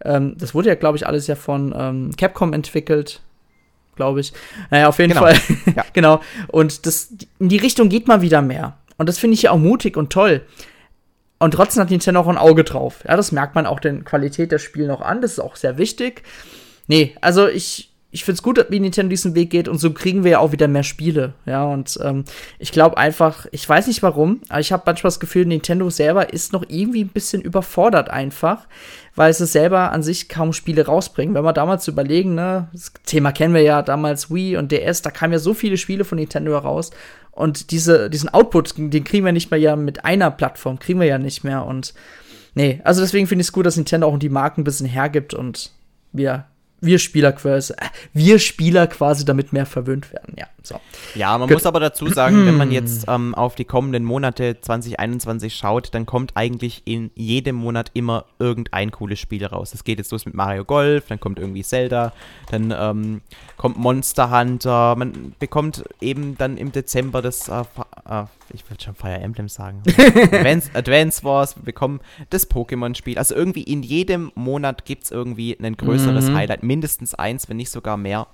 Ähm, 0.04 0.36
das 0.38 0.54
wurde 0.54 0.70
ja, 0.70 0.76
glaube 0.76 0.98
ich, 0.98 1.06
alles 1.06 1.28
ja 1.28 1.36
von 1.36 1.74
ähm, 1.78 2.12
Capcom 2.18 2.54
entwickelt, 2.54 3.22
glaube 3.96 4.22
ich. 4.22 4.34
Naja, 4.72 4.88
auf 4.88 5.00
jeden 5.00 5.14
genau. 5.14 5.22
Fall. 5.22 5.36
ja. 5.76 5.86
genau. 5.94 6.22
Und 6.48 6.86
das, 6.86 7.14
in 7.40 7.50
die 7.50 7.58
Richtung 7.58 7.90
geht 7.90 8.08
mal 8.08 8.22
wieder 8.22 8.42
mehr. 8.42 8.78
Und 8.98 9.08
das 9.08 9.18
finde 9.18 9.36
ich 9.36 9.44
ja 9.44 9.52
auch 9.52 9.58
mutig 9.58 9.98
und 9.98 10.12
toll. 10.12 10.42
Und 11.38 11.52
trotzdem 11.52 11.82
hat 11.82 11.90
Nintendo 11.90 12.20
auch 12.20 12.28
ein 12.28 12.38
Auge 12.38 12.66
drauf. 12.66 13.04
Ja, 13.08 13.16
das 13.16 13.32
merkt 13.32 13.56
man 13.56 13.66
auch 13.66 13.80
den 13.80 14.04
Qualität 14.04 14.52
der 14.52 14.60
Spiele 14.60 14.88
noch 14.88 15.02
an. 15.02 15.22
Das 15.22 15.34
ist 15.34 15.40
auch 15.40 15.56
sehr 15.56 15.78
wichtig. 15.78 16.24
Nee, 16.88 17.16
also 17.22 17.48
ich 17.48 17.92
ich 18.12 18.24
finde 18.24 18.38
es 18.38 18.44
gut, 18.44 18.66
wie 18.70 18.80
Nintendo 18.80 19.10
diesen 19.10 19.36
Weg 19.36 19.52
geht 19.52 19.68
und 19.68 19.78
so 19.78 19.94
kriegen 19.94 20.24
wir 20.24 20.32
ja 20.32 20.40
auch 20.40 20.52
wieder 20.52 20.68
mehr 20.68 20.82
Spiele. 20.82 21.34
Ja, 21.46 21.66
und 21.66 22.00
ähm, 22.04 22.26
ich 22.58 22.72
glaube 22.72 22.98
einfach, 22.98 23.46
ich 23.52 23.68
weiß 23.70 23.86
nicht 23.86 24.02
warum, 24.02 24.42
aber 24.50 24.62
ich 24.62 24.72
habe 24.72 24.84
manchmal 24.88 25.10
das 25.10 25.20
Gefühl, 25.20 25.46
Nintendo 25.46 25.88
selber 25.92 26.34
ist 26.34 26.52
noch 26.52 26.64
irgendwie 26.68 27.04
ein 27.04 27.10
bisschen 27.10 27.42
überfordert 27.42 28.10
einfach, 28.10 28.68
weil 29.16 29.32
sie 29.34 29.46
selber 29.46 29.92
an 29.92 30.02
sich 30.02 30.28
kaum 30.28 30.54
Spiele 30.54 30.88
rausbringen. 30.88 31.36
Wenn 31.36 31.44
wir 31.44 31.54
damals 31.54 31.88
überlegen, 31.88 32.34
ne, 32.34 32.70
das 32.72 32.94
Thema 33.06 33.32
kennen 33.32 33.54
wir 33.54 33.62
ja 33.62 33.84
damals 33.84 34.34
Wii 34.34 34.58
und 34.58 34.72
DS, 34.72 35.04
da 35.04 35.12
kamen 35.12 35.34
ja 35.34 35.40
so 35.40 35.54
viele 35.54 35.78
Spiele 35.78 36.04
von 36.04 36.18
Nintendo 36.18 36.54
heraus 36.54 36.90
und 37.32 37.70
diese, 37.70 38.10
diesen 38.10 38.30
Output, 38.30 38.74
den 38.76 39.04
kriegen 39.04 39.24
wir 39.24 39.34
nicht 39.34 39.52
mehr 39.52 39.60
ja 39.60 39.76
mit 39.76 40.04
einer 40.04 40.32
Plattform, 40.32 40.80
kriegen 40.80 41.00
wir 41.00 41.08
ja 41.08 41.20
nicht 41.20 41.44
mehr 41.44 41.64
und 41.64 41.94
nee, 42.56 42.82
also 42.84 43.02
deswegen 43.02 43.28
finde 43.28 43.42
ich 43.42 43.50
es 43.50 43.54
gut, 43.54 43.68
dass 43.68 43.78
Nintendo 43.78 44.08
auch 44.08 44.18
die 44.18 44.30
Marken 44.30 44.62
ein 44.62 44.64
bisschen 44.64 44.88
hergibt 44.88 45.36
und 45.36 45.72
wir 46.12 46.48
wir 46.82 47.00
Spieler 47.00 47.32
quasi, 47.32 47.74
äh, 47.74 47.90
wir 48.14 48.40
Spieler 48.40 48.88
quasi 48.88 49.26
damit 49.26 49.54
mehr 49.54 49.66
verwöhnt 49.66 50.12
werden. 50.14 50.36
Ja, 50.38 50.48
so. 50.70 50.80
Ja, 51.16 51.38
man 51.38 51.48
Gut. 51.50 51.58
muss 51.58 51.66
aber 51.66 51.80
dazu 51.80 52.08
sagen, 52.08 52.46
wenn 52.46 52.56
man 52.56 52.72
jetzt 52.72 53.06
ähm, 53.10 53.36
auf 53.36 53.56
die 53.56 53.66
kommenden 53.66 54.06
Monate 54.06 54.62
2021 54.62 55.54
schaut, 55.56 55.94
dann 55.94 56.06
kommt 56.06 56.32
eigentlich 56.36 56.84
in 56.86 57.12
jedem 57.16 57.58
Monat 57.58 57.92
immer 57.94 58.26
irgendein 58.40 58.92
cooles 58.92 59.20
Spiel 59.20 59.46
raus. 59.46 59.74
Es 59.74 59.84
geht 59.84 59.98
jetzt 59.98 60.12
los 60.12 60.26
mit 60.26 60.36
Mario 60.36 60.64
Golf, 60.64 61.08
dann 61.08 61.20
kommt 61.20 61.40
irgendwie 61.40 61.64
Zelda, 61.64 62.14
dann 62.52 62.74
ähm, 62.78 63.22
kommt 63.58 63.78
Monster 63.78 64.32
Hunter, 64.32 64.96
man 64.96 65.36
bekommt 65.40 65.84
eben 66.00 66.38
dann 66.38 66.58
im 66.58 66.72
Dezember 66.72 67.22
das, 67.22 67.50
äh, 67.50 67.62
äh, 68.08 68.24
ich 68.54 68.70
würde 68.70 68.84
schon 68.84 68.96
Fire 68.96 69.20
Emblem 69.20 69.50
sagen, 69.50 69.82
Advance, 70.32 70.70
Advance 70.74 71.24
Wars, 71.24 71.58
wir 71.58 71.64
bekommen 71.64 72.00
das 72.30 72.50
Pokémon-Spiel. 72.50 73.18
Also 73.18 73.36
irgendwie 73.36 73.64
in 73.64 73.84
jedem 73.84 74.32
Monat 74.36 74.86
gibt 74.86 75.06
es 75.06 75.12
irgendwie 75.12 75.58
ein 75.62 75.76
größeres 75.76 76.30
mhm. 76.30 76.36
Highlight, 76.36 76.64
mindestens 76.64 77.16
eins, 77.16 77.50
wenn 77.50 77.58
nicht 77.58 77.72
sogar 77.72 77.98
mehr. 77.98 78.28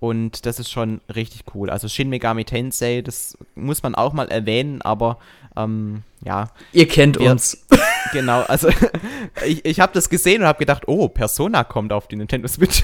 Und 0.00 0.46
das 0.46 0.58
ist 0.58 0.70
schon 0.70 1.02
richtig 1.14 1.42
cool. 1.54 1.68
Also 1.68 1.86
Shin 1.86 2.08
Megami 2.08 2.44
Tensei, 2.44 3.02
das 3.02 3.36
muss 3.54 3.82
man 3.82 3.94
auch 3.94 4.14
mal 4.14 4.30
erwähnen, 4.30 4.80
aber 4.80 5.18
ähm, 5.56 6.02
ja. 6.24 6.50
Ihr 6.72 6.88
kennt 6.88 7.18
wir, 7.18 7.30
uns. 7.30 7.66
Genau, 8.12 8.40
also 8.42 8.68
ich, 9.46 9.64
ich 9.64 9.78
habe 9.78 9.92
das 9.92 10.08
gesehen 10.08 10.40
und 10.40 10.48
habe 10.48 10.58
gedacht, 10.58 10.84
oh, 10.88 11.08
Persona 11.08 11.64
kommt 11.64 11.92
auf 11.92 12.08
die 12.08 12.16
Nintendo 12.16 12.48
Switch. 12.48 12.82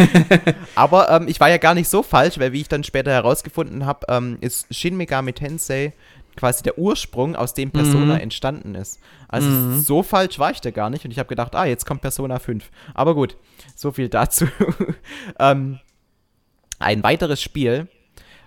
aber 0.74 1.10
ähm, 1.10 1.28
ich 1.28 1.38
war 1.40 1.48
ja 1.48 1.58
gar 1.58 1.74
nicht 1.74 1.88
so 1.88 2.02
falsch, 2.02 2.38
weil 2.38 2.52
wie 2.52 2.60
ich 2.60 2.68
dann 2.68 2.84
später 2.84 3.12
herausgefunden 3.12 3.86
habe, 3.86 4.04
ähm, 4.08 4.38
ist 4.40 4.66
Shin 4.74 4.96
Megami 4.96 5.32
Tensei 5.32 5.92
quasi 6.36 6.62
der 6.62 6.76
Ursprung, 6.78 7.36
aus 7.36 7.54
dem 7.54 7.70
Persona 7.70 8.14
mhm. 8.14 8.20
entstanden 8.20 8.74
ist. 8.74 8.98
Also 9.28 9.48
mhm. 9.48 9.80
so 9.80 10.02
falsch 10.02 10.38
war 10.38 10.50
ich 10.50 10.60
da 10.60 10.70
gar 10.70 10.90
nicht 10.90 11.04
und 11.04 11.10
ich 11.10 11.18
habe 11.18 11.28
gedacht, 11.28 11.54
ah, 11.54 11.64
jetzt 11.64 11.86
kommt 11.86 12.00
Persona 12.00 12.38
5. 12.38 12.70
Aber 12.94 13.14
gut, 13.14 13.36
so 13.76 13.92
viel 13.92 14.08
dazu. 14.08 14.46
ähm, 15.38 15.78
ein 16.82 17.02
weiteres 17.02 17.40
Spiel, 17.40 17.88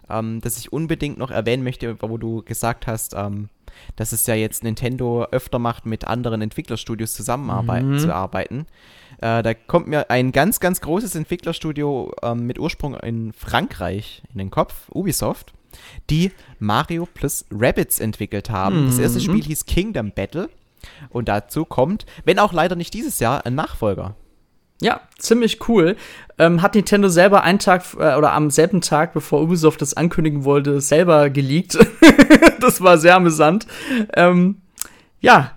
ähm, 0.09 0.41
das 0.41 0.57
ich 0.57 0.71
unbedingt 0.71 1.17
noch 1.17 1.31
erwähnen 1.31 1.63
möchte, 1.63 1.97
wo 2.01 2.17
du 2.17 2.43
gesagt 2.43 2.87
hast, 2.87 3.13
ähm, 3.15 3.49
dass 3.95 4.11
es 4.11 4.25
ja 4.27 4.35
jetzt 4.35 4.63
Nintendo 4.63 5.25
öfter 5.31 5.59
macht, 5.59 5.85
mit 5.85 6.05
anderen 6.05 6.41
Entwicklerstudios 6.41 7.13
zusammenzuarbeiten. 7.13 8.57
Mhm. 8.57 8.65
Äh, 9.21 9.43
da 9.43 9.53
kommt 9.53 9.87
mir 9.87 10.09
ein 10.09 10.31
ganz, 10.31 10.59
ganz 10.59 10.81
großes 10.81 11.15
Entwicklerstudio 11.15 12.13
ähm, 12.21 12.45
mit 12.45 12.59
Ursprung 12.59 12.95
in 12.95 13.33
Frankreich 13.33 14.23
in 14.31 14.37
den 14.37 14.51
Kopf, 14.51 14.89
Ubisoft, 14.93 15.53
die 16.09 16.31
Mario 16.59 17.07
plus 17.11 17.45
Rabbits 17.51 17.99
entwickelt 17.99 18.49
haben. 18.49 18.83
Mhm. 18.83 18.85
Das 18.87 18.99
erste 18.99 19.19
mhm. 19.19 19.23
Spiel 19.23 19.43
hieß 19.43 19.65
Kingdom 19.65 20.11
Battle. 20.11 20.49
Und 21.09 21.29
dazu 21.29 21.65
kommt, 21.65 22.05
wenn 22.25 22.37
auch 22.37 22.53
leider 22.53 22.75
nicht 22.75 22.93
dieses 22.93 23.19
Jahr, 23.19 23.45
ein 23.45 23.55
Nachfolger. 23.55 24.15
Ja, 24.81 25.01
ziemlich 25.17 25.67
cool. 25.69 25.95
Ähm, 26.38 26.61
hat 26.61 26.75
Nintendo 26.75 27.07
selber 27.07 27.43
einen 27.43 27.59
Tag 27.59 27.83
äh, 27.97 28.15
oder 28.15 28.33
am 28.33 28.51
selben 28.51 28.81
Tag, 28.81 29.13
bevor 29.13 29.41
Ubisoft 29.41 29.81
das 29.81 29.95
ankündigen 29.95 30.43
wollte, 30.43 30.81
selber 30.81 31.29
geleakt. 31.29 31.77
das 32.59 32.81
war 32.81 32.97
sehr 32.97 33.15
amüsant. 33.15 33.67
Ähm, 34.13 34.61
ja, 35.21 35.51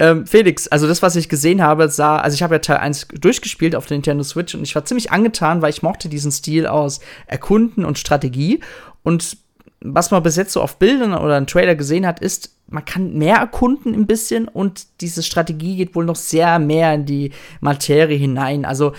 ähm, 0.00 0.26
Felix, 0.26 0.66
also 0.66 0.88
das, 0.88 1.02
was 1.02 1.14
ich 1.14 1.28
gesehen 1.28 1.62
habe, 1.62 1.88
sah, 1.88 2.18
also 2.18 2.34
ich 2.34 2.42
habe 2.42 2.56
ja 2.56 2.58
Teil 2.58 2.78
1 2.78 3.08
durchgespielt 3.14 3.76
auf 3.76 3.86
der 3.86 3.96
Nintendo 3.96 4.24
Switch 4.24 4.54
und 4.54 4.62
ich 4.64 4.74
war 4.74 4.84
ziemlich 4.84 5.12
angetan, 5.12 5.62
weil 5.62 5.70
ich 5.70 5.82
mochte 5.82 6.08
diesen 6.08 6.32
Stil 6.32 6.66
aus 6.66 6.98
Erkunden 7.26 7.84
und 7.84 7.98
Strategie. 7.98 8.60
Und 9.04 9.36
was 9.80 10.10
man 10.10 10.22
bis 10.22 10.36
jetzt 10.36 10.52
so 10.52 10.60
auf 10.62 10.78
Bildern 10.78 11.14
oder 11.14 11.38
im 11.38 11.46
Trailer 11.46 11.76
gesehen 11.76 12.06
hat, 12.06 12.18
ist, 12.18 12.53
man 12.74 12.84
kann 12.84 13.14
mehr 13.14 13.36
erkunden 13.36 13.94
ein 13.94 14.06
bisschen 14.06 14.48
und 14.48 14.86
diese 15.00 15.22
Strategie 15.22 15.76
geht 15.76 15.94
wohl 15.94 16.04
noch 16.04 16.16
sehr 16.16 16.58
mehr 16.58 16.92
in 16.92 17.06
die 17.06 17.30
Materie 17.60 18.16
hinein. 18.16 18.64
Also 18.64 18.92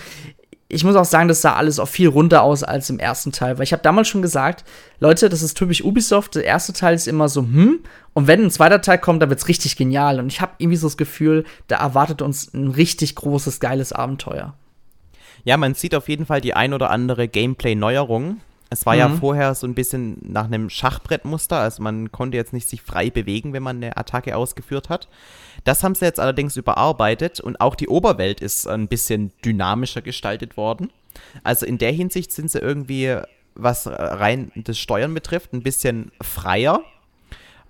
ich 0.68 0.82
muss 0.82 0.96
auch 0.96 1.04
sagen, 1.04 1.28
das 1.28 1.42
sah 1.42 1.54
alles 1.54 1.78
auch 1.78 1.86
viel 1.86 2.08
runter 2.08 2.42
aus 2.42 2.64
als 2.64 2.90
im 2.90 2.98
ersten 2.98 3.32
Teil, 3.32 3.58
weil 3.58 3.64
ich 3.64 3.72
habe 3.72 3.82
damals 3.82 4.08
schon 4.08 4.22
gesagt, 4.22 4.64
Leute, 4.98 5.28
das 5.28 5.42
ist 5.42 5.56
typisch 5.56 5.84
Ubisoft. 5.84 6.34
Der 6.34 6.44
erste 6.44 6.72
Teil 6.72 6.94
ist 6.94 7.06
immer 7.06 7.28
so, 7.28 7.42
hm, 7.42 7.80
und 8.14 8.26
wenn 8.26 8.42
ein 8.42 8.50
zweiter 8.50 8.80
Teil 8.80 8.98
kommt, 8.98 9.20
dann 9.20 9.28
wird's 9.28 9.46
richtig 9.46 9.76
genial. 9.76 10.18
Und 10.18 10.32
ich 10.32 10.40
habe 10.40 10.52
irgendwie 10.58 10.78
so 10.78 10.88
das 10.88 10.96
Gefühl, 10.96 11.44
da 11.68 11.76
erwartet 11.76 12.22
uns 12.22 12.52
ein 12.52 12.68
richtig 12.68 13.14
großes, 13.14 13.60
geiles 13.60 13.92
Abenteuer. 13.92 14.54
Ja, 15.44 15.56
man 15.58 15.74
sieht 15.74 15.94
auf 15.94 16.08
jeden 16.08 16.26
Fall 16.26 16.40
die 16.40 16.54
ein 16.54 16.72
oder 16.72 16.90
andere 16.90 17.28
Gameplay-Neuerung. 17.28 18.40
Es 18.68 18.84
war 18.84 18.94
mhm. 18.94 18.98
ja 18.98 19.08
vorher 19.08 19.54
so 19.54 19.66
ein 19.66 19.74
bisschen 19.74 20.18
nach 20.22 20.44
einem 20.44 20.70
Schachbrettmuster, 20.70 21.58
also 21.58 21.82
man 21.82 22.10
konnte 22.10 22.36
jetzt 22.36 22.52
nicht 22.52 22.68
sich 22.68 22.82
frei 22.82 23.10
bewegen, 23.10 23.52
wenn 23.52 23.62
man 23.62 23.76
eine 23.76 23.96
Attacke 23.96 24.36
ausgeführt 24.36 24.88
hat. 24.88 25.08
Das 25.64 25.84
haben 25.84 25.94
sie 25.94 26.04
jetzt 26.04 26.20
allerdings 26.20 26.56
überarbeitet 26.56 27.40
und 27.40 27.60
auch 27.60 27.74
die 27.74 27.88
Oberwelt 27.88 28.40
ist 28.40 28.66
ein 28.66 28.88
bisschen 28.88 29.32
dynamischer 29.44 30.02
gestaltet 30.02 30.56
worden. 30.56 30.90
Also 31.44 31.64
in 31.64 31.78
der 31.78 31.92
Hinsicht 31.92 32.32
sind 32.32 32.50
sie 32.50 32.58
irgendwie, 32.58 33.16
was 33.54 33.86
rein 33.86 34.50
das 34.54 34.78
Steuern 34.78 35.14
betrifft, 35.14 35.52
ein 35.52 35.62
bisschen 35.62 36.10
freier 36.20 36.82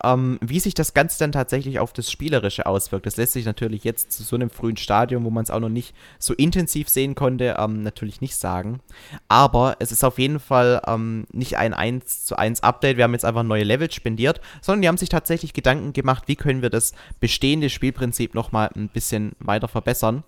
ähm, 0.05 0.39
wie 0.41 0.61
sich 0.61 0.75
das 0.75 0.95
Ganze 0.95 1.19
dann 1.19 1.33
tatsächlich 1.33 1.79
auf 1.79 1.93
das 1.93 2.11
Spielerische 2.11 2.67
auswirkt, 2.67 3.07
das 3.07 3.17
lässt 3.17 3.33
sich 3.33 3.45
natürlich 3.45 3.85
jetzt 3.85 4.13
zu 4.13 4.23
so 4.23 4.37
einem 4.37 4.51
frühen 4.51 4.77
Stadium, 4.77 5.25
wo 5.25 5.31
man 5.31 5.45
es 5.45 5.51
auch 5.51 5.61
noch 5.61 5.69
nicht 5.69 5.95
so 6.19 6.35
intensiv 6.35 6.89
sehen 6.89 7.15
konnte, 7.15 7.57
ähm, 7.59 7.83
natürlich 7.83 8.21
nicht 8.21 8.37
sagen. 8.37 8.81
Aber 9.29 9.77
es 9.79 9.93
ist 9.93 10.05
auf 10.05 10.19
jeden 10.19 10.41
Fall 10.41 10.83
ähm, 10.87 11.27
nicht 11.33 11.57
ein 11.57 11.75
1 11.75 12.25
zu 12.25 12.37
1 12.37 12.63
Update, 12.63 12.97
wir 12.97 13.05
haben 13.05 13.15
jetzt 13.15 13.25
einfach 13.25 13.43
neue 13.43 13.65
Level 13.65 13.91
spendiert, 13.91 14.41
sondern 14.61 14.83
die 14.83 14.89
haben 14.89 14.99
sich 14.99 15.09
tatsächlich 15.09 15.53
Gedanken 15.53 15.93
gemacht, 15.93 16.25
wie 16.27 16.37
können 16.37 16.63
wir 16.63 16.71
das 16.71 16.93
bestehende 17.21 17.71
Spielprinzip 17.71 18.35
nochmal 18.35 18.71
ein 18.75 18.89
bisschen 18.89 19.33
weiter 19.39 19.69
verbessern. 19.69 20.25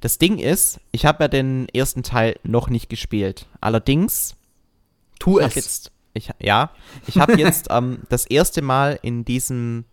Das 0.00 0.18
Ding 0.18 0.38
ist, 0.38 0.80
ich 0.92 1.06
habe 1.06 1.24
ja 1.24 1.28
den 1.28 1.68
ersten 1.70 2.02
Teil 2.02 2.38
noch 2.42 2.68
nicht 2.68 2.88
gespielt. 2.88 3.46
Allerdings, 3.60 4.36
tu 5.18 5.38
es. 5.38 5.54
Jetzt, 5.54 5.92
ich, 6.16 6.30
ja, 6.40 6.70
ich 7.06 7.18
habe 7.18 7.38
jetzt 7.38 7.66
ähm, 7.70 8.00
das 8.08 8.26
erste 8.26 8.62
Mal 8.62 8.98
in 9.02 9.24
diesem 9.24 9.84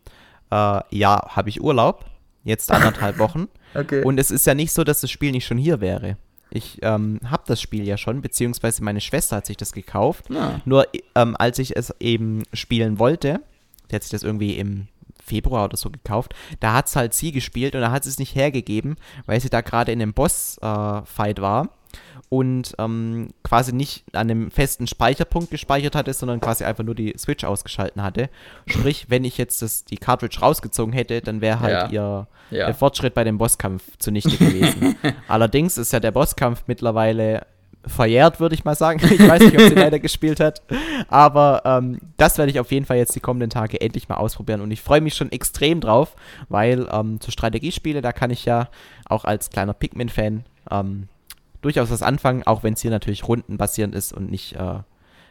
äh, 0.52 0.80
Jahr 0.96 1.36
habe 1.36 1.50
ich 1.50 1.62
Urlaub, 1.62 2.06
jetzt 2.44 2.72
anderthalb 2.72 3.20
Wochen. 3.20 3.48
Okay. 3.76 4.04
Und 4.04 4.20
es 4.20 4.30
ist 4.30 4.46
ja 4.46 4.54
nicht 4.54 4.72
so, 4.72 4.84
dass 4.84 5.02
das 5.02 5.10
Spiel 5.10 5.32
nicht 5.32 5.48
schon 5.48 5.58
hier 5.58 5.82
wäre. 5.82 6.16
Ich 6.52 6.78
ähm, 6.84 7.20
habe 7.26 7.42
das 7.48 7.60
Spiel 7.60 7.88
ja 7.88 7.98
schon, 7.98 8.22
beziehungsweise 8.22 8.84
meine 8.84 9.02
Schwester 9.02 9.38
hat 9.38 9.48
sich 9.48 9.58
das 9.58 9.72
gekauft. 9.72 10.26
Ja. 10.30 10.42
Ah. 10.42 10.62
Nur 10.64 10.86
ähm, 11.16 11.36
als 11.40 11.58
ich 11.58 11.76
es 11.76 11.92
eben 12.00 12.44
spielen 12.54 13.00
wollte, 13.00 13.42
die 13.90 13.96
hat 13.96 14.04
sich 14.04 14.12
das 14.12 14.22
irgendwie 14.22 14.60
im 14.60 14.90
Februar 15.26 15.66
oder 15.66 15.78
so 15.78 15.90
gekauft, 15.90 16.36
da 16.60 16.74
hat 16.74 16.86
es 16.86 16.96
halt 16.96 17.16
sie 17.16 17.32
gespielt 17.32 17.74
und 17.74 17.82
da 17.82 17.90
hat 17.90 18.04
sie 18.04 18.12
es 18.12 18.20
nicht 18.20 18.36
hergegeben, 18.36 18.98
weil 19.26 19.42
sie 19.42 19.50
da 19.50 19.62
gerade 19.62 19.92
in 19.92 20.00
einem 20.00 20.14
Boss-Fight 20.14 21.40
äh, 21.40 21.42
war 21.42 21.70
und 22.30 22.74
ähm, 22.80 23.30
quasi 23.44 23.74
nicht 23.74 24.06
an 24.14 24.30
einem 24.30 24.52
festen 24.52 24.88
Speicherpunkt 24.88 25.52
gespeichert 25.52 25.96
hatte, 25.96 26.14
sondern 26.14 26.40
quasi 26.40 26.64
einfach 26.64 26.84
nur 26.84 26.96
die 26.96 27.14
Switch 27.18 27.44
ausgeschalten 27.44 28.02
hatte. 28.02 28.30
Sprich, 28.66 29.08
wenn 29.10 29.24
ich 29.24 29.38
jetzt 29.38 29.62
das, 29.62 29.86
die 29.86 29.98
Cartridge 29.98 30.40
rausgezogen 30.40 30.94
hätte, 30.94 31.22
dann 31.22 31.42
wäre 31.42 31.60
halt 31.60 31.92
ja. 31.92 32.28
ihr 32.50 32.58
ja. 32.58 32.74
Fortschritt 32.74 33.14
bei 33.14 33.24
dem 33.24 33.38
Bosskampf 33.38 33.84
zunichte 34.00 34.38
gewesen. 34.38 34.96
Allerdings 35.28 35.78
ist 35.78 35.94
ja 35.94 36.00
der 36.00 36.12
Bosskampf 36.12 36.64
mittlerweile 36.68 37.46
verjährt, 37.86 38.40
würde 38.40 38.56
ich 38.56 38.66
mal 38.66 38.76
sagen. 38.76 39.00
Ich 39.14 39.20
weiß 39.20 39.42
nicht, 39.42 39.60
ob 39.60 39.68
sie 39.68 39.76
leider 39.76 40.00
gespielt 40.00 40.40
hat. 40.40 40.62
Aber 41.08 41.62
ähm, 41.66 42.00
das 42.18 42.38
werde 42.38 42.52
ich 42.52 42.60
auf 42.60 42.72
jeden 42.72 42.86
Fall 42.86 42.98
jetzt 42.98 43.16
die 43.16 43.20
kommenden 43.20 43.50
Tage 43.50 43.80
endlich 43.80 44.10
mal 44.10 44.16
ausprobieren. 44.16 44.62
Und 44.62 44.72
ich 44.72 44.82
freue 44.82 45.02
mich 45.02 45.14
schon 45.14 45.32
extrem 45.32 45.82
drauf, 45.82 46.16
weil 46.50 46.88
ähm, 46.92 47.20
zu 47.20 47.32
Strategiespiele, 47.32 48.02
da 48.02 48.12
kann 48.12 48.32
ich 48.32 48.46
ja 48.46 48.70
auch 49.06 49.26
als 49.26 49.50
kleiner 49.50 49.74
Pikmin-Fan 49.74 50.46
ähm, 50.72 51.08
durchaus 51.64 51.90
was 51.90 52.02
anfangen, 52.02 52.44
auch 52.44 52.64
wenn 52.64 52.74
es 52.74 52.82
hier 52.82 52.92
natürlich 52.92 53.28
rundenbasierend 53.28 53.96
ist 53.96 54.14
und 54.14 54.30
nicht 54.30 54.56
äh, 54.56 54.80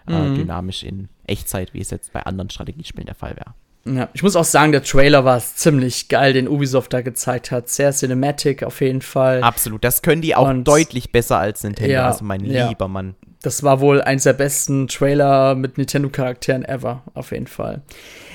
äh, 0.09 0.13
mhm. 0.13 0.35
dynamisch 0.35 0.83
in 0.83 1.09
Echtzeit, 1.27 1.75
wie 1.75 1.81
es 1.81 1.91
jetzt 1.91 2.13
bei 2.13 2.23
anderen 2.25 2.51
Strategiespielen 2.51 3.07
der 3.07 3.15
Fall 3.15 3.37
wäre. 3.37 3.55
Ja, 3.85 4.09
ich 4.13 4.23
muss 4.23 4.37
auch 4.37 4.45
sagen, 4.45 4.71
der 4.71 4.85
Trailer 4.85 5.25
war 5.25 5.41
ziemlich 5.41 6.09
geil, 6.09 6.33
den 6.33 6.49
Ubisoft 6.49 6.93
da 6.93 7.03
gezeigt 7.03 7.51
hat. 7.51 7.69
Sehr 7.69 7.91
cinematic 7.93 8.63
auf 8.63 8.81
jeden 8.81 9.03
Fall. 9.03 9.43
Absolut, 9.43 9.83
das 9.83 10.03
können 10.03 10.23
die 10.23 10.37
auch 10.37 10.49
und, 10.49 10.65
deutlich 10.65 11.11
besser 11.11 11.39
als 11.39 11.65
Nintendo. 11.65 11.93
Ja, 11.93 12.07
also 12.07 12.25
mein 12.25 12.45
ja. 12.45 12.69
lieber 12.69 12.87
Mann. 12.87 13.17
Das 13.43 13.63
war 13.63 13.81
wohl 13.81 14.01
eins 14.01 14.23
der 14.23 14.35
besten 14.35 14.87
Trailer 14.87 15.55
mit 15.55 15.77
Nintendo-Charakteren 15.77 16.65
ever, 16.65 17.03
auf 17.15 17.33
jeden 17.33 17.49
Fall. 17.49 17.83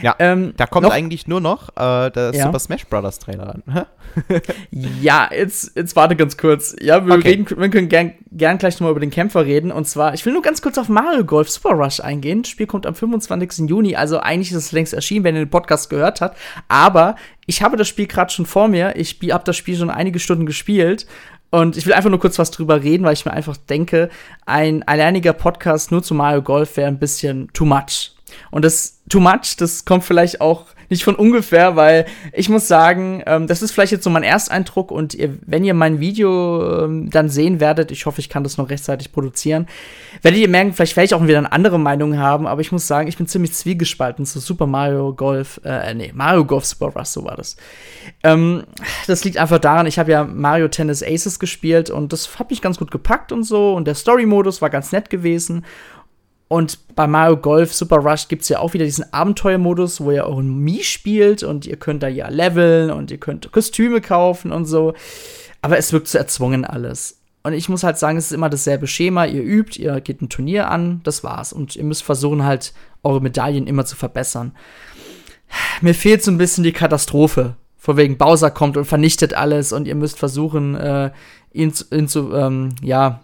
Ja, 0.01 0.16
ähm, 0.20 0.53
da 0.58 0.68
kommt 0.68 0.91
eigentlich 0.91 1.28
nur 1.28 1.39
noch 1.39 1.70
äh, 1.70 2.12
der 2.12 2.32
ja. 2.34 2.45
Super 2.45 2.60
Smash 2.60 2.86
Bros. 2.86 3.20
Trailer 3.20 3.55
an. 3.55 3.86
ja, 4.72 5.30
jetzt, 5.34 5.76
jetzt 5.76 5.95
warte 5.95 6.16
ganz 6.16 6.38
kurz. 6.38 6.76
Ja, 6.82 7.05
wir, 7.05 7.16
okay. 7.16 7.30
reden, 7.30 7.47
wir 7.49 7.70
können 7.70 7.89
gern, 7.89 8.14
gern 8.32 8.58
gleich 8.58 8.76
nochmal 8.76 8.91
über 8.91 8.99
den 8.99 9.10
Kämpfer 9.10 9.45
reden. 9.45 9.72
Und 9.72 9.88
zwar, 9.88 10.14
ich 10.14 10.26
will 10.26 10.34
nur 10.34 10.41
ganz 10.41 10.62
kurz 10.62 10.78
auf 10.78 10.89
Mario 10.89 11.24
Golf 11.24 11.49
Super 11.49 11.72
Rush 11.72 11.99
eingehen. 11.99 12.43
Das 12.43 12.51
Spiel 12.51 12.68
kommt 12.68 12.86
am 12.86 12.93
25. 12.93 13.70
Juni, 13.70 13.95
also 13.95 14.20
eigentlich 14.20 14.51
ist 14.51 14.58
es 14.58 14.72
längst 14.72 14.93
erschienen, 14.93 15.24
wenn 15.24 15.36
ihr 15.36 15.45
den 15.45 15.49
Podcast 15.49 15.89
gehört 15.89 16.22
habt. 16.22 16.38
Aber 16.68 17.16
ich 17.45 17.62
habe 17.64 17.78
das 17.78 17.88
Spiel 17.88 18.08
gerade 18.08 18.32
schon 18.32 18.45
vor 18.45 18.68
mir. 18.68 18.95
Ich 18.97 19.18
habe 19.32 19.43
das 19.45 19.55
Spiel 19.55 19.78
schon 19.78 19.89
einige 19.89 20.20
Stunden 20.20 20.45
gespielt 20.45 21.08
und 21.50 21.78
ich 21.78 21.86
will 21.86 21.93
einfach 21.93 22.10
nur 22.10 22.20
kurz 22.20 22.38
was 22.39 22.52
drüber 22.52 22.84
reden, 22.84 23.06
weil 23.06 23.14
ich 23.14 23.26
mir 23.26 23.34
einfach 23.34 23.58
denke, 23.58 24.10
ein 24.45 24.84
alleiniger 24.84 25.34
Podcast 25.34 25.91
nur 25.91 26.04
zu 26.04 26.14
Mario 26.14 26.41
Golf 26.41 26.78
wäre 26.78 26.88
ein 26.88 27.00
bisschen 27.00 27.50
too 27.54 27.66
much. 27.66 28.14
Und 28.52 28.66
das 28.66 29.02
too 29.10 29.20
much, 29.20 29.56
das 29.58 29.86
kommt 29.86 30.04
vielleicht 30.04 30.41
auch 30.41 30.66
nicht 30.89 31.03
von 31.03 31.15
ungefähr, 31.15 31.75
weil 31.75 32.05
ich 32.33 32.49
muss 32.49 32.67
sagen, 32.67 33.21
ähm, 33.25 33.47
das 33.47 33.61
ist 33.61 33.71
vielleicht 33.71 33.91
jetzt 33.91 34.03
so 34.03 34.09
mein 34.09 34.23
Ersteindruck 34.23 34.91
und 34.91 35.13
ihr, 35.13 35.38
wenn 35.45 35.63
ihr 35.63 35.73
mein 35.73 35.99
Video 35.99 36.85
ähm, 36.85 37.09
dann 37.09 37.29
sehen 37.29 37.59
werdet, 37.59 37.91
ich 37.91 38.05
hoffe, 38.05 38.19
ich 38.19 38.29
kann 38.29 38.43
das 38.43 38.57
noch 38.57 38.69
rechtzeitig 38.69 39.11
produzieren, 39.11 39.67
werdet 40.21 40.39
ihr 40.39 40.49
merken, 40.49 40.73
vielleicht 40.73 40.95
werde 40.95 41.05
ich 41.05 41.13
auch 41.13 41.23
wieder 41.23 41.38
eine 41.38 41.51
andere 41.51 41.79
Meinung 41.79 42.17
haben, 42.17 42.47
aber 42.47 42.61
ich 42.61 42.71
muss 42.71 42.88
sagen, 42.88 43.07
ich 43.07 43.17
bin 43.17 43.27
ziemlich 43.27 43.53
zwiegespalten 43.53 44.25
zu 44.25 44.39
Super 44.39 44.67
Mario 44.67 45.13
Golf, 45.13 45.59
äh, 45.63 45.93
nee, 45.93 46.11
Mario 46.13 46.45
Golf 46.45 46.65
Super 46.65 46.88
Rush, 46.88 47.09
so 47.09 47.23
war 47.23 47.35
das. 47.35 47.57
Ähm, 48.23 48.63
das 49.07 49.23
liegt 49.23 49.38
einfach 49.38 49.59
daran, 49.59 49.88
ich 49.88 49.99
habe 49.99 50.11
ja 50.11 50.23
Mario 50.23 50.67
Tennis 50.67 51.03
Aces 51.03 51.39
gespielt 51.39 51.89
und 51.89 52.13
das 52.13 52.39
hat 52.39 52.49
mich 52.49 52.61
ganz 52.61 52.77
gut 52.77 52.91
gepackt 52.91 53.31
und 53.31 53.43
so 53.43 53.73
und 53.73 53.85
der 53.88 53.95
Story-Modus 53.95 54.61
war 54.61 54.69
ganz 54.69 54.91
nett 54.91 55.09
gewesen 55.09 55.65
und 56.48 56.95
bei 56.95 57.08
Mario 57.08 57.38
Golf 57.38 57.74
Super 57.74 57.98
Rush 57.98 58.28
gibt 58.28 58.43
es 58.43 58.50
ja 58.50 58.60
auch 58.60 58.74
wieder 58.74 58.86
diesen 58.86 59.12
Abenteuermodus, 59.12 60.02
wo 60.02 60.12
ihr 60.12 60.26
ein 60.26 60.60
Mii 60.60 60.84
spielt 60.84 61.43
und 61.43 61.66
ihr 61.66 61.76
könnt 61.76 62.04
da 62.04 62.08
ja 62.08 62.30
leveln 62.30 62.89
und 62.89 63.12
ihr 63.12 63.18
könnt 63.18 63.52
Kostüme 63.52 64.00
kaufen 64.00 64.52
und 64.52 64.66
so. 64.66 64.93
Aber 65.62 65.78
es 65.78 65.91
wirkt 65.91 66.08
zu 66.08 66.18
erzwungen 66.18 66.64
alles. 66.64 67.20
Und 67.43 67.54
ich 67.54 67.70
muss 67.70 67.84
halt 67.84 67.98
sagen, 67.98 68.18
es 68.18 68.28
ist 68.28 68.32
immer 68.34 68.50
dasselbe 68.50 68.88
Schema. 68.88 69.26
Ihr 69.26 69.41
übt, 69.41 69.82
ihr 69.82 70.00
geht 70.02 70.22
ein 70.22 70.30
Turnier 70.30 70.70
an, 70.70 71.02
das 71.04 71.24
war's. 71.24 71.54
Und 71.54 71.76
ihr 71.76 71.84
müsst 71.84 72.04
versuchen, 72.04 72.43
halt 72.43 72.74
eure 73.04 73.22
Medaillen 73.22 73.68
immer 73.68 73.86
zu 73.86 73.95
verbessern. 73.95 74.54
Mir 75.82 75.93
fehlt 75.93 76.24
so 76.24 76.32
ein 76.32 76.38
bisschen 76.38 76.64
die 76.64 76.74
Katastrophe. 76.74 77.56
Vor 77.78 77.95
wegen 77.95 78.18
Bowser 78.18 78.52
kommt 78.52 78.76
und 78.76 78.86
vernichtet 78.86 79.34
alles 79.34 79.72
und 79.72 79.88
ihr 79.88 79.95
müsst 79.95 80.20
versuchen, 80.20 80.76
äh, 80.76 81.12
ihn, 81.54 81.74
ihn 81.91 82.08
zu, 82.10 82.34
ähm, 82.34 82.76
ja, 82.82 83.22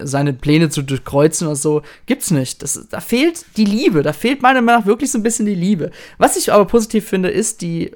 seine 0.00 0.32
Pläne 0.32 0.70
zu 0.70 0.82
durchkreuzen 0.82 1.46
oder 1.46 1.56
so, 1.56 1.82
gibt's 2.06 2.30
nicht. 2.30 2.62
Das, 2.62 2.86
da 2.90 3.00
fehlt 3.00 3.44
die 3.56 3.64
Liebe. 3.64 4.02
Da 4.02 4.12
fehlt 4.12 4.42
meiner 4.42 4.62
Meinung 4.62 4.80
nach 4.80 4.86
wirklich 4.86 5.10
so 5.10 5.18
ein 5.18 5.22
bisschen 5.22 5.46
die 5.46 5.54
Liebe. 5.54 5.90
Was 6.18 6.36
ich 6.36 6.52
aber 6.52 6.64
positiv 6.64 7.08
finde, 7.08 7.30
ist 7.30 7.62
die 7.62 7.92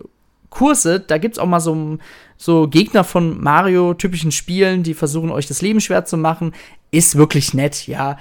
Kurse. 0.50 1.00
Da 1.00 1.18
gibt's 1.18 1.38
auch 1.38 1.46
mal 1.46 1.60
so, 1.60 1.98
so 2.36 2.68
Gegner 2.68 3.04
von 3.04 3.40
Mario-typischen 3.42 4.32
Spielen, 4.32 4.82
die 4.82 4.94
versuchen, 4.94 5.30
euch 5.30 5.46
das 5.46 5.62
Leben 5.62 5.80
schwer 5.80 6.04
zu 6.04 6.16
machen. 6.16 6.52
Ist 6.90 7.16
wirklich 7.16 7.54
nett, 7.54 7.86
ja. 7.86 8.18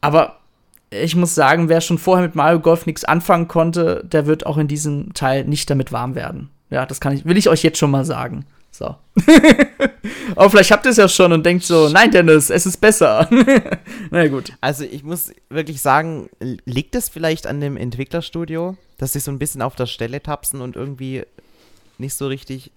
Aber 0.00 0.38
ich 0.90 1.16
muss 1.16 1.34
sagen, 1.34 1.68
wer 1.68 1.80
schon 1.80 1.98
vorher 1.98 2.26
mit 2.26 2.34
Mario 2.34 2.60
Golf 2.60 2.86
nichts 2.86 3.04
anfangen 3.04 3.48
konnte, 3.48 4.04
der 4.04 4.26
wird 4.26 4.46
auch 4.46 4.58
in 4.58 4.68
diesem 4.68 5.14
Teil 5.14 5.44
nicht 5.44 5.70
damit 5.70 5.92
warm 5.92 6.14
werden. 6.14 6.50
Ja, 6.70 6.86
das 6.86 7.00
kann 7.00 7.14
ich, 7.14 7.24
will 7.24 7.36
ich 7.36 7.48
euch 7.48 7.62
jetzt 7.62 7.78
schon 7.78 7.90
mal 7.90 8.04
sagen. 8.04 8.44
So. 8.70 8.96
Aber 10.34 10.50
vielleicht 10.50 10.70
habt 10.70 10.84
ihr 10.84 10.90
es 10.90 10.96
ja 10.96 11.08
schon 11.08 11.32
und 11.32 11.44
denkt 11.44 11.64
so, 11.64 11.88
nein, 11.88 12.10
Dennis, 12.10 12.50
es 12.50 12.66
ist 12.66 12.78
besser. 12.78 13.28
Na 14.10 14.26
gut. 14.28 14.52
Also 14.60 14.84
ich 14.84 15.02
muss 15.02 15.32
wirklich 15.48 15.80
sagen, 15.80 16.28
liegt 16.64 16.94
es 16.94 17.08
vielleicht 17.08 17.46
an 17.46 17.60
dem 17.60 17.76
Entwicklerstudio, 17.76 18.76
dass 18.98 19.12
sie 19.12 19.20
so 19.20 19.30
ein 19.30 19.38
bisschen 19.38 19.62
auf 19.62 19.76
der 19.76 19.86
Stelle 19.86 20.22
tapsen 20.22 20.60
und 20.60 20.76
irgendwie 20.76 21.24
nicht 21.98 22.14
so 22.14 22.26
richtig. 22.26 22.72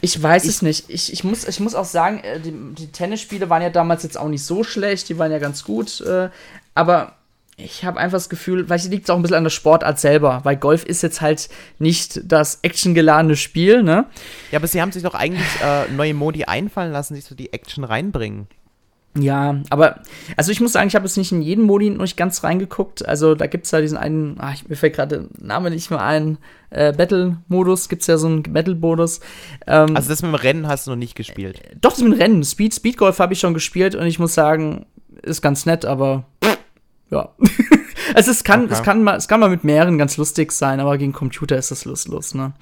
Ich 0.00 0.22
weiß 0.22 0.44
ich, 0.44 0.50
es 0.50 0.62
nicht. 0.62 0.84
Ich, 0.88 1.12
ich, 1.12 1.24
muss, 1.24 1.46
ich 1.46 1.60
muss 1.60 1.74
auch 1.74 1.84
sagen, 1.84 2.20
äh, 2.20 2.40
die, 2.40 2.52
die 2.52 2.92
Tennisspiele 2.92 3.50
waren 3.50 3.62
ja 3.62 3.70
damals 3.70 4.02
jetzt 4.02 4.18
auch 4.18 4.28
nicht 4.28 4.44
so 4.44 4.62
schlecht, 4.62 5.08
die 5.08 5.18
waren 5.18 5.32
ja 5.32 5.38
ganz 5.38 5.64
gut. 5.64 6.00
Äh, 6.02 6.30
aber 6.74 7.16
ich 7.64 7.84
habe 7.84 7.98
einfach 7.98 8.16
das 8.16 8.28
Gefühl, 8.28 8.64
vielleicht 8.64 8.90
liegt 8.90 9.04
es 9.04 9.10
auch 9.10 9.16
ein 9.16 9.22
bisschen 9.22 9.36
an 9.36 9.44
der 9.44 9.50
Sportart 9.50 9.98
selber, 9.98 10.40
weil 10.44 10.56
Golf 10.56 10.84
ist 10.84 11.02
jetzt 11.02 11.20
halt 11.20 11.48
nicht 11.78 12.20
das 12.24 12.58
actiongeladene 12.62 13.36
Spiel, 13.36 13.82
ne? 13.82 14.06
Ja, 14.50 14.58
aber 14.58 14.66
sie 14.66 14.80
haben 14.80 14.92
sich 14.92 15.02
doch 15.02 15.14
eigentlich 15.14 15.46
äh, 15.62 15.90
neue 15.92 16.14
Modi 16.14 16.44
einfallen 16.44 16.92
lassen, 16.92 17.14
die 17.14 17.20
so 17.20 17.34
die 17.34 17.52
Action 17.52 17.84
reinbringen. 17.84 18.48
Ja, 19.18 19.60
aber, 19.68 20.00
also 20.38 20.52
ich 20.52 20.62
muss 20.62 20.72
sagen, 20.72 20.88
ich 20.88 20.94
habe 20.94 21.04
jetzt 21.04 21.18
nicht 21.18 21.32
in 21.32 21.42
jeden 21.42 21.64
Modi 21.64 21.90
noch 21.90 22.00
nicht 22.00 22.16
ganz 22.16 22.42
reingeguckt. 22.44 23.06
Also 23.06 23.34
da 23.34 23.46
gibt 23.46 23.66
es 23.66 23.70
ja 23.70 23.82
diesen 23.82 23.98
einen, 23.98 24.36
ach, 24.38 24.56
mir 24.66 24.76
fällt 24.76 24.96
gerade 24.96 25.28
der 25.28 25.46
Name 25.46 25.70
nicht 25.70 25.90
mehr 25.90 26.02
ein, 26.02 26.38
äh, 26.70 26.92
Battle-Modus, 26.92 27.90
gibt 27.90 28.02
es 28.02 28.08
ja 28.08 28.16
so 28.16 28.26
einen 28.26 28.42
Battle-Modus. 28.42 29.20
Ähm, 29.66 29.94
also 29.94 30.08
das 30.08 30.22
mit 30.22 30.32
dem 30.32 30.34
Rennen 30.34 30.66
hast 30.66 30.86
du 30.86 30.92
noch 30.92 30.96
nicht 30.96 31.14
gespielt? 31.14 31.60
Äh, 31.60 31.76
doch, 31.78 31.90
das 31.90 32.00
mit 32.00 32.14
dem 32.14 32.18
Rennen. 32.18 32.42
Speed, 32.42 32.74
Speedgolf 32.74 33.18
habe 33.18 33.34
ich 33.34 33.40
schon 33.40 33.52
gespielt 33.52 33.94
und 33.94 34.06
ich 34.06 34.18
muss 34.18 34.32
sagen, 34.32 34.86
ist 35.20 35.42
ganz 35.42 35.66
nett, 35.66 35.84
aber 35.84 36.24
ja. 37.12 37.28
also 38.14 38.30
es 38.30 38.42
kann, 38.42 38.64
okay. 38.64 38.72
es 38.72 38.82
kann 38.82 39.04
mal, 39.04 39.16
es 39.16 39.28
kann 39.28 39.38
mal 39.38 39.50
mit 39.50 39.62
mehreren 39.64 39.98
ganz 39.98 40.16
lustig 40.16 40.50
sein, 40.50 40.80
aber 40.80 40.98
gegen 40.98 41.12
Computer 41.12 41.56
ist 41.56 41.70
das 41.70 41.84
lustlos, 41.84 42.34
ne? 42.34 42.54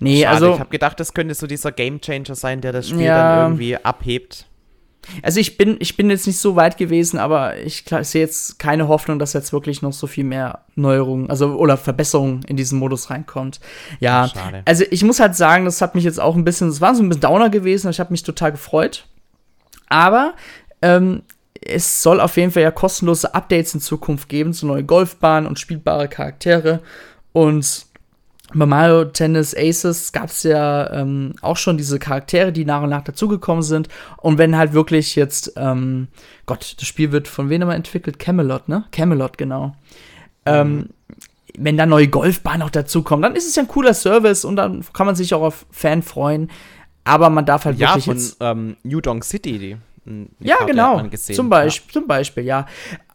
Nee, 0.00 0.22
Schade, 0.22 0.34
also. 0.34 0.54
Ich 0.54 0.60
habe 0.60 0.70
gedacht, 0.70 1.00
das 1.00 1.14
könnte 1.14 1.34
so 1.34 1.46
dieser 1.46 1.72
Gamechanger 1.72 2.34
sein, 2.34 2.60
der 2.60 2.72
das 2.72 2.88
Spiel 2.88 3.02
ja, 3.02 3.36
dann 3.36 3.52
irgendwie 3.52 3.76
abhebt. 3.76 4.46
Also 5.22 5.40
ich 5.40 5.56
bin, 5.56 5.76
ich 5.80 5.96
bin 5.96 6.10
jetzt 6.10 6.28
nicht 6.28 6.38
so 6.38 6.54
weit 6.54 6.76
gewesen, 6.76 7.18
aber 7.18 7.58
ich 7.58 7.84
sehe 8.02 8.22
jetzt 8.22 8.60
keine 8.60 8.86
Hoffnung, 8.86 9.18
dass 9.18 9.32
jetzt 9.32 9.52
wirklich 9.52 9.82
noch 9.82 9.92
so 9.92 10.06
viel 10.06 10.22
mehr 10.22 10.64
Neuerungen, 10.76 11.28
also 11.28 11.56
oder 11.56 11.76
Verbesserungen 11.76 12.44
in 12.44 12.56
diesen 12.56 12.78
Modus 12.78 13.10
reinkommt. 13.10 13.58
Ja, 13.98 14.28
Schade. 14.28 14.62
also 14.64 14.84
ich 14.90 15.02
muss 15.02 15.18
halt 15.18 15.34
sagen, 15.34 15.64
das 15.64 15.80
hat 15.80 15.96
mich 15.96 16.04
jetzt 16.04 16.20
auch 16.20 16.36
ein 16.36 16.44
bisschen, 16.44 16.68
es 16.68 16.80
war 16.80 16.94
so 16.94 17.02
ein 17.02 17.08
bisschen 17.08 17.22
Downer 17.22 17.50
gewesen, 17.50 17.90
ich 17.90 17.98
habe 17.98 18.12
mich 18.12 18.22
total 18.22 18.52
gefreut. 18.52 19.06
Aber 19.88 20.34
ähm, 20.82 21.22
es 21.64 22.02
soll 22.02 22.20
auf 22.20 22.36
jeden 22.36 22.50
Fall 22.50 22.62
ja 22.62 22.70
kostenlose 22.70 23.34
Updates 23.34 23.74
in 23.74 23.80
Zukunft 23.80 24.28
geben 24.28 24.52
zu 24.52 24.66
neuen 24.66 24.86
Golfbahnen 24.86 25.48
und 25.48 25.58
spielbare 25.58 26.08
Charaktere. 26.08 26.80
Und 27.32 27.86
bei 28.54 28.66
Mario 28.66 29.06
Tennis 29.06 29.54
Aces 29.56 30.12
gab 30.12 30.26
es 30.26 30.42
ja 30.42 30.90
ähm, 30.92 31.34
auch 31.40 31.56
schon 31.56 31.78
diese 31.78 31.98
Charaktere, 31.98 32.52
die 32.52 32.64
nach 32.64 32.82
und 32.82 32.90
nach 32.90 33.02
dazugekommen 33.02 33.62
sind. 33.62 33.88
Und 34.18 34.38
wenn 34.38 34.56
halt 34.56 34.72
wirklich 34.72 35.16
jetzt, 35.16 35.54
ähm, 35.56 36.08
Gott, 36.46 36.74
das 36.78 36.86
Spiel 36.86 37.12
wird 37.12 37.28
von 37.28 37.48
wem 37.48 37.62
immer 37.62 37.74
entwickelt? 37.74 38.18
Camelot, 38.18 38.68
ne? 38.68 38.84
Camelot, 38.92 39.38
genau. 39.38 39.68
Mhm. 39.68 39.72
Ähm, 40.46 40.88
wenn 41.56 41.76
da 41.76 41.86
neue 41.86 42.08
Golfbahnen 42.08 42.62
auch 42.62 42.70
dazukommen, 42.70 43.22
dann 43.22 43.36
ist 43.36 43.46
es 43.46 43.56
ja 43.56 43.62
ein 43.62 43.68
cooler 43.68 43.94
Service 43.94 44.44
und 44.44 44.56
dann 44.56 44.84
kann 44.92 45.06
man 45.06 45.14
sich 45.14 45.34
auch 45.34 45.42
auf 45.42 45.66
Fan 45.70 46.02
freuen. 46.02 46.50
Aber 47.04 47.30
man 47.30 47.46
darf 47.46 47.64
halt 47.64 47.78
ja, 47.78 47.94
wirklich 47.94 48.04
von 48.04 48.46
ähm, 48.46 48.76
New 48.84 49.00
Donk 49.00 49.24
City, 49.24 49.58
die 49.58 49.76
ja, 50.40 50.56
Karte 50.56 50.72
genau. 50.72 51.08
Zum 51.16 51.48
Beispiel, 51.48 51.88
ja. 51.88 51.92
zum 51.92 52.06
Beispiel, 52.06 52.44
ja. 52.44 52.66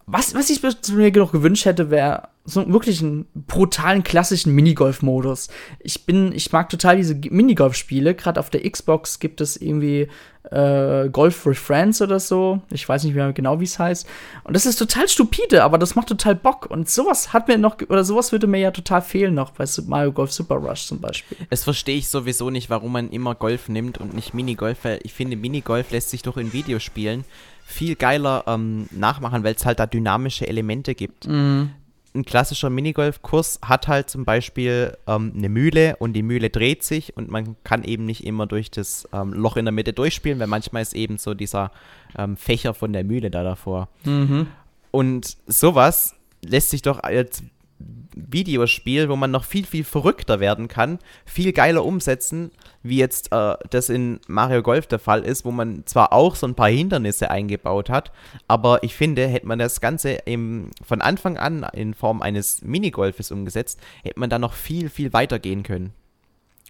Was, 0.09 0.33
was 0.33 0.49
ich 0.49 0.63
mir 0.63 1.11
noch 1.11 1.33
gewünscht 1.33 1.65
hätte, 1.65 1.89
wäre 1.89 2.29
so 2.45 2.65
wirklich 2.71 3.01
einen 3.01 3.25
brutalen 3.35 4.03
klassischen 4.05 4.55
Minigolf-Modus. 4.55 5.49
Ich 5.79 6.05
bin, 6.05 6.31
ich 6.31 6.53
mag 6.53 6.69
total 6.69 6.95
diese 6.95 7.13
Minigolf-Spiele. 7.13 8.15
Gerade 8.15 8.39
auf 8.39 8.49
der 8.49 8.69
Xbox 8.69 9.19
gibt 9.19 9.41
es 9.41 9.57
irgendwie 9.57 10.07
äh, 10.49 11.09
Golf 11.09 11.45
with 11.45 11.57
Friends 11.57 12.01
oder 12.01 12.21
so. 12.21 12.61
Ich 12.71 12.87
weiß 12.87 13.03
nicht 13.03 13.15
mehr 13.15 13.33
genau, 13.33 13.59
wie 13.59 13.65
es 13.65 13.79
heißt. 13.79 14.07
Und 14.45 14.55
das 14.55 14.65
ist 14.65 14.77
total 14.77 15.09
stupide, 15.09 15.61
aber 15.61 15.77
das 15.77 15.95
macht 15.95 16.07
total 16.07 16.35
Bock. 16.35 16.67
Und 16.71 16.89
sowas 16.89 17.33
hat 17.33 17.49
mir 17.49 17.57
noch, 17.57 17.75
oder 17.89 18.05
sowas 18.05 18.31
würde 18.31 18.47
mir 18.47 18.59
ja 18.59 18.71
total 18.71 19.01
fehlen 19.01 19.33
noch 19.33 19.49
bei 19.49 19.65
Mario 19.87 20.13
Golf 20.13 20.31
Super 20.31 20.55
Rush 20.55 20.85
zum 20.85 21.01
Beispiel. 21.01 21.37
Es 21.49 21.65
verstehe 21.65 21.97
ich 21.97 22.07
sowieso 22.07 22.49
nicht, 22.49 22.69
warum 22.69 22.93
man 22.93 23.09
immer 23.09 23.35
Golf 23.35 23.67
nimmt 23.67 23.97
und 23.97 24.13
nicht 24.13 24.33
Minigolf, 24.33 24.77
weil 24.83 25.01
ich 25.03 25.11
finde, 25.11 25.35
Minigolf 25.35 25.91
lässt 25.91 26.11
sich 26.11 26.21
doch 26.21 26.37
in 26.37 26.53
Videospielen 26.53 27.25
viel 27.67 27.97
geiler 27.97 28.45
ähm, 28.47 28.87
nachmachen, 28.91 29.43
weil 29.43 29.53
es 29.53 29.65
halt 29.65 29.79
da 29.79 29.85
dynamische 29.85 30.47
Elemente 30.47 30.95
gibt. 30.95 31.27
Mhm. 31.27 31.71
Ein 32.15 32.23
klassischer 32.23 32.69
Minigolf-Kurs 32.69 33.59
hat 33.61 33.89
halt 33.89 34.09
zum 34.09 34.23
Beispiel 34.23 34.97
ähm, 35.05 35.33
eine 35.35 35.49
Mühle 35.49 35.97
und 35.97 36.13
die 36.13 36.23
Mühle 36.23 36.49
dreht 36.49 36.85
sich 36.85 37.17
und 37.17 37.29
man 37.29 37.57
kann 37.65 37.83
eben 37.83 38.05
nicht 38.05 38.23
immer 38.23 38.47
durch 38.47 38.71
das 38.71 39.07
ähm, 39.11 39.33
Loch 39.33 39.57
in 39.57 39.65
der 39.65 39.73
Mitte 39.73 39.91
durchspielen, 39.91 40.39
weil 40.39 40.47
manchmal 40.47 40.81
ist 40.81 40.95
eben 40.95 41.17
so 41.17 41.33
dieser 41.33 41.71
ähm, 42.17 42.37
Fächer 42.37 42.73
von 42.73 42.93
der 42.93 43.03
Mühle 43.03 43.29
da 43.29 43.43
davor. 43.43 43.89
Mhm. 44.05 44.47
Und 44.91 45.35
sowas 45.45 46.15
lässt 46.41 46.69
sich 46.69 46.81
doch 46.81 47.03
als 47.03 47.43
Videospiel, 47.79 49.09
wo 49.09 49.15
man 49.15 49.31
noch 49.31 49.43
viel, 49.43 49.65
viel 49.65 49.83
verrückter 49.83 50.39
werden 50.39 50.67
kann, 50.67 50.97
viel 51.25 51.53
geiler 51.53 51.85
umsetzen, 51.85 52.51
wie 52.81 52.97
jetzt 52.97 53.31
äh, 53.31 53.55
das 53.69 53.89
in 53.89 54.19
Mario 54.27 54.63
Golf 54.63 54.87
der 54.87 54.99
Fall 54.99 55.23
ist, 55.23 55.45
wo 55.45 55.51
man 55.51 55.85
zwar 55.85 56.13
auch 56.13 56.35
so 56.35 56.47
ein 56.47 56.55
paar 56.55 56.69
Hindernisse 56.69 57.29
eingebaut 57.29 57.89
hat, 57.89 58.11
aber 58.47 58.83
ich 58.83 58.95
finde, 58.95 59.27
hätte 59.27 59.47
man 59.47 59.59
das 59.59 59.81
Ganze 59.81 60.11
im, 60.25 60.71
von 60.83 61.01
Anfang 61.01 61.37
an 61.37 61.65
in 61.73 61.93
Form 61.93 62.21
eines 62.21 62.61
Minigolfes 62.63 63.31
umgesetzt, 63.31 63.79
hätte 64.03 64.19
man 64.19 64.29
da 64.29 64.39
noch 64.39 64.53
viel, 64.53 64.89
viel 64.89 65.13
weiter 65.13 65.39
gehen 65.39 65.63
können. 65.63 65.93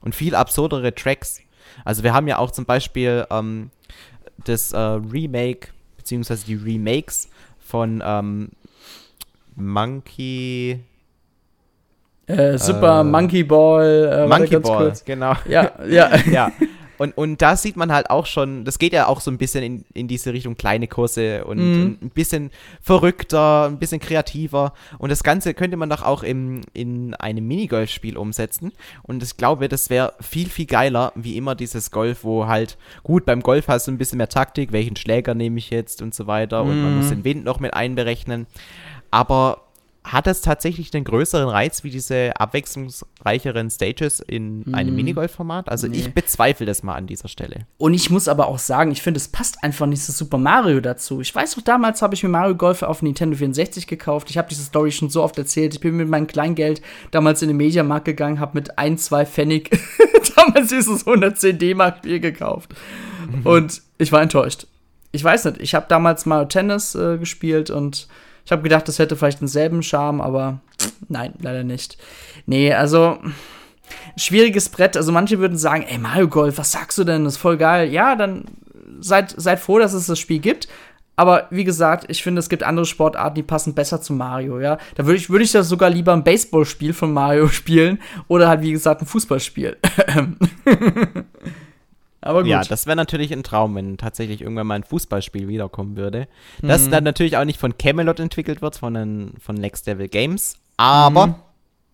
Und 0.01 0.13
viel 0.13 0.35
absurdere 0.35 0.93
Tracks. 0.93 1.41
Also 1.83 2.03
wir 2.03 2.13
haben 2.13 2.27
ja 2.27 2.37
auch 2.37 2.51
zum 2.51 2.65
Beispiel 2.65 3.25
ähm, 3.31 3.71
das 4.43 4.71
äh, 4.71 4.77
Remake 4.77 5.69
beziehungsweise 6.07 6.45
die 6.45 6.55
Remakes 6.55 7.29
von 7.59 8.01
ähm, 8.05 8.49
Monkey. 9.55 10.79
Äh, 12.27 12.57
Super 12.57 13.01
äh, 13.01 13.03
Monkey 13.03 13.43
Ball. 13.43 14.25
Äh, 14.25 14.27
Monkey 14.27 14.59
Ball, 14.59 14.77
kurz. 14.77 15.03
genau. 15.03 15.33
Ja, 15.47 15.71
ja. 15.89 16.15
ja. 16.29 16.51
Und, 16.97 17.15
und 17.15 17.41
da 17.41 17.55
sieht 17.55 17.77
man 17.77 17.91
halt 17.91 18.09
auch 18.09 18.25
schon, 18.25 18.65
das 18.65 18.79
geht 18.79 18.91
ja 18.91 19.07
auch 19.07 19.21
so 19.21 19.29
ein 19.29 19.37
bisschen 19.37 19.63
in, 19.63 19.85
in 19.93 20.07
diese 20.07 20.33
Richtung 20.33 20.55
kleine 20.55 20.87
Kurse 20.87 21.45
und, 21.45 21.57
mhm. 21.57 21.97
ein 22.01 22.09
bisschen 22.09 22.49
verrückter, 22.81 23.65
ein 23.65 23.77
bisschen 23.77 23.99
kreativer. 23.99 24.73
Und 24.97 25.11
das 25.11 25.23
Ganze 25.23 25.53
könnte 25.53 25.77
man 25.77 25.89
doch 25.89 26.03
auch 26.03 26.23
im, 26.23 26.61
in 26.73 27.13
einem 27.13 27.47
Minigolf-Spiel 27.47 28.17
umsetzen. 28.17 28.71
Und 29.03 29.21
ich 29.21 29.37
glaube, 29.37 29.69
das 29.69 29.89
wäre 29.89 30.13
viel, 30.19 30.49
viel 30.49 30.65
geiler, 30.65 31.11
wie 31.15 31.37
immer 31.37 31.53
dieses 31.53 31.91
Golf, 31.91 32.23
wo 32.23 32.47
halt, 32.47 32.77
gut, 33.03 33.25
beim 33.25 33.41
Golf 33.41 33.67
hast 33.67 33.87
du 33.87 33.91
ein 33.91 33.99
bisschen 33.99 34.17
mehr 34.17 34.29
Taktik, 34.29 34.71
welchen 34.71 34.95
Schläger 34.95 35.35
nehme 35.35 35.59
ich 35.59 35.69
jetzt 35.69 36.01
und 36.01 36.15
so 36.15 36.25
weiter. 36.25 36.63
Und 36.63 36.81
man 36.81 36.97
muss 36.97 37.05
mhm. 37.07 37.09
den 37.09 37.23
Wind 37.23 37.45
noch 37.45 37.59
mit 37.59 37.75
einberechnen. 37.75 38.47
Aber 39.11 39.66
hat 40.07 40.27
es 40.27 40.41
tatsächlich 40.41 40.89
den 40.89 41.03
größeren 41.03 41.49
Reiz 41.49 41.83
wie 41.83 41.89
diese 41.89 42.31
abwechslungsreicheren 42.39 43.69
Stages 43.69 44.19
in 44.19 44.61
mm. 44.61 44.73
einem 44.73 44.95
Minigolf-Format? 44.95 45.69
Also 45.69 45.87
nee. 45.87 45.97
ich 45.97 46.13
bezweifle 46.13 46.65
das 46.65 46.81
mal 46.81 46.95
an 46.95 47.07
dieser 47.07 47.27
Stelle. 47.27 47.67
Und 47.77 47.93
ich 47.93 48.09
muss 48.09 48.27
aber 48.27 48.47
auch 48.47 48.59
sagen, 48.59 48.91
ich 48.91 49.01
finde, 49.01 49.17
es 49.17 49.27
passt 49.27 49.63
einfach 49.63 49.85
nicht 49.85 50.01
so 50.01 50.13
Super 50.13 50.37
Mario 50.37 50.79
dazu. 50.79 51.19
Ich 51.19 51.33
weiß 51.33 51.57
noch, 51.57 51.63
damals 51.63 52.01
habe 52.01 52.15
ich 52.15 52.23
mir 52.23 52.29
Mario 52.29 52.55
Golf 52.55 52.83
auf 52.83 53.01
Nintendo 53.01 53.35
64 53.35 53.85
gekauft. 53.85 54.29
Ich 54.29 54.37
habe 54.37 54.47
diese 54.49 54.63
Story 54.63 54.91
schon 54.91 55.09
so 55.09 55.23
oft 55.23 55.37
erzählt. 55.37 55.73
Ich 55.73 55.79
bin 55.81 55.97
mit 55.97 56.07
meinem 56.07 56.27
Kleingeld 56.27 56.81
damals 57.11 57.41
in 57.41 57.49
den 57.49 57.57
Mediamarkt 57.57 58.05
gegangen, 58.05 58.39
habe 58.39 58.57
mit 58.57 58.77
ein, 58.77 58.97
zwei 58.97 59.25
Pfennig 59.25 59.77
damals 60.35 60.69
dieses 60.69 61.05
110 61.05 61.59
D-Mark 61.59 62.01
Bier 62.01 62.19
gekauft. 62.19 62.73
Mhm. 63.29 63.45
Und 63.45 63.81
ich 63.97 64.11
war 64.11 64.21
enttäuscht. 64.21 64.67
Ich 65.11 65.23
weiß 65.23 65.45
nicht, 65.45 65.61
ich 65.61 65.75
habe 65.75 65.85
damals 65.89 66.25
Mario 66.25 66.47
Tennis 66.47 66.95
äh, 66.95 67.17
gespielt 67.17 67.69
und 67.69 68.07
ich 68.47 68.51
habe 68.53 68.61
gedacht, 68.61 68.87
das 68.87 68.97
hätte 68.97 69.17
vielleicht 69.17 69.41
denselben 69.41 69.83
Charme, 69.83 70.21
aber 70.21 70.61
nein, 71.09 71.33
leider 71.41 71.65
nicht. 71.65 71.97
Nee, 72.45 72.71
also 72.71 73.17
schwieriges 74.15 74.69
Brett. 74.69 74.95
Also 74.95 75.11
manche 75.11 75.39
würden 75.39 75.57
sagen, 75.57 75.83
ey 75.85 75.97
Mario 75.97 76.29
Golf, 76.29 76.57
was 76.57 76.71
sagst 76.71 76.97
du 76.97 77.03
denn? 77.03 77.25
Das 77.25 77.33
ist 77.33 77.39
voll 77.39 77.57
geil. 77.57 77.91
Ja, 77.91 78.15
dann 78.15 78.45
seid, 79.01 79.35
seid 79.35 79.59
froh, 79.59 79.79
dass 79.79 79.91
es 79.91 80.07
das 80.07 80.17
Spiel 80.17 80.39
gibt. 80.39 80.69
Aber 81.17 81.47
wie 81.49 81.65
gesagt, 81.65 82.05
ich 82.07 82.23
finde, 82.23 82.39
es 82.39 82.47
gibt 82.47 82.63
andere 82.63 82.85
Sportarten, 82.85 83.35
die 83.35 83.43
passen 83.43 83.75
besser 83.75 83.99
zu 83.99 84.13
Mario, 84.13 84.61
ja. 84.61 84.77
Da 84.95 85.05
würde 85.05 85.17
ich, 85.17 85.29
würd 85.29 85.41
ich 85.41 85.51
das 85.51 85.67
sogar 85.67 85.89
lieber 85.89 86.13
ein 86.13 86.23
Baseballspiel 86.23 86.93
von 86.93 87.11
Mario 87.11 87.47
spielen 87.49 87.99
oder 88.29 88.47
halt, 88.47 88.61
wie 88.61 88.71
gesagt, 88.71 89.01
ein 89.01 89.07
Fußballspiel. 89.07 89.75
Aber 92.27 92.41
gut. 92.41 92.49
Ja, 92.49 92.61
das 92.61 92.85
wäre 92.85 92.97
natürlich 92.97 93.31
ein 93.31 93.43
Traum, 93.43 93.75
wenn 93.75 93.97
tatsächlich 93.97 94.41
irgendwann 94.41 94.67
mal 94.67 94.75
ein 94.75 94.83
Fußballspiel 94.83 95.47
wiederkommen 95.47 95.95
würde. 95.95 96.27
Das 96.61 96.85
mhm. 96.85 96.91
dann 96.91 97.03
natürlich 97.05 97.37
auch 97.37 97.45
nicht 97.45 97.57
von 97.57 97.77
Camelot 97.77 98.19
entwickelt 98.19 98.61
wird, 98.61 98.75
sondern 98.75 99.33
von 99.39 99.55
Next 99.55 99.87
Level 99.87 100.09
Games. 100.09 100.57
Aber, 100.75 101.27
mhm. 101.27 101.35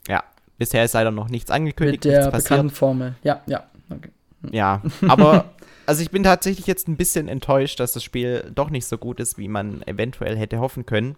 ja, 0.07 0.23
bisher 0.57 0.83
ist 0.83 0.93
leider 0.93 1.11
noch 1.11 1.29
nichts 1.29 1.51
angekündigt. 1.51 2.03
Mit 2.03 2.13
der 2.13 2.31
bekannten 2.31 2.71
Formel. 2.71 3.15
Ja, 3.21 3.41
ja. 3.45 3.63
Okay. 3.91 4.09
Ja, 4.51 4.81
aber 5.07 5.45
also 5.85 6.01
ich 6.01 6.09
bin 6.09 6.23
tatsächlich 6.23 6.65
jetzt 6.65 6.87
ein 6.87 6.97
bisschen 6.97 7.27
enttäuscht, 7.27 7.79
dass 7.79 7.93
das 7.93 8.03
Spiel 8.03 8.51
doch 8.55 8.71
nicht 8.71 8.87
so 8.87 8.97
gut 8.97 9.19
ist, 9.19 9.37
wie 9.37 9.47
man 9.47 9.83
eventuell 9.83 10.35
hätte 10.35 10.59
hoffen 10.59 10.87
können. 10.87 11.15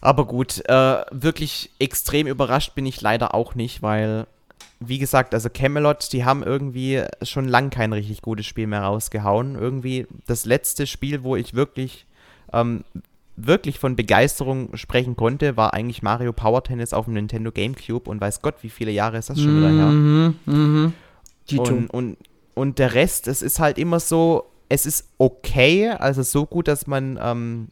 Aber 0.00 0.26
gut, 0.26 0.60
äh, 0.68 1.04
wirklich 1.12 1.70
extrem 1.78 2.26
überrascht 2.26 2.74
bin 2.74 2.84
ich 2.84 3.00
leider 3.00 3.32
auch 3.32 3.54
nicht, 3.54 3.80
weil 3.80 4.26
wie 4.80 4.98
gesagt, 4.98 5.34
also 5.34 5.48
Camelot, 5.48 6.12
die 6.12 6.24
haben 6.24 6.42
irgendwie 6.42 7.02
schon 7.22 7.48
lang 7.48 7.70
kein 7.70 7.92
richtig 7.92 8.22
gutes 8.22 8.46
Spiel 8.46 8.66
mehr 8.66 8.82
rausgehauen. 8.82 9.54
Irgendwie 9.54 10.06
das 10.26 10.44
letzte 10.44 10.86
Spiel, 10.86 11.22
wo 11.22 11.36
ich 11.36 11.54
wirklich, 11.54 12.06
ähm, 12.52 12.84
wirklich 13.36 13.78
von 13.78 13.96
Begeisterung 13.96 14.76
sprechen 14.76 15.16
konnte, 15.16 15.56
war 15.56 15.74
eigentlich 15.74 16.02
Mario 16.02 16.32
Power 16.32 16.62
Tennis 16.62 16.92
auf 16.92 17.06
dem 17.06 17.14
Nintendo 17.14 17.50
GameCube 17.50 18.08
und 18.08 18.20
weiß 18.20 18.42
Gott, 18.42 18.56
wie 18.62 18.70
viele 18.70 18.90
Jahre 18.90 19.18
ist 19.18 19.30
das 19.30 19.40
schon 19.40 19.56
wieder 19.56 19.70
her. 19.70 19.86
Mhm, 19.86 20.34
mhm. 20.46 20.92
Und, 21.58 21.90
und, 21.90 22.16
und 22.54 22.78
der 22.78 22.94
Rest, 22.94 23.28
es 23.28 23.42
ist 23.42 23.58
halt 23.58 23.78
immer 23.78 24.00
so, 24.00 24.44
es 24.68 24.86
ist 24.86 25.08
okay, 25.18 25.90
also 25.90 26.22
so 26.22 26.46
gut, 26.46 26.68
dass 26.68 26.86
man 26.86 27.18
ähm, 27.20 27.68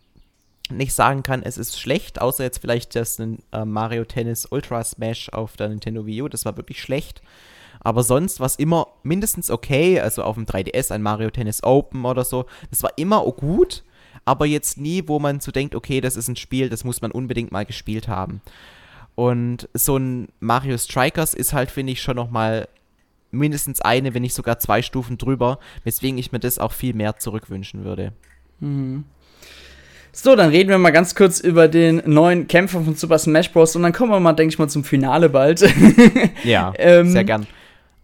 nicht 0.76 0.92
sagen 0.92 1.22
kann, 1.22 1.42
es 1.42 1.58
ist 1.58 1.80
schlecht, 1.80 2.20
außer 2.20 2.44
jetzt 2.44 2.58
vielleicht 2.58 2.94
das 2.94 3.18
äh, 3.18 3.64
Mario 3.64 4.04
Tennis 4.04 4.46
Ultra 4.50 4.82
Smash 4.84 5.28
auf 5.30 5.56
der 5.56 5.68
Nintendo 5.68 6.06
Wii 6.06 6.22
U, 6.22 6.28
das 6.28 6.44
war 6.44 6.56
wirklich 6.56 6.80
schlecht. 6.80 7.22
Aber 7.80 8.02
sonst 8.02 8.38
war 8.38 8.46
es 8.46 8.56
immer 8.56 8.86
mindestens 9.02 9.50
okay, 9.50 10.00
also 10.00 10.22
auf 10.22 10.36
dem 10.36 10.46
3DS 10.46 10.92
ein 10.92 11.02
Mario 11.02 11.30
Tennis 11.30 11.62
Open 11.64 12.04
oder 12.04 12.24
so, 12.24 12.46
das 12.70 12.82
war 12.82 12.92
immer 12.96 13.24
gut, 13.32 13.82
aber 14.24 14.46
jetzt 14.46 14.78
nie, 14.78 15.02
wo 15.06 15.18
man 15.18 15.40
so 15.40 15.50
denkt, 15.50 15.74
okay, 15.74 16.00
das 16.00 16.16
ist 16.16 16.28
ein 16.28 16.36
Spiel, 16.36 16.68
das 16.68 16.84
muss 16.84 17.02
man 17.02 17.10
unbedingt 17.10 17.50
mal 17.50 17.66
gespielt 17.66 18.08
haben. 18.08 18.40
Und 19.14 19.68
so 19.74 19.96
ein 19.96 20.28
Mario 20.40 20.78
Strikers 20.78 21.34
ist 21.34 21.52
halt, 21.52 21.70
finde 21.70 21.92
ich, 21.92 22.02
schon 22.02 22.16
nochmal 22.16 22.68
mindestens 23.30 23.80
eine, 23.80 24.14
wenn 24.14 24.22
nicht 24.22 24.34
sogar 24.34 24.58
zwei 24.58 24.82
Stufen 24.82 25.18
drüber, 25.18 25.58
weswegen 25.84 26.18
ich 26.18 26.32
mir 26.32 26.38
das 26.38 26.58
auch 26.58 26.72
viel 26.72 26.94
mehr 26.94 27.16
zurückwünschen 27.16 27.84
würde. 27.84 28.12
Mhm. 28.60 29.04
So, 30.14 30.36
dann 30.36 30.50
reden 30.50 30.68
wir 30.68 30.76
mal 30.76 30.90
ganz 30.90 31.14
kurz 31.14 31.40
über 31.40 31.68
den 31.68 32.02
neuen 32.04 32.46
Kämpfer 32.46 32.82
von 32.82 32.94
Super 32.94 33.18
Smash 33.18 33.50
Bros. 33.50 33.74
Und 33.76 33.82
dann 33.82 33.94
kommen 33.94 34.12
wir 34.12 34.20
mal, 34.20 34.34
denke 34.34 34.52
ich 34.52 34.58
mal, 34.58 34.68
zum 34.68 34.84
Finale 34.84 35.30
bald. 35.30 35.60
ja, 36.44 36.72
ähm, 36.78 37.10
sehr 37.10 37.24
gern. 37.24 37.46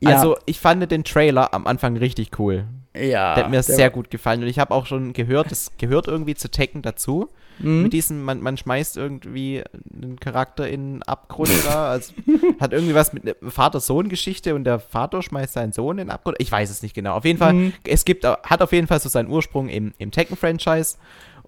Ja. 0.01 0.11
Also, 0.11 0.37
ich 0.47 0.59
fand 0.59 0.91
den 0.91 1.05
Trailer 1.05 1.53
am 1.53 1.67
Anfang 1.67 1.97
richtig 1.99 2.39
cool. 2.39 2.65
Ja. 2.97 3.35
Der 3.35 3.45
hat 3.45 3.51
mir 3.51 3.63
sehr 3.63 3.91
gut 3.91 4.11
gefallen. 4.11 4.43
Und 4.43 4.49
ich 4.49 4.59
habe 4.59 4.73
auch 4.75 4.87
schon 4.87 5.13
gehört, 5.13 5.53
es 5.53 5.71
gehört 5.77 6.09
irgendwie 6.09 6.35
zu 6.35 6.51
Tekken 6.51 6.81
dazu. 6.81 7.29
Mhm. 7.59 7.83
Mit 7.83 7.93
diesem, 7.93 8.25
man, 8.25 8.41
man 8.41 8.57
schmeißt 8.57 8.97
irgendwie 8.97 9.63
einen 9.93 10.19
Charakter 10.19 10.67
in 10.67 10.81
einen 10.81 11.03
Abgrund 11.03 11.51
da. 11.67 11.91
Also, 11.91 12.15
hat 12.61 12.73
irgendwie 12.73 12.95
was 12.95 13.13
mit 13.13 13.37
Vater-Sohn-Geschichte 13.47 14.55
und 14.55 14.65
der 14.65 14.79
Vater 14.79 15.23
schmeißt 15.23 15.53
seinen 15.53 15.73
Sohn 15.73 15.99
in 15.99 16.07
den 16.07 16.11
Abgrund. 16.11 16.37
Ich 16.39 16.51
weiß 16.51 16.71
es 16.71 16.83
nicht 16.83 16.95
genau. 16.95 17.15
Auf 17.15 17.27
jeden 17.27 17.39
Fall, 17.39 17.53
mhm. 17.53 17.73
es 17.85 18.07
gibt, 18.07 18.25
hat 18.25 18.63
auf 18.63 18.73
jeden 18.73 18.87
Fall 18.87 19.01
so 19.01 19.11
seinen 19.11 19.29
Ursprung 19.29 19.69
im, 19.69 19.93
im 19.99 20.11
Tekken-Franchise. 20.11 20.97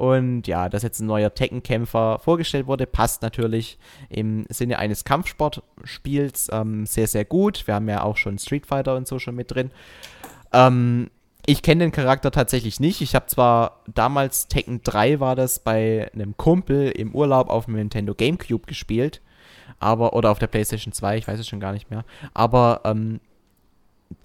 Und 0.00 0.46
ja, 0.46 0.70
dass 0.70 0.82
jetzt 0.82 1.00
ein 1.00 1.06
neuer 1.06 1.34
Tekken-Kämpfer 1.34 2.20
vorgestellt 2.20 2.66
wurde, 2.66 2.86
passt 2.86 3.20
natürlich 3.20 3.78
im 4.08 4.46
Sinne 4.48 4.78
eines 4.78 5.04
Kampfsportspiels 5.04 6.48
ähm, 6.52 6.86
sehr, 6.86 7.06
sehr 7.06 7.26
gut. 7.26 7.66
Wir 7.66 7.74
haben 7.74 7.86
ja 7.86 8.02
auch 8.02 8.16
schon 8.16 8.38
Street 8.38 8.64
Fighter 8.64 8.96
und 8.96 9.06
so 9.06 9.18
schon 9.18 9.34
mit 9.34 9.50
drin. 9.50 9.70
Ähm, 10.54 11.10
ich 11.44 11.60
kenne 11.60 11.84
den 11.84 11.92
Charakter 11.92 12.30
tatsächlich 12.30 12.80
nicht. 12.80 13.02
Ich 13.02 13.14
habe 13.14 13.26
zwar 13.26 13.82
damals 13.92 14.48
Tekken 14.48 14.80
3 14.82 15.20
war 15.20 15.36
das 15.36 15.58
bei 15.58 16.10
einem 16.14 16.34
Kumpel 16.34 16.92
im 16.92 17.14
Urlaub 17.14 17.50
auf 17.50 17.66
dem 17.66 17.74
Nintendo 17.74 18.14
GameCube 18.14 18.66
gespielt, 18.66 19.20
aber 19.80 20.14
oder 20.14 20.30
auf 20.30 20.38
der 20.38 20.46
PlayStation 20.46 20.94
2, 20.94 21.18
ich 21.18 21.28
weiß 21.28 21.38
es 21.38 21.46
schon 21.46 21.60
gar 21.60 21.74
nicht 21.74 21.90
mehr. 21.90 22.06
Aber 22.32 22.80
ähm, 22.84 23.20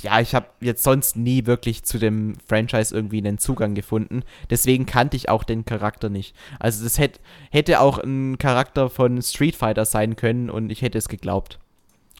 ja, 0.01 0.19
ich 0.19 0.35
habe 0.35 0.47
jetzt 0.61 0.83
sonst 0.83 1.15
nie 1.15 1.45
wirklich 1.45 1.83
zu 1.83 1.99
dem 1.99 2.33
Franchise 2.47 2.93
irgendwie 2.93 3.19
einen 3.19 3.37
Zugang 3.37 3.75
gefunden. 3.75 4.23
Deswegen 4.49 4.85
kannte 4.85 5.15
ich 5.15 5.29
auch 5.29 5.43
den 5.43 5.65
Charakter 5.65 6.09
nicht. 6.09 6.35
Also 6.59 6.83
das 6.83 6.97
hätt, 6.97 7.19
hätte 7.51 7.79
auch 7.79 7.99
ein 7.99 8.37
Charakter 8.37 8.89
von 8.89 9.21
Street 9.21 9.55
Fighter 9.55 9.85
sein 9.85 10.15
können 10.15 10.49
und 10.49 10.71
ich 10.71 10.81
hätte 10.81 10.97
es 10.97 11.07
geglaubt. 11.07 11.59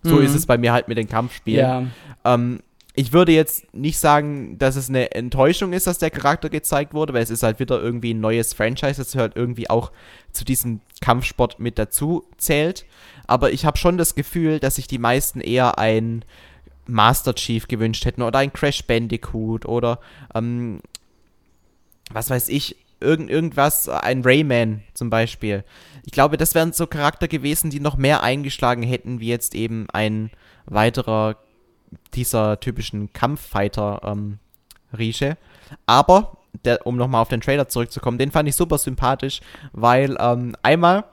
So 0.03 0.17
mhm. 0.17 0.25
ist 0.25 0.35
es 0.35 0.45
bei 0.45 0.57
mir 0.57 0.71
halt 0.71 0.87
mit 0.87 0.97
den 0.97 1.09
Kampfspielen. 1.09 1.91
Ja. 2.23 2.33
Ähm, 2.33 2.59
ich 2.93 3.11
würde 3.11 3.33
jetzt 3.33 3.73
nicht 3.73 3.97
sagen, 3.97 4.57
dass 4.57 4.77
es 4.77 4.87
eine 4.87 5.11
Enttäuschung 5.11 5.73
ist, 5.73 5.85
dass 5.85 5.97
der 5.97 6.11
Charakter 6.11 6.49
gezeigt 6.49 6.93
wurde, 6.93 7.13
weil 7.13 7.23
es 7.23 7.29
ist 7.29 7.43
halt 7.43 7.59
wieder 7.59 7.81
irgendwie 7.81 8.13
ein 8.13 8.21
neues 8.21 8.53
Franchise, 8.53 8.95
das 8.95 9.15
halt 9.15 9.35
irgendwie 9.35 9.69
auch 9.69 9.91
zu 10.31 10.45
diesem 10.45 10.79
Kampfsport 11.01 11.59
mit 11.59 11.77
dazu 11.77 12.23
zählt. 12.37 12.85
Aber 13.27 13.51
ich 13.51 13.65
habe 13.65 13.77
schon 13.77 13.97
das 13.97 14.15
Gefühl, 14.15 14.59
dass 14.59 14.75
sich 14.75 14.87
die 14.87 14.97
meisten 14.97 15.41
eher 15.41 15.77
ein 15.77 16.23
Master 16.87 17.33
Chief 17.35 17.67
gewünscht 17.67 18.05
hätten 18.05 18.21
oder 18.21 18.39
ein 18.39 18.53
Crash 18.53 18.83
Bandicoot 18.85 19.65
oder 19.65 19.99
ähm, 20.33 20.81
was 22.11 22.29
weiß 22.29 22.49
ich, 22.49 22.75
irgend, 22.99 23.29
irgendwas, 23.29 23.89
ein 23.89 24.21
Rayman 24.23 24.83
zum 24.93 25.09
Beispiel. 25.09 25.63
Ich 26.05 26.11
glaube, 26.11 26.37
das 26.37 26.55
wären 26.55 26.73
so 26.73 26.87
Charakter 26.87 27.27
gewesen, 27.27 27.69
die 27.69 27.79
noch 27.79 27.97
mehr 27.97 28.23
eingeschlagen 28.23 28.83
hätten, 28.83 29.19
wie 29.19 29.27
jetzt 29.27 29.55
eben 29.55 29.87
ein 29.91 30.31
weiterer 30.65 31.37
dieser 32.13 32.59
typischen 32.59 33.13
Kampffighter 33.13 34.01
ähm. 34.03 34.39
Aber, 35.85 36.37
der, 36.63 36.85
um 36.87 36.95
nochmal 36.95 37.21
auf 37.21 37.27
den 37.29 37.41
Trailer 37.41 37.67
zurückzukommen, 37.67 38.17
den 38.17 38.31
fand 38.31 38.47
ich 38.47 38.55
super 38.55 38.77
sympathisch, 38.77 39.41
weil 39.73 40.15
ähm, 40.19 40.55
einmal 40.63 41.03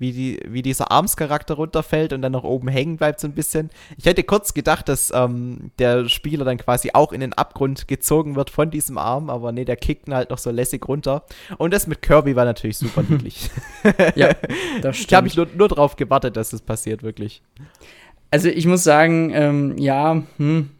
wie, 0.00 0.12
die, 0.12 0.40
wie 0.48 0.62
dieser 0.62 0.90
Arms-Charakter 0.90 1.54
runterfällt 1.54 2.12
und 2.12 2.22
dann 2.22 2.32
noch 2.32 2.42
oben 2.42 2.68
hängen 2.68 2.96
bleibt 2.96 3.20
so 3.20 3.28
ein 3.28 3.34
bisschen. 3.34 3.70
Ich 3.98 4.06
hätte 4.06 4.24
kurz 4.24 4.54
gedacht, 4.54 4.88
dass 4.88 5.12
ähm, 5.14 5.70
der 5.78 6.08
Spieler 6.08 6.44
dann 6.46 6.56
quasi 6.56 6.90
auch 6.94 7.12
in 7.12 7.20
den 7.20 7.34
Abgrund 7.34 7.86
gezogen 7.86 8.34
wird 8.34 8.48
von 8.48 8.70
diesem 8.70 8.96
Arm, 8.96 9.28
aber 9.28 9.52
nee, 9.52 9.66
der 9.66 9.76
kickt 9.76 10.08
ihn 10.08 10.14
halt 10.14 10.30
noch 10.30 10.38
so 10.38 10.50
lässig 10.50 10.88
runter. 10.88 11.24
Und 11.58 11.74
das 11.74 11.86
mit 11.86 12.00
Kirby 12.00 12.34
war 12.34 12.46
natürlich 12.46 12.78
super 12.78 13.02
niedlich. 13.08 13.50
ja, 14.16 14.30
das 14.80 14.96
stimmt. 14.96 15.10
Ich 15.10 15.14
habe 15.14 15.24
mich 15.24 15.36
nur, 15.36 15.48
nur 15.54 15.68
drauf 15.68 15.96
gewartet, 15.96 16.36
dass 16.36 16.50
das 16.50 16.62
passiert, 16.62 17.02
wirklich. 17.02 17.42
Also 18.30 18.48
ich 18.48 18.66
muss 18.66 18.82
sagen, 18.82 19.30
ähm, 19.34 19.76
ja, 19.76 20.22
hm, 20.38 20.70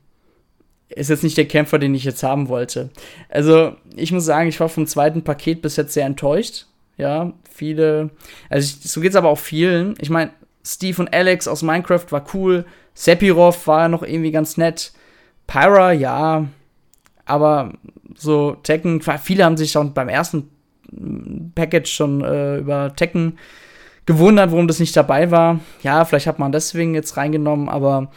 ist 0.89 1.11
jetzt 1.11 1.23
nicht 1.23 1.37
der 1.37 1.47
Kämpfer, 1.47 1.79
den 1.79 1.95
ich 1.95 2.05
jetzt 2.05 2.23
haben 2.23 2.49
wollte. 2.49 2.91
Also, 3.29 3.75
ich 3.95 4.12
muss 4.12 4.25
sagen, 4.25 4.49
ich 4.49 4.59
war 4.59 4.68
vom 4.68 4.87
zweiten 4.87 5.23
Paket 5.23 5.62
bis 5.62 5.77
jetzt 5.77 5.93
sehr 5.93 6.07
enttäuscht. 6.07 6.66
Ja, 7.01 7.33
viele, 7.51 8.11
also 8.51 8.67
ich, 8.67 8.91
so 8.91 9.01
geht's 9.01 9.17
aber 9.17 9.31
auch 9.31 9.39
vielen. 9.39 9.95
Ich 10.01 10.11
meine, 10.11 10.33
Steve 10.65 11.01
und 11.01 11.15
Alex 11.15 11.49
aus 11.49 11.63
Minecraft 11.63 12.07
war 12.11 12.25
cool. 12.35 12.67
Sephiroth 12.95 13.67
war 13.67 13.89
noch 13.89 14.03
irgendwie 14.03 14.31
ganz 14.31 14.57
nett. 14.57 14.93
Pyra, 15.47 15.93
ja. 15.93 16.47
Aber 17.25 17.73
so 18.15 18.57
Tekken, 18.63 19.01
viele 19.23 19.45
haben 19.45 19.57
sich 19.57 19.73
schon 19.73 19.95
beim 19.95 20.09
ersten 20.09 20.51
Package 21.55 21.91
schon 21.91 22.23
äh, 22.23 22.59
über 22.59 22.95
Tekken 22.95 23.39
gewundert, 24.07 24.51
warum 24.51 24.69
das 24.69 24.81
nicht 24.81 24.97
dabei 24.97 25.31
war. 25.31 25.61
Ja, 25.83 26.05
vielleicht 26.05 26.27
hat 26.27 26.39
man 26.39 26.53
deswegen 26.53 26.95
jetzt 26.95 27.17
reingenommen, 27.17 27.69
aber 27.69 28.11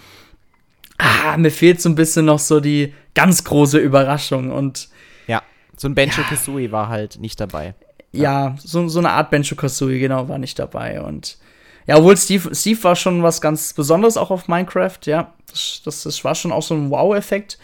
ah, 0.98 1.38
mir 1.38 1.52
fehlt 1.52 1.82
so 1.82 1.90
ein 1.90 1.96
bisschen 1.96 2.26
noch 2.26 2.40
so 2.40 2.60
die 2.60 2.94
ganz 3.14 3.44
große 3.44 3.78
Überraschung 3.78 4.52
und 4.52 4.90
ja, 5.28 5.42
so 5.78 5.88
ein 5.88 5.96
Benjo 5.96 6.24
Kazooie 6.24 6.66
ja. 6.66 6.72
war 6.72 6.90
halt 6.90 7.20
nicht 7.20 7.40
dabei. 7.40 7.76
Ja, 8.22 8.56
so, 8.60 8.88
so 8.88 9.00
eine 9.00 9.12
Art 9.12 9.30
Benjo 9.32 9.56
Kazooie, 9.56 10.00
genau, 10.00 10.30
war 10.30 10.38
nicht 10.38 10.60
dabei 10.60 11.02
und 11.02 11.38
ja, 11.86 11.98
obwohl 11.98 12.16
Steve, 12.16 12.56
Steve 12.56 12.82
war 12.84 12.96
schon 12.96 13.24
was 13.24 13.42
ganz 13.42 13.74
Besonderes 13.74 14.16
auch 14.16 14.32
auf 14.32 14.48
Minecraft, 14.48 15.00
ja, 15.06 15.34
das, 15.50 15.82
das, 15.84 16.04
das 16.04 16.24
war 16.24 16.36
schon 16.36 16.52
auch 16.52 16.64
so 16.64 16.76
ein 16.76 16.90
Wow-Effekt. 16.90 17.58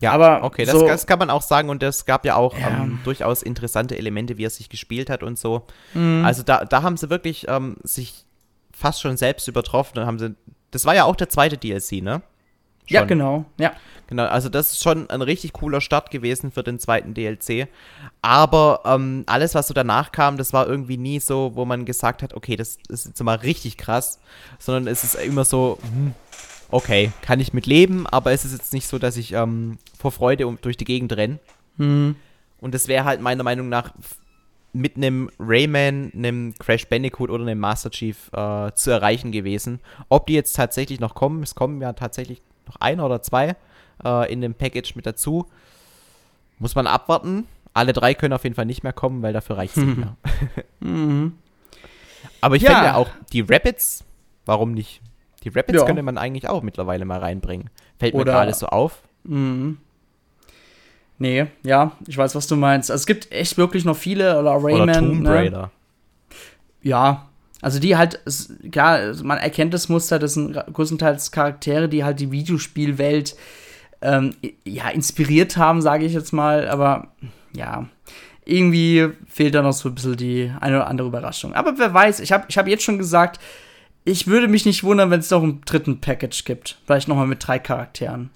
Ja, 0.00 0.10
aber 0.10 0.42
okay, 0.42 0.64
das, 0.64 0.74
so, 0.74 0.84
das, 0.84 1.06
kann 1.06 1.20
man 1.20 1.30
auch 1.30 1.42
sagen 1.42 1.68
und 1.68 1.80
es 1.84 2.04
gab 2.04 2.24
ja 2.24 2.34
auch 2.34 2.58
ja. 2.58 2.82
Ähm, 2.82 2.98
durchaus 3.04 3.40
interessante 3.40 3.96
Elemente, 3.96 4.36
wie 4.36 4.44
er 4.44 4.50
sich 4.50 4.68
gespielt 4.68 5.08
hat 5.08 5.22
und 5.22 5.38
so. 5.38 5.64
Mhm. 5.94 6.24
Also 6.24 6.42
da, 6.42 6.64
da 6.64 6.82
haben 6.82 6.96
sie 6.96 7.08
wirklich 7.08 7.46
ähm, 7.48 7.76
sich 7.84 8.24
fast 8.72 9.00
schon 9.00 9.16
selbst 9.16 9.46
übertroffen 9.46 10.00
und 10.00 10.06
haben 10.06 10.18
sie. 10.18 10.34
Das 10.72 10.86
war 10.86 10.94
ja 10.96 11.04
auch 11.04 11.14
der 11.14 11.28
zweite 11.28 11.56
DLC, 11.56 12.02
ne? 12.02 12.22
Schon. 12.86 12.94
Ja, 12.94 13.04
genau. 13.04 13.44
Ja. 13.58 13.72
Genau, 14.12 14.24
also 14.26 14.50
das 14.50 14.72
ist 14.72 14.82
schon 14.82 15.08
ein 15.08 15.22
richtig 15.22 15.54
cooler 15.54 15.80
Start 15.80 16.10
gewesen 16.10 16.52
für 16.52 16.62
den 16.62 16.78
zweiten 16.78 17.14
DLC. 17.14 17.68
Aber 18.20 18.82
ähm, 18.84 19.24
alles, 19.26 19.54
was 19.54 19.68
so 19.68 19.72
danach 19.74 20.12
kam, 20.12 20.36
das 20.36 20.52
war 20.52 20.66
irgendwie 20.66 20.98
nie 20.98 21.18
so, 21.18 21.52
wo 21.54 21.64
man 21.64 21.86
gesagt 21.86 22.22
hat, 22.22 22.34
okay, 22.34 22.56
das, 22.56 22.76
ist 22.90 23.06
jetzt 23.06 23.22
mal 23.22 23.36
richtig 23.36 23.78
krass, 23.78 24.20
sondern 24.58 24.86
es 24.86 25.02
ist 25.02 25.14
immer 25.14 25.46
so, 25.46 25.78
hm, 25.80 26.12
okay, 26.70 27.10
kann 27.22 27.40
ich 27.40 27.54
mit 27.54 27.64
leben, 27.64 28.06
aber 28.06 28.32
es 28.32 28.44
ist 28.44 28.52
jetzt 28.52 28.74
nicht 28.74 28.86
so, 28.86 28.98
dass 28.98 29.16
ich 29.16 29.32
ähm, 29.32 29.78
vor 29.98 30.12
Freude 30.12 30.46
um, 30.46 30.58
durch 30.60 30.76
die 30.76 30.84
Gegend 30.84 31.16
renne. 31.16 31.38
Mhm. 31.78 32.16
Und 32.60 32.74
das 32.74 32.88
wäre 32.88 33.04
halt 33.06 33.22
meiner 33.22 33.44
Meinung 33.44 33.70
nach 33.70 33.94
mit 34.74 34.96
einem 34.96 35.30
Rayman, 35.38 36.12
einem 36.14 36.54
Crash 36.58 36.86
Bandicoot 36.86 37.30
oder 37.30 37.44
einem 37.44 37.60
Master 37.60 37.90
Chief 37.90 38.30
äh, 38.32 38.72
zu 38.74 38.90
erreichen 38.90 39.32
gewesen. 39.32 39.80
Ob 40.10 40.26
die 40.26 40.34
jetzt 40.34 40.54
tatsächlich 40.54 41.00
noch 41.00 41.14
kommen, 41.14 41.42
es 41.42 41.54
kommen 41.54 41.80
ja 41.80 41.94
tatsächlich 41.94 42.42
noch 42.66 42.76
einer 42.76 43.04
oder 43.04 43.22
zwei 43.22 43.56
äh, 44.04 44.32
in 44.32 44.40
dem 44.40 44.54
Package 44.54 44.94
mit 44.94 45.06
dazu. 45.06 45.46
Muss 46.58 46.74
man 46.74 46.86
abwarten. 46.86 47.46
Alle 47.74 47.92
drei 47.92 48.14
können 48.14 48.34
auf 48.34 48.44
jeden 48.44 48.54
Fall 48.54 48.66
nicht 48.66 48.82
mehr 48.82 48.92
kommen, 48.92 49.22
weil 49.22 49.32
dafür 49.32 49.56
reicht 49.56 49.76
es 49.76 49.82
nicht 49.82 49.96
mehr. 49.96 50.16
mhm. 50.80 51.34
Aber 52.40 52.56
ich 52.56 52.62
ja. 52.62 52.70
finde 52.70 52.84
ja 52.86 52.94
auch 52.96 53.08
die 53.32 53.40
Rapids, 53.40 54.04
warum 54.44 54.72
nicht? 54.72 55.00
Die 55.44 55.48
Rapids 55.48 55.80
ja. 55.80 55.86
könnte 55.86 56.02
man 56.02 56.18
eigentlich 56.18 56.48
auch 56.48 56.62
mittlerweile 56.62 57.04
mal 57.04 57.18
reinbringen. 57.18 57.70
Fällt 57.98 58.14
mir 58.14 58.24
gerade 58.24 58.52
so 58.54 58.66
auf. 58.66 59.02
Mhm. 59.24 59.78
Nee, 61.18 61.46
ja, 61.62 61.92
ich 62.06 62.18
weiß, 62.18 62.34
was 62.34 62.46
du 62.46 62.56
meinst. 62.56 62.90
Also 62.90 63.02
es 63.02 63.06
gibt 63.06 63.30
echt 63.30 63.56
wirklich 63.56 63.84
noch 63.84 63.96
viele, 63.96 64.38
oder 64.38 64.52
Rayman. 64.52 64.82
Oder 64.82 64.92
Tomb 64.94 65.22
ne? 65.22 65.30
Raider. 65.30 65.62
Ne? 65.62 65.70
Ja, 66.82 67.28
also 67.62 67.78
die 67.78 67.96
halt, 67.96 68.20
klar, 68.72 69.14
man 69.22 69.38
erkennt 69.38 69.72
das 69.72 69.88
Muster, 69.88 70.18
das 70.18 70.34
sind 70.34 70.52
größtenteils 70.52 71.30
Charaktere, 71.30 71.88
die 71.88 72.04
halt 72.04 72.18
die 72.18 72.32
Videospielwelt 72.32 73.36
ähm, 74.02 74.34
ja, 74.64 74.88
inspiriert 74.88 75.56
haben, 75.56 75.80
sage 75.80 76.04
ich 76.04 76.12
jetzt 76.12 76.32
mal. 76.32 76.68
Aber 76.68 77.12
ja, 77.54 77.86
irgendwie 78.44 79.10
fehlt 79.28 79.54
da 79.54 79.62
noch 79.62 79.72
so 79.72 79.88
ein 79.88 79.94
bisschen 79.94 80.16
die 80.16 80.52
eine 80.60 80.76
oder 80.76 80.88
andere 80.88 81.06
Überraschung. 81.06 81.54
Aber 81.54 81.78
wer 81.78 81.94
weiß, 81.94 82.18
ich 82.18 82.32
habe 82.32 82.46
ich 82.48 82.58
hab 82.58 82.66
jetzt 82.66 82.82
schon 82.82 82.98
gesagt, 82.98 83.40
ich 84.04 84.26
würde 84.26 84.48
mich 84.48 84.66
nicht 84.66 84.82
wundern, 84.82 85.12
wenn 85.12 85.20
es 85.20 85.30
noch 85.30 85.44
einen 85.44 85.60
dritten 85.64 86.00
Package 86.00 86.44
gibt. 86.44 86.78
Vielleicht 86.84 87.06
nochmal 87.06 87.28
mit 87.28 87.46
drei 87.46 87.60
Charakteren. 87.60 88.30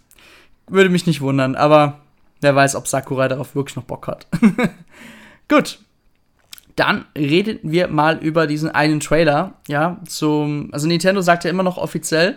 Würde 0.69 0.89
mich 0.89 1.07
nicht 1.07 1.21
wundern, 1.21 1.57
aber 1.57 1.99
wer 2.41 2.55
weiß, 2.55 2.77
ob 2.77 2.87
Sakurai 2.87 3.27
darauf 3.27 3.57
wirklich 3.57 3.75
noch 3.75 3.83
Bock 3.83 4.07
hat. 4.07 4.29
Gut. 5.49 5.81
Dann 6.77 7.07
reden 7.17 7.59
wir 7.63 7.89
mal 7.89 8.19
über 8.19 8.47
diesen 8.47 8.71
einen 8.71 9.01
Trailer, 9.01 9.55
ja, 9.67 9.99
zum, 10.07 10.69
also 10.73 10.87
Nintendo 10.87 11.23
sagt 11.23 11.45
ja 11.45 11.51
immer 11.51 11.63
noch 11.63 11.79
offiziell, 11.79 12.37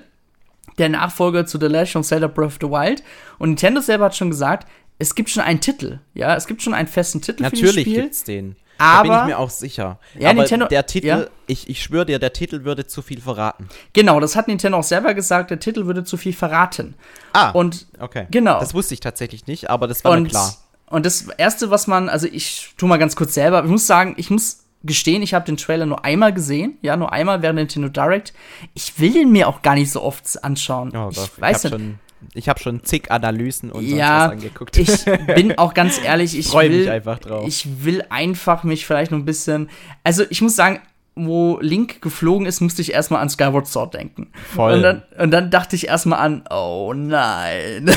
der 0.78 0.90
Nachfolger 0.90 1.46
zu 1.46 1.60
The 1.60 1.68
Legend 1.68 1.98
of 1.98 2.08
Zelda 2.08 2.28
Breath 2.28 2.48
of 2.48 2.58
the 2.62 2.68
Wild. 2.68 3.04
Und 3.38 3.50
Nintendo 3.50 3.82
selber 3.82 4.06
hat 4.06 4.16
schon 4.16 4.30
gesagt, 4.30 4.68
es 4.98 5.14
gibt 5.14 5.30
schon 5.30 5.44
einen 5.44 5.60
Titel, 5.60 6.00
ja, 6.14 6.36
es 6.36 6.48
gibt 6.48 6.62
schon 6.62 6.74
einen 6.74 6.88
festen 6.88 7.22
Titel 7.22 7.44
Natürlich 7.44 7.60
für 7.60 7.66
das 7.66 7.82
Spiel. 7.82 7.94
Natürlich 7.94 8.04
gibt's 8.06 8.24
den. 8.24 8.56
Aber, 8.80 9.10
da 9.10 9.14
bin 9.14 9.22
ich 9.30 9.36
mir 9.36 9.40
auch 9.40 9.50
sicher. 9.50 10.00
Ja, 10.18 10.30
Aber 10.30 10.40
Nintendo, 10.40 10.68
der 10.68 10.86
Titel, 10.86 11.08
ja? 11.08 11.26
ich, 11.48 11.70
ich 11.70 11.84
schwöre 11.84 12.06
dir, 12.06 12.18
der 12.18 12.32
Titel 12.32 12.64
würde 12.64 12.88
zu 12.88 13.02
viel 13.02 13.20
verraten. 13.20 13.68
Genau, 13.92 14.22
das 14.22 14.38
hat 14.38 14.48
Nintendo 14.48 14.78
auch 14.78 14.84
selber 14.84 15.14
gesagt, 15.14 15.52
der 15.52 15.60
Titel 15.60 15.86
würde 15.86 16.06
zu 16.06 16.16
viel 16.16 16.32
verraten. 16.32 16.96
Ah, 17.34 17.50
und 17.50 17.88
okay. 18.00 18.28
Genau. 18.32 18.58
Das 18.60 18.74
wusste 18.74 18.94
ich 18.94 19.02
tatsächlich 19.02 19.48
nicht, 19.48 19.70
aber 19.70 19.88
das 19.88 20.06
war 20.06 20.14
und, 20.14 20.24
mir 20.24 20.30
klar. 20.30 20.56
Und 20.90 21.06
das 21.06 21.28
Erste, 21.38 21.70
was 21.70 21.88
man, 21.88 22.10
also 22.10 22.28
ich 22.28 22.74
tu 22.78 22.88
mal 22.88 22.98
ganz 22.98 23.16
kurz 23.16 23.34
selber, 23.34 23.64
ich 23.64 23.70
muss 23.70 23.88
sagen, 23.88 24.16
ich 24.18 24.30
muss 24.30 24.66
gestehen, 24.84 25.22
ich 25.22 25.34
habe 25.34 25.46
den 25.46 25.58
Trailer 25.58 25.86
nur 25.86 26.06
einmal 26.06 26.34
gesehen, 26.34 26.78
ja, 26.82 26.96
nur 26.96 27.12
einmal 27.12 27.42
während 27.42 27.58
Nintendo 27.58 27.90
Direct. 27.90 28.34
Ich 28.74 29.00
will 29.00 29.14
den 29.14 29.32
mir 29.32 29.48
auch 29.48 29.62
gar 29.62 29.76
nicht 29.76 29.92
so 29.92 30.02
oft 30.02 30.44
anschauen. 30.44 30.96
Oh, 30.96 31.10
ich, 31.12 31.18
ich 31.18 31.42
weiß 31.42 31.64
nicht. 31.66 31.74
Schon 31.74 32.00
ich 32.34 32.50
habe 32.50 32.60
schon 32.60 32.84
zig 32.84 33.12
Analysen 33.12 33.72
und 33.72 33.86
ja, 33.86 33.96
sonst 33.96 34.00
was 34.00 34.32
angeguckt. 34.32 34.78
Ich 34.78 35.06
bin 35.36 35.58
auch 35.58 35.74
ganz 35.74 36.00
ehrlich, 36.04 36.38
ich 36.38 36.48
freue 36.48 36.70
mich 36.70 36.90
einfach 36.90 37.20
drauf. 37.20 37.48
Ich 37.48 37.86
will 37.86 38.04
einfach 38.10 38.64
mich 38.64 38.86
vielleicht 38.86 39.12
noch 39.12 39.20
ein 39.20 39.26
bisschen. 39.26 39.70
Also 40.04 40.24
ich 40.30 40.42
muss 40.42 40.56
sagen, 40.56 40.82
wo 41.16 41.60
Link 41.62 42.02
geflogen 42.02 42.46
ist, 42.46 42.62
musste 42.62 42.82
ich 42.82 42.94
erstmal 42.94 43.22
an 43.22 43.30
Skyward 43.30 43.68
Sword 43.68 43.94
denken. 43.94 44.32
Voll. 44.54 44.74
Und 44.74 44.84
dann, 44.84 45.04
und 45.18 45.32
dann 45.32 45.52
dachte 45.52 45.76
ich 45.76 45.88
erstmal 45.88 46.20
an, 46.20 46.44
oh 46.50 46.94
nein. 46.96 47.90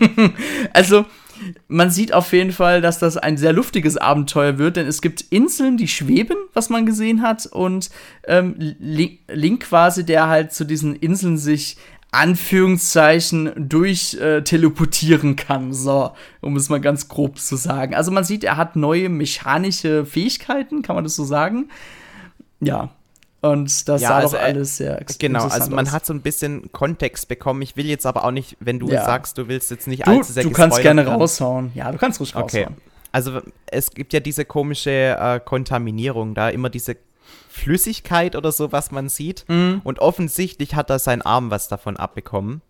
also, 0.72 1.04
man 1.68 1.90
sieht 1.90 2.12
auf 2.12 2.32
jeden 2.32 2.52
Fall, 2.52 2.80
dass 2.80 2.98
das 2.98 3.16
ein 3.16 3.36
sehr 3.36 3.52
luftiges 3.52 3.96
Abenteuer 3.96 4.58
wird, 4.58 4.76
denn 4.76 4.86
es 4.86 5.00
gibt 5.00 5.22
Inseln, 5.30 5.76
die 5.76 5.88
schweben, 5.88 6.36
was 6.52 6.70
man 6.70 6.86
gesehen 6.86 7.22
hat, 7.22 7.46
und 7.46 7.90
ähm, 8.26 8.56
Link 8.58 9.60
quasi, 9.60 10.04
der 10.04 10.28
halt 10.28 10.52
zu 10.52 10.64
diesen 10.64 10.94
Inseln 10.94 11.38
sich 11.38 11.76
Anführungszeichen 12.12 13.52
durch 13.56 14.14
äh, 14.14 14.42
teleportieren 14.42 15.36
kann, 15.36 15.72
so, 15.72 16.12
um 16.40 16.56
es 16.56 16.68
mal 16.68 16.80
ganz 16.80 17.08
grob 17.08 17.38
zu 17.38 17.56
sagen. 17.56 17.94
Also 17.94 18.10
man 18.10 18.24
sieht, 18.24 18.42
er 18.42 18.56
hat 18.56 18.74
neue 18.74 19.08
mechanische 19.08 20.04
Fähigkeiten, 20.04 20.82
kann 20.82 20.96
man 20.96 21.04
das 21.04 21.14
so 21.14 21.24
sagen? 21.24 21.68
Ja. 22.60 22.90
Und 23.42 23.88
das 23.88 24.02
ja, 24.02 24.08
sah 24.08 24.16
also, 24.18 24.36
doch 24.36 24.42
alles 24.44 24.76
sehr 24.76 25.02
Genau, 25.18 25.44
also 25.44 25.70
man 25.70 25.86
aus. 25.86 25.92
hat 25.92 26.04
so 26.04 26.12
ein 26.12 26.20
bisschen 26.20 26.70
Kontext 26.72 27.28
bekommen. 27.28 27.62
Ich 27.62 27.76
will 27.76 27.86
jetzt 27.86 28.04
aber 28.04 28.24
auch 28.24 28.32
nicht, 28.32 28.56
wenn 28.60 28.78
du 28.78 28.88
ja. 28.88 29.04
sagst, 29.04 29.38
du 29.38 29.48
willst 29.48 29.70
jetzt 29.70 29.86
nicht 29.86 30.06
du, 30.06 30.10
allzu 30.10 30.32
sehr 30.32 30.42
Du 30.42 30.50
kannst 30.50 30.82
gerne 30.82 31.04
kann. 31.04 31.14
raushauen. 31.14 31.72
Ja, 31.74 31.90
du 31.90 31.96
kannst 31.96 32.20
ruhig 32.20 32.36
okay. 32.36 32.64
raushauen. 32.64 32.76
Also 33.12 33.40
es 33.66 33.90
gibt 33.90 34.12
ja 34.12 34.20
diese 34.20 34.44
komische 34.44 35.16
äh, 35.18 35.40
Kontaminierung 35.40 36.34
da, 36.34 36.48
immer 36.50 36.68
diese 36.70 36.96
Flüssigkeit 37.48 38.36
oder 38.36 38.52
so, 38.52 38.72
was 38.72 38.90
man 38.90 39.08
sieht. 39.08 39.44
Mhm. 39.48 39.80
Und 39.84 39.98
offensichtlich 39.98 40.74
hat 40.74 40.90
da 40.90 40.98
sein 40.98 41.22
Arm 41.22 41.50
was 41.50 41.68
davon 41.68 41.96
abbekommen. 41.96 42.60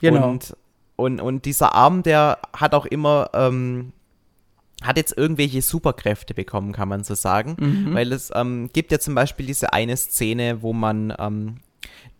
Genau. 0.00 0.30
Und, 0.30 0.56
und, 0.96 1.20
und 1.20 1.44
dieser 1.44 1.74
Arm, 1.74 2.02
der 2.02 2.38
hat 2.56 2.74
auch 2.74 2.86
immer, 2.86 3.30
ähm, 3.34 3.92
hat 4.82 4.96
jetzt 4.96 5.16
irgendwelche 5.16 5.62
Superkräfte 5.62 6.34
bekommen, 6.34 6.72
kann 6.72 6.88
man 6.88 7.04
so 7.04 7.14
sagen. 7.14 7.56
Mhm. 7.58 7.94
Weil 7.94 8.12
es 8.12 8.30
ähm, 8.34 8.70
gibt 8.72 8.92
ja 8.92 8.98
zum 8.98 9.14
Beispiel 9.14 9.46
diese 9.46 9.72
eine 9.72 9.96
Szene, 9.96 10.62
wo 10.62 10.72
man 10.72 11.12
ähm, 11.18 11.56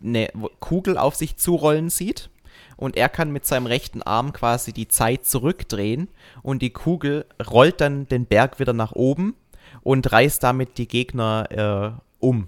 eine 0.03 0.29
Kugel 0.59 0.97
auf 0.97 1.15
sich 1.15 1.37
zurollen 1.37 1.89
sieht. 1.89 2.29
Und 2.75 2.95
er 2.95 3.09
kann 3.09 3.31
mit 3.31 3.45
seinem 3.45 3.65
rechten 3.65 4.01
Arm 4.01 4.31
quasi 4.31 4.71
die 4.71 4.87
Zeit 4.87 5.25
zurückdrehen 5.25 6.07
und 6.43 6.61
die 6.61 6.69
Kugel 6.69 7.25
rollt 7.45 7.81
dann 7.81 8.07
den 8.07 8.25
Berg 8.25 8.59
wieder 8.59 8.71
nach 8.71 8.93
oben 8.93 9.35
und 9.81 10.09
reißt 10.09 10.41
damit 10.41 10.77
die 10.77 10.87
Gegner 10.87 11.97
äh, 11.99 12.01
um, 12.19 12.47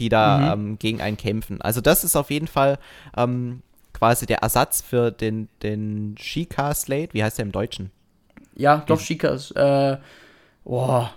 die 0.00 0.08
da 0.08 0.56
mhm. 0.56 0.70
ähm, 0.70 0.78
gegen 0.78 1.00
einen 1.00 1.16
kämpfen. 1.16 1.60
Also 1.60 1.80
das 1.80 2.02
ist 2.02 2.16
auf 2.16 2.30
jeden 2.30 2.48
Fall 2.48 2.78
ähm, 3.16 3.62
quasi 3.92 4.26
der 4.26 4.38
Ersatz 4.38 4.82
für 4.82 5.12
den, 5.12 5.48
den 5.62 6.16
Shika 6.18 6.74
Slate. 6.74 7.14
Wie 7.14 7.22
heißt 7.22 7.38
der 7.38 7.44
im 7.44 7.52
Deutschen? 7.52 7.92
Ja, 8.60 8.84
doch, 8.86 9.00
Shika 9.00 9.34
Äh, 9.54 9.98
boah. 10.64 11.10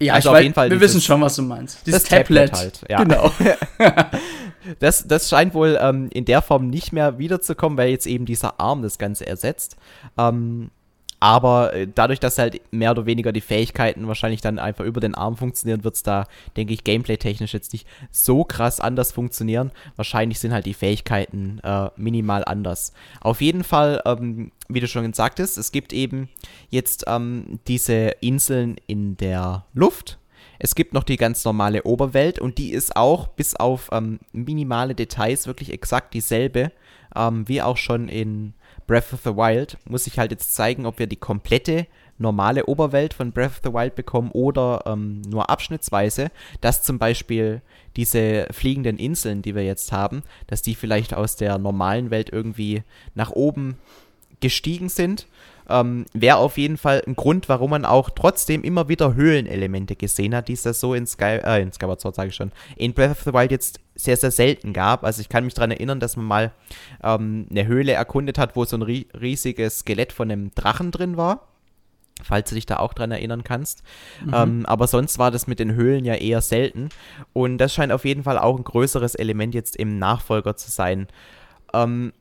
Ja, 0.00 0.14
also 0.14 0.30
auf 0.30 0.34
weiß, 0.34 0.42
jeden 0.42 0.54
Fall. 0.54 0.70
Wir 0.70 0.80
wissen 0.80 1.00
schon, 1.00 1.20
was 1.20 1.36
du 1.36 1.42
meinst. 1.42 1.86
Dieses 1.86 2.02
das 2.02 2.10
Tablet. 2.10 2.50
Tablet 2.50 2.56
halt, 2.56 2.84
ja. 2.90 3.02
Genau. 3.02 3.32
das, 4.80 5.06
das 5.06 5.28
scheint 5.30 5.54
wohl 5.54 5.78
ähm, 5.80 6.08
in 6.12 6.24
der 6.24 6.42
Form 6.42 6.68
nicht 6.68 6.92
mehr 6.92 7.18
wiederzukommen, 7.18 7.78
weil 7.78 7.88
jetzt 7.88 8.06
eben 8.06 8.26
dieser 8.26 8.60
Arm 8.60 8.82
das 8.82 8.98
Ganze 8.98 9.26
ersetzt. 9.26 9.76
Ähm, 10.18 10.70
aber 11.20 11.74
äh, 11.74 11.88
dadurch, 11.92 12.20
dass 12.20 12.38
halt 12.38 12.60
mehr 12.70 12.92
oder 12.92 13.06
weniger 13.06 13.32
die 13.32 13.40
Fähigkeiten 13.40 14.06
wahrscheinlich 14.06 14.40
dann 14.40 14.58
einfach 14.58 14.84
über 14.84 15.00
den 15.00 15.14
Arm 15.14 15.36
funktionieren, 15.36 15.84
wird 15.84 15.96
es 15.96 16.02
da, 16.02 16.26
denke 16.56 16.72
ich, 16.72 16.84
gameplay-technisch 16.84 17.54
jetzt 17.54 17.72
nicht 17.72 17.86
so 18.10 18.44
krass 18.44 18.80
anders 18.80 19.12
funktionieren. 19.12 19.72
Wahrscheinlich 19.96 20.38
sind 20.38 20.52
halt 20.52 20.66
die 20.66 20.74
Fähigkeiten 20.74 21.60
äh, 21.64 21.90
minimal 21.96 22.44
anders. 22.44 22.92
Auf 23.20 23.40
jeden 23.40 23.64
Fall, 23.64 24.00
ähm, 24.04 24.52
wie 24.68 24.80
du 24.80 24.86
schon 24.86 25.12
sagtest, 25.12 25.58
es 25.58 25.72
gibt 25.72 25.92
eben 25.92 26.28
jetzt 26.70 27.04
ähm, 27.08 27.58
diese 27.66 28.12
Inseln 28.20 28.76
in 28.86 29.16
der 29.16 29.64
Luft. 29.74 30.18
Es 30.60 30.74
gibt 30.74 30.92
noch 30.92 31.04
die 31.04 31.16
ganz 31.16 31.44
normale 31.44 31.84
Oberwelt 31.84 32.38
und 32.38 32.58
die 32.58 32.72
ist 32.72 32.96
auch 32.96 33.28
bis 33.28 33.54
auf 33.54 33.88
ähm, 33.92 34.18
minimale 34.32 34.94
Details 34.94 35.46
wirklich 35.46 35.72
exakt 35.72 36.14
dieselbe, 36.14 36.72
ähm, 37.14 37.48
wie 37.48 37.62
auch 37.62 37.76
schon 37.76 38.08
in 38.08 38.54
Breath 38.88 39.12
of 39.12 39.20
the 39.22 39.36
Wild 39.36 39.76
muss 39.84 40.08
ich 40.08 40.18
halt 40.18 40.32
jetzt 40.32 40.54
zeigen, 40.54 40.86
ob 40.86 40.98
wir 40.98 41.06
die 41.06 41.16
komplette 41.16 41.86
normale 42.16 42.66
Oberwelt 42.66 43.14
von 43.14 43.30
Breath 43.30 43.50
of 43.50 43.60
the 43.62 43.72
Wild 43.72 43.94
bekommen 43.94 44.30
oder 44.32 44.82
ähm, 44.86 45.22
nur 45.22 45.50
abschnittsweise, 45.50 46.30
dass 46.60 46.82
zum 46.82 46.98
Beispiel 46.98 47.62
diese 47.96 48.48
fliegenden 48.50 48.98
Inseln, 48.98 49.42
die 49.42 49.54
wir 49.54 49.64
jetzt 49.64 49.92
haben, 49.92 50.22
dass 50.48 50.62
die 50.62 50.74
vielleicht 50.74 51.14
aus 51.14 51.36
der 51.36 51.58
normalen 51.58 52.10
Welt 52.10 52.30
irgendwie 52.30 52.82
nach 53.14 53.30
oben 53.30 53.76
gestiegen 54.40 54.88
sind. 54.88 55.26
Ähm, 55.68 56.06
Wäre 56.14 56.36
auf 56.38 56.56
jeden 56.56 56.76
Fall 56.76 57.02
ein 57.06 57.14
Grund, 57.14 57.48
warum 57.48 57.70
man 57.70 57.84
auch 57.84 58.10
trotzdem 58.10 58.62
immer 58.62 58.88
wieder 58.88 59.14
Höhlenelemente 59.14 59.96
gesehen 59.96 60.34
hat, 60.34 60.48
die 60.48 60.54
es 60.54 60.62
da 60.62 60.72
so 60.72 60.94
in, 60.94 61.06
Sky, 61.06 61.40
äh, 61.44 61.62
in 61.62 61.72
Skyward 61.72 62.00
Sword, 62.00 62.14
sage 62.14 62.28
ich 62.30 62.34
schon, 62.34 62.52
in 62.76 62.94
Breath 62.94 63.10
of 63.10 63.22
the 63.22 63.32
Wild 63.32 63.50
jetzt 63.50 63.80
sehr, 63.94 64.16
sehr 64.16 64.30
selten 64.30 64.72
gab. 64.72 65.04
Also 65.04 65.20
ich 65.20 65.28
kann 65.28 65.44
mich 65.44 65.54
daran 65.54 65.70
erinnern, 65.70 66.00
dass 66.00 66.16
man 66.16 66.24
mal 66.24 66.52
ähm, 67.02 67.46
eine 67.50 67.66
Höhle 67.66 67.92
erkundet 67.92 68.38
hat, 68.38 68.56
wo 68.56 68.64
so 68.64 68.76
ein 68.76 68.82
riesiges 68.82 69.80
Skelett 69.80 70.12
von 70.12 70.30
einem 70.30 70.54
Drachen 70.54 70.90
drin 70.90 71.16
war. 71.16 71.48
Falls 72.24 72.48
du 72.48 72.56
dich 72.56 72.66
da 72.66 72.78
auch 72.78 72.94
dran 72.94 73.12
erinnern 73.12 73.44
kannst. 73.44 73.84
Mhm. 74.24 74.34
Ähm, 74.34 74.66
aber 74.66 74.88
sonst 74.88 75.20
war 75.20 75.30
das 75.30 75.46
mit 75.46 75.60
den 75.60 75.74
Höhlen 75.74 76.04
ja 76.04 76.14
eher 76.14 76.40
selten. 76.40 76.88
Und 77.32 77.58
das 77.58 77.72
scheint 77.72 77.92
auf 77.92 78.04
jeden 78.04 78.24
Fall 78.24 78.38
auch 78.38 78.56
ein 78.56 78.64
größeres 78.64 79.14
Element 79.14 79.54
jetzt 79.54 79.76
im 79.76 80.00
Nachfolger 80.00 80.56
zu 80.56 80.68
sein. 80.68 81.06
Ähm, 81.72 82.12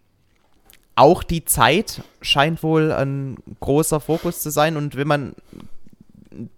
auch 0.98 1.24
die 1.24 1.46
Zeit 1.46 2.02
scheint 2.22 2.64
wohl 2.64 2.92
ein 2.92 3.38
großer 3.60 4.00
Fokus 4.00 4.42
zu 4.42 4.50
sein. 4.50 4.76
Und 4.76 4.96
wenn 4.96 5.08
man 5.08 5.36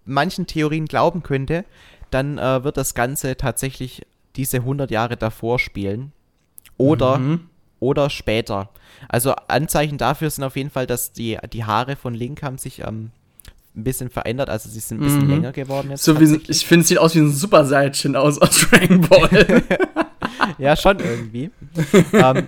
manchen 0.04 0.46
Theorien 0.46 0.86
glauben 0.86 1.22
könnte, 1.22 1.64
dann 2.10 2.38
äh, 2.38 2.64
wird 2.64 2.76
das 2.76 2.94
Ganze 2.94 3.36
tatsächlich 3.36 4.06
diese 4.36 4.58
100 4.58 4.90
Jahre 4.90 5.16
davor 5.16 5.58
spielen. 5.58 6.12
Oder, 6.78 7.18
mhm. 7.18 7.48
oder 7.80 8.08
später. 8.08 8.70
Also 9.08 9.34
Anzeichen 9.48 9.98
dafür 9.98 10.30
sind 10.30 10.44
auf 10.44 10.56
jeden 10.56 10.70
Fall, 10.70 10.86
dass 10.86 11.12
die, 11.12 11.36
die 11.52 11.64
Haare 11.64 11.94
von 11.94 12.14
Link 12.14 12.42
haben 12.42 12.56
sich 12.56 12.80
ähm, 12.80 13.10
ein 13.76 13.84
bisschen 13.84 14.08
verändert, 14.08 14.48
also 14.48 14.70
sie 14.70 14.80
sind 14.80 15.00
ein 15.00 15.04
bisschen 15.04 15.24
mhm. 15.24 15.30
länger 15.30 15.52
geworden 15.52 15.90
jetzt. 15.90 16.02
So 16.02 16.18
wie, 16.18 16.40
ich 16.48 16.66
finde, 16.66 16.82
es 16.82 16.88
sieht 16.88 16.98
aus 16.98 17.14
wie 17.14 17.20
ein 17.20 17.30
Super 17.30 17.66
Seilchen 17.66 18.16
aus, 18.16 18.40
aus 18.40 18.58
Dragon 18.58 19.02
Ball. 19.02 19.62
ja, 20.58 20.74
schon 20.76 20.98
irgendwie. 20.98 21.50
ähm, 22.14 22.46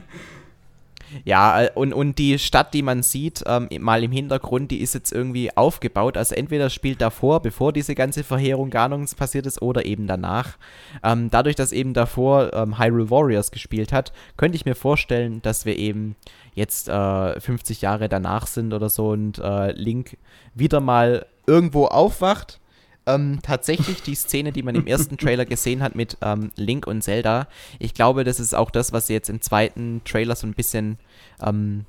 ja, 1.25 1.63
äh, 1.63 1.71
und, 1.75 1.93
und 1.93 2.19
die 2.19 2.39
Stadt, 2.39 2.75
die 2.75 2.83
man 2.83 3.03
sieht, 3.03 3.43
ähm, 3.47 3.69
mal 3.81 4.03
im 4.05 4.13
Hintergrund, 4.13 4.71
die 4.71 4.81
ist 4.81 4.95
jetzt 4.95 5.13
irgendwie 5.13 5.57
aufgebaut. 5.57 6.17
Also 6.17 6.35
entweder 6.35 6.71
spielt 6.71 7.01
davor, 7.01 7.41
bevor 7.41 7.73
diese 7.73 7.95
ganze 7.95 8.25
Verheerung 8.25 8.71
Ganons 8.71 9.15
passiert 9.15 9.47
ist, 9.47 9.63
oder 9.63 9.85
eben 9.85 10.07
danach. 10.07 10.57
Ähm, 11.03 11.31
dadurch, 11.31 11.57
dass 11.57 11.73
eben 11.73 11.95
davor 11.95 12.53
ähm, 12.53 12.79
Hyrule 12.79 13.11
Warriors 13.11 13.51
gespielt 13.51 13.93
hat, 13.93 14.13
könnte 14.37 14.57
ich 14.57 14.65
mir 14.65 14.75
vorstellen, 14.75 15.43
dass 15.43 15.65
wir 15.65 15.79
eben 15.79 16.17
jetzt 16.55 16.89
äh, 16.89 17.41
50 17.41 17.83
Jahre 17.83 18.09
danach 18.09 18.47
sind 18.47 18.75
oder 18.75 18.91
so 18.91 19.11
und 19.11 19.39
äh, 19.39 19.73
Link 19.73 20.17
wieder 20.55 20.81
mal 20.81 21.27
irgendwo 21.47 21.87
aufwacht 21.87 22.61
ähm, 23.07 23.41
tatsächlich 23.43 24.03
die 24.03 24.15
Szene, 24.15 24.53
die 24.53 24.63
man 24.63 24.75
im 24.75 24.87
ersten 24.87 25.17
Trailer 25.17 25.45
gesehen 25.45 25.83
hat 25.83 25.95
mit 25.95 26.17
ähm, 26.23 26.51
Link 26.57 26.87
und 26.87 27.03
Zelda. 27.03 27.49
Ich 27.79 27.95
glaube, 27.95 28.25
das 28.25 28.41
ist 28.41 28.55
auch 28.55 28.71
das, 28.71 28.93
was 28.93 29.07
sie 29.07 29.13
jetzt 29.15 29.29
im 29.29 29.41
zweiten 29.41 30.03
Trailer 30.05 30.37
so 30.37 30.47
ein 30.47 30.55
bisschen 30.55 30.99
ähm, 31.43 31.85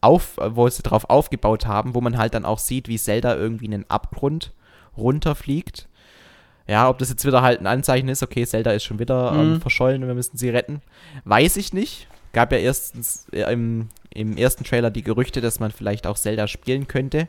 auf, 0.00 0.36
wo 0.38 0.68
sie 0.68 0.82
drauf 0.82 1.10
aufgebaut 1.10 1.66
haben, 1.66 1.94
wo 1.94 2.00
man 2.00 2.16
halt 2.16 2.34
dann 2.34 2.44
auch 2.44 2.58
sieht, 2.58 2.88
wie 2.88 2.98
Zelda 2.98 3.34
irgendwie 3.34 3.66
in 3.66 3.74
einen 3.74 3.90
Abgrund 3.90 4.52
runterfliegt. 4.96 5.88
Ja, 6.68 6.88
ob 6.88 6.98
das 6.98 7.10
jetzt 7.10 7.24
wieder 7.24 7.42
halt 7.42 7.60
ein 7.60 7.66
Anzeichen 7.66 8.08
ist, 8.08 8.22
okay, 8.22 8.44
Zelda 8.44 8.72
ist 8.72 8.84
schon 8.84 8.98
wieder 8.98 9.32
ähm, 9.32 9.54
mhm. 9.54 9.60
verschollen 9.60 10.02
und 10.02 10.08
wir 10.08 10.14
müssen 10.14 10.36
sie 10.36 10.50
retten, 10.50 10.82
weiß 11.24 11.58
ich 11.58 11.72
nicht. 11.72 12.08
Gab 12.32 12.50
ja 12.50 12.58
erstens 12.58 13.26
äh, 13.32 13.52
im, 13.52 13.88
im 14.10 14.36
ersten 14.36 14.64
Trailer 14.64 14.90
die 14.90 15.02
Gerüchte, 15.02 15.40
dass 15.40 15.60
man 15.60 15.70
vielleicht 15.70 16.06
auch 16.06 16.16
Zelda 16.16 16.48
spielen 16.48 16.88
könnte. 16.88 17.28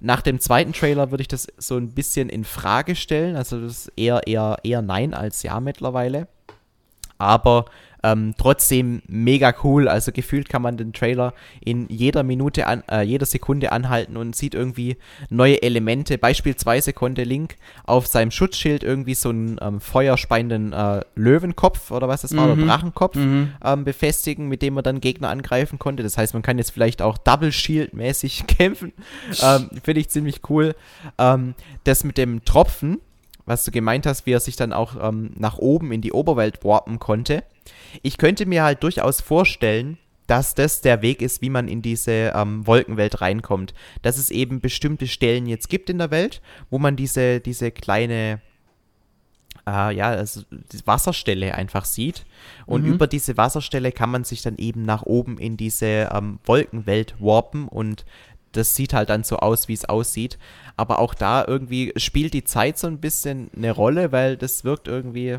Nach 0.00 0.20
dem 0.20 0.40
zweiten 0.40 0.72
Trailer 0.72 1.10
würde 1.10 1.22
ich 1.22 1.28
das 1.28 1.46
so 1.58 1.76
ein 1.76 1.94
bisschen 1.94 2.28
in 2.28 2.44
Frage 2.44 2.94
stellen. 2.94 3.36
Also 3.36 3.60
das 3.60 3.86
ist 3.86 3.92
eher, 3.96 4.26
eher, 4.26 4.58
eher 4.62 4.82
Nein 4.82 5.14
als 5.14 5.42
Ja 5.42 5.60
mittlerweile. 5.60 6.28
Aber 7.18 7.66
ähm, 8.06 8.34
trotzdem 8.38 9.02
mega 9.08 9.52
cool. 9.64 9.88
Also 9.88 10.12
gefühlt 10.12 10.48
kann 10.48 10.62
man 10.62 10.76
den 10.76 10.92
Trailer 10.92 11.34
in 11.60 11.88
jeder 11.88 12.22
Minute, 12.22 12.66
an, 12.66 12.84
äh, 12.90 13.02
jeder 13.02 13.26
Sekunde 13.26 13.72
anhalten 13.72 14.16
und 14.16 14.36
sieht 14.36 14.54
irgendwie 14.54 14.96
neue 15.28 15.62
Elemente. 15.62 16.16
Beispielsweise 16.16 16.92
konnte 16.92 17.24
Link 17.24 17.56
auf 17.84 18.06
seinem 18.06 18.30
Schutzschild 18.30 18.84
irgendwie 18.84 19.14
so 19.14 19.30
einen 19.30 19.58
ähm, 19.60 19.80
feuerspeienden 19.80 20.72
äh, 20.72 21.00
Löwenkopf 21.16 21.90
oder 21.90 22.06
was 22.06 22.22
das 22.22 22.36
war, 22.36 22.46
mhm. 22.46 22.52
oder 22.52 22.66
Drachenkopf 22.66 23.16
mhm. 23.16 23.52
ähm, 23.64 23.84
befestigen, 23.84 24.48
mit 24.48 24.62
dem 24.62 24.74
man 24.74 24.84
dann 24.84 25.00
Gegner 25.00 25.30
angreifen 25.30 25.78
konnte. 25.78 26.02
Das 26.02 26.16
heißt, 26.16 26.34
man 26.34 26.42
kann 26.42 26.58
jetzt 26.58 26.70
vielleicht 26.70 27.02
auch 27.02 27.18
Double 27.18 27.50
Shield-mäßig 27.50 28.46
kämpfen. 28.46 28.92
Ähm, 29.42 29.70
finde 29.82 30.00
ich 30.00 30.10
ziemlich 30.10 30.42
cool. 30.48 30.76
Ähm, 31.18 31.54
das 31.84 32.04
mit 32.04 32.18
dem 32.18 32.44
Tropfen 32.44 32.98
was 33.48 33.64
du 33.64 33.70
gemeint 33.70 34.06
hast, 34.06 34.26
wie 34.26 34.32
er 34.32 34.40
sich 34.40 34.56
dann 34.56 34.72
auch 34.72 34.96
ähm, 35.00 35.30
nach 35.36 35.58
oben 35.58 35.92
in 35.92 36.00
die 36.00 36.10
Oberwelt 36.10 36.64
warpen 36.64 36.98
konnte. 36.98 37.44
Ich 38.02 38.18
könnte 38.18 38.46
mir 38.46 38.64
halt 38.64 38.82
durchaus 38.82 39.20
vorstellen, 39.20 39.98
dass 40.26 40.54
das 40.54 40.80
der 40.80 41.02
Weg 41.02 41.22
ist, 41.22 41.40
wie 41.42 41.50
man 41.50 41.68
in 41.68 41.82
diese 41.82 42.32
ähm, 42.34 42.66
Wolkenwelt 42.66 43.20
reinkommt. 43.20 43.74
Dass 44.02 44.18
es 44.18 44.30
eben 44.30 44.60
bestimmte 44.60 45.06
Stellen 45.06 45.46
jetzt 45.46 45.68
gibt 45.68 45.88
in 45.90 45.98
der 45.98 46.10
Welt, 46.10 46.42
wo 46.70 46.78
man 46.78 46.96
diese, 46.96 47.40
diese 47.40 47.70
kleine, 47.70 48.40
äh, 49.66 49.94
ja, 49.94 50.08
also 50.08 50.42
Wasserstelle 50.84 51.54
einfach 51.54 51.84
sieht. 51.84 52.26
Und 52.66 52.84
mhm. 52.84 52.94
über 52.94 53.06
diese 53.06 53.36
Wasserstelle 53.36 53.92
kann 53.92 54.10
man 54.10 54.24
sich 54.24 54.42
dann 54.42 54.56
eben 54.58 54.82
nach 54.82 55.02
oben 55.02 55.38
in 55.38 55.56
diese 55.56 56.10
ähm, 56.12 56.40
Wolkenwelt 56.44 57.14
warpen 57.20 57.68
und 57.68 58.04
das 58.52 58.74
sieht 58.74 58.94
halt 58.94 59.10
dann 59.10 59.22
so 59.22 59.36
aus, 59.36 59.68
wie 59.68 59.74
es 59.74 59.84
aussieht. 59.84 60.38
Aber 60.76 60.98
auch 60.98 61.14
da 61.14 61.44
irgendwie 61.46 61.92
spielt 61.96 62.34
die 62.34 62.44
Zeit 62.44 62.78
so 62.78 62.86
ein 62.86 62.98
bisschen 62.98 63.50
eine 63.54 63.70
Rolle, 63.70 64.12
weil 64.12 64.36
das 64.36 64.64
wirkt 64.64 64.88
irgendwie, 64.88 65.38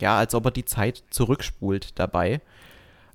ja, 0.00 0.16
als 0.16 0.34
ob 0.34 0.46
er 0.46 0.50
die 0.50 0.64
Zeit 0.64 1.02
zurückspult 1.10 1.98
dabei. 1.98 2.40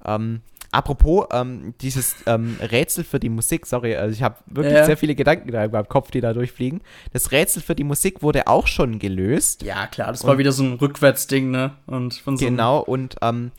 Ähm, 0.06 0.42
apropos, 0.72 1.28
ähm, 1.32 1.74
dieses 1.82 2.16
ähm, 2.26 2.58
Rätsel 2.60 3.04
für 3.04 3.20
die 3.20 3.30
Musik, 3.30 3.66
sorry, 3.66 3.96
also 3.96 4.14
ich 4.14 4.24
habe 4.24 4.38
wirklich 4.48 4.74
ja. 4.74 4.86
sehr 4.86 4.98
viele 4.98 5.16
Gedanken 5.16 5.52
da 5.52 5.64
im 5.64 5.88
Kopf, 5.88 6.12
die 6.12 6.22
da 6.22 6.34
durchfliegen. 6.34 6.82
Das 7.14 7.32
Rätsel 7.32 7.62
für 7.62 7.76
die 7.76 7.84
Musik 7.84 8.22
wurde 8.22 8.48
auch 8.48 8.68
schon 8.68 9.00
gelöst. 9.00 9.64
Ja, 9.64 9.88
klar, 9.88 10.08
das 10.08 10.24
war 10.26 10.38
wieder 10.38 10.52
so 10.52 10.64
ein 10.64 10.74
Rückwärtsding, 10.74 11.52
ne? 11.52 11.74
Und 11.86 12.16
von 12.16 12.38
so 12.38 12.46
genau, 12.46 12.80
und 12.80 13.16
ähm, 13.22 13.52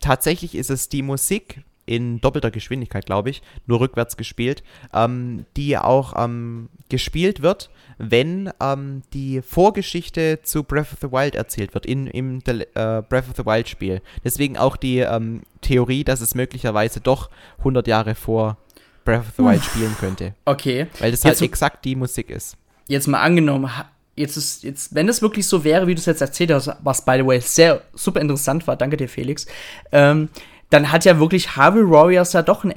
tatsächlich 0.00 0.54
ist 0.54 0.70
es 0.70 0.88
die 0.88 1.02
Musik 1.02 1.62
in 1.86 2.20
doppelter 2.20 2.52
Geschwindigkeit, 2.52 3.04
glaube 3.04 3.30
ich, 3.30 3.42
nur 3.66 3.80
rückwärts 3.80 4.16
gespielt, 4.16 4.62
ähm, 4.94 5.44
die 5.56 5.76
auch 5.76 6.14
ähm, 6.16 6.68
gespielt 6.88 7.42
wird, 7.42 7.68
wenn 8.00 8.50
ähm, 8.60 9.02
die 9.12 9.42
Vorgeschichte 9.42 10.40
zu 10.42 10.64
Breath 10.64 10.92
of 10.92 10.98
the 11.02 11.12
Wild 11.12 11.34
erzählt 11.34 11.74
wird, 11.74 11.84
in, 11.84 12.06
im 12.06 12.38
äh, 12.46 13.02
Breath 13.02 13.28
of 13.28 13.36
the 13.36 13.44
Wild 13.44 13.68
Spiel. 13.68 14.00
Deswegen 14.24 14.56
auch 14.56 14.76
die 14.76 14.98
ähm, 15.00 15.42
Theorie, 15.60 16.02
dass 16.02 16.22
es 16.22 16.34
möglicherweise 16.34 17.00
doch 17.00 17.28
100 17.58 17.86
Jahre 17.86 18.14
vor 18.14 18.56
Breath 19.04 19.20
of 19.20 19.32
the 19.36 19.44
Wild 19.44 19.62
spielen 19.62 19.94
könnte. 20.00 20.34
Okay. 20.46 20.86
Weil 20.98 21.10
das 21.10 21.24
halt 21.24 21.40
exakt 21.42 21.84
die 21.84 21.94
Musik 21.94 22.30
ist. 22.30 22.56
Jetzt 22.88 23.06
mal 23.06 23.20
angenommen, 23.20 23.70
jetzt 24.16 24.36
ist, 24.36 24.64
jetzt, 24.64 24.94
wenn 24.94 25.08
es 25.08 25.20
wirklich 25.20 25.46
so 25.46 25.62
wäre, 25.62 25.86
wie 25.86 25.94
du 25.94 26.00
es 26.00 26.06
jetzt 26.06 26.22
erzählt 26.22 26.52
hast, 26.52 26.70
was 26.82 27.04
by 27.04 27.18
the 27.18 27.26
way 27.26 27.40
sehr 27.40 27.82
super 27.92 28.20
interessant 28.20 28.66
war, 28.66 28.76
danke 28.76 28.96
dir, 28.96 29.08
Felix, 29.08 29.46
ähm, 29.92 30.30
dann 30.70 30.90
hat 30.90 31.04
ja 31.04 31.18
wirklich 31.18 31.56
Harvey 31.56 31.88
Warriors 31.88 32.30
da 32.30 32.42
doch 32.42 32.64
einen 32.64 32.72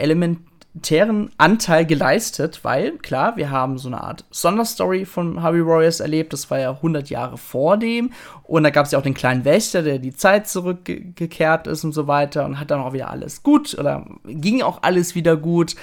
elementären 0.73 1.29
Anteil 1.37 1.85
geleistet, 1.85 2.61
weil, 2.63 2.97
klar, 2.97 3.37
wir 3.37 3.51
haben 3.51 3.77
so 3.77 3.87
eine 3.89 4.01
Art 4.01 4.25
Sonderstory 4.31 5.05
von 5.05 5.41
Harvey 5.41 5.65
Warriors 5.65 5.99
erlebt, 5.99 6.33
das 6.33 6.49
war 6.49 6.59
ja 6.59 6.71
100 6.71 7.09
Jahre 7.09 7.37
vor 7.37 7.77
dem, 7.77 8.11
und 8.43 8.63
da 8.63 8.71
gab 8.71 8.85
es 8.85 8.91
ja 8.91 8.99
auch 8.99 9.03
den 9.03 9.13
kleinen 9.13 9.45
Wächter, 9.45 9.83
der 9.83 9.99
die 9.99 10.15
Zeit 10.15 10.47
zurückgekehrt 10.47 11.67
ist 11.67 11.83
und 11.83 11.93
so 11.93 12.07
weiter, 12.07 12.45
und 12.45 12.59
hat 12.59 12.71
dann 12.71 12.81
auch 12.81 12.93
wieder 12.93 13.11
alles 13.11 13.43
gut, 13.43 13.77
oder 13.77 14.05
ging 14.25 14.63
auch 14.63 14.79
alles 14.81 15.13
wieder 15.13 15.37
gut, 15.37 15.75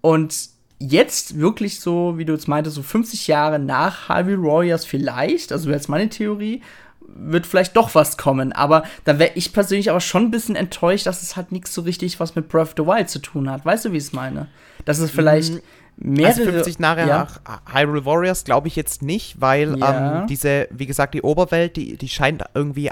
und 0.00 0.34
jetzt 0.78 1.38
wirklich 1.38 1.78
so, 1.80 2.16
wie 2.16 2.24
du 2.24 2.32
jetzt 2.32 2.48
meintest, 2.48 2.76
so 2.76 2.82
50 2.82 3.28
Jahre 3.28 3.58
nach 3.58 4.08
Harvey 4.08 4.42
Warriors 4.42 4.86
vielleicht, 4.86 5.52
also 5.52 5.70
jetzt 5.70 5.88
meine 5.88 6.08
Theorie, 6.08 6.62
wird 7.08 7.46
vielleicht 7.46 7.76
doch 7.76 7.94
was 7.94 8.16
kommen. 8.16 8.52
Aber 8.52 8.84
da 9.04 9.18
wäre 9.18 9.32
ich 9.34 9.52
persönlich 9.52 9.90
aber 9.90 10.00
schon 10.00 10.24
ein 10.24 10.30
bisschen 10.30 10.56
enttäuscht, 10.56 11.06
dass 11.06 11.22
es 11.22 11.36
halt 11.36 11.52
nichts 11.52 11.74
so 11.74 11.82
richtig 11.82 12.20
was 12.20 12.34
mit 12.34 12.48
Breath 12.48 12.62
of 12.62 12.74
the 12.76 12.86
Wild 12.86 13.08
zu 13.08 13.20
tun 13.20 13.50
hat. 13.50 13.64
Weißt 13.64 13.84
du, 13.84 13.92
wie 13.92 13.98
ich 13.98 14.04
es 14.04 14.12
meine? 14.12 14.48
Dass 14.84 14.98
es 14.98 15.10
vielleicht 15.10 15.54
mm. 15.54 15.58
mehrere, 15.96 16.40
also 16.40 16.50
50 16.50 16.78
Jahre 16.78 17.00
ja. 17.00 17.06
nach 17.06 17.40
Hyrule 17.72 18.04
Warriors 18.04 18.44
glaube 18.44 18.68
ich 18.68 18.76
jetzt 18.76 19.02
nicht, 19.02 19.40
weil 19.40 19.78
ja. 19.78 20.20
ähm, 20.20 20.26
diese, 20.26 20.68
wie 20.70 20.86
gesagt, 20.86 21.14
die 21.14 21.22
Oberwelt, 21.22 21.76
die, 21.76 21.96
die 21.96 22.08
scheint 22.08 22.44
irgendwie 22.54 22.90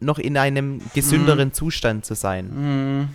noch 0.00 0.18
in 0.18 0.36
einem 0.36 0.80
gesünderen 0.94 1.48
mhm. 1.48 1.52
Zustand 1.52 2.04
zu 2.04 2.14
sein. 2.14 2.50
Mhm. 2.54 3.08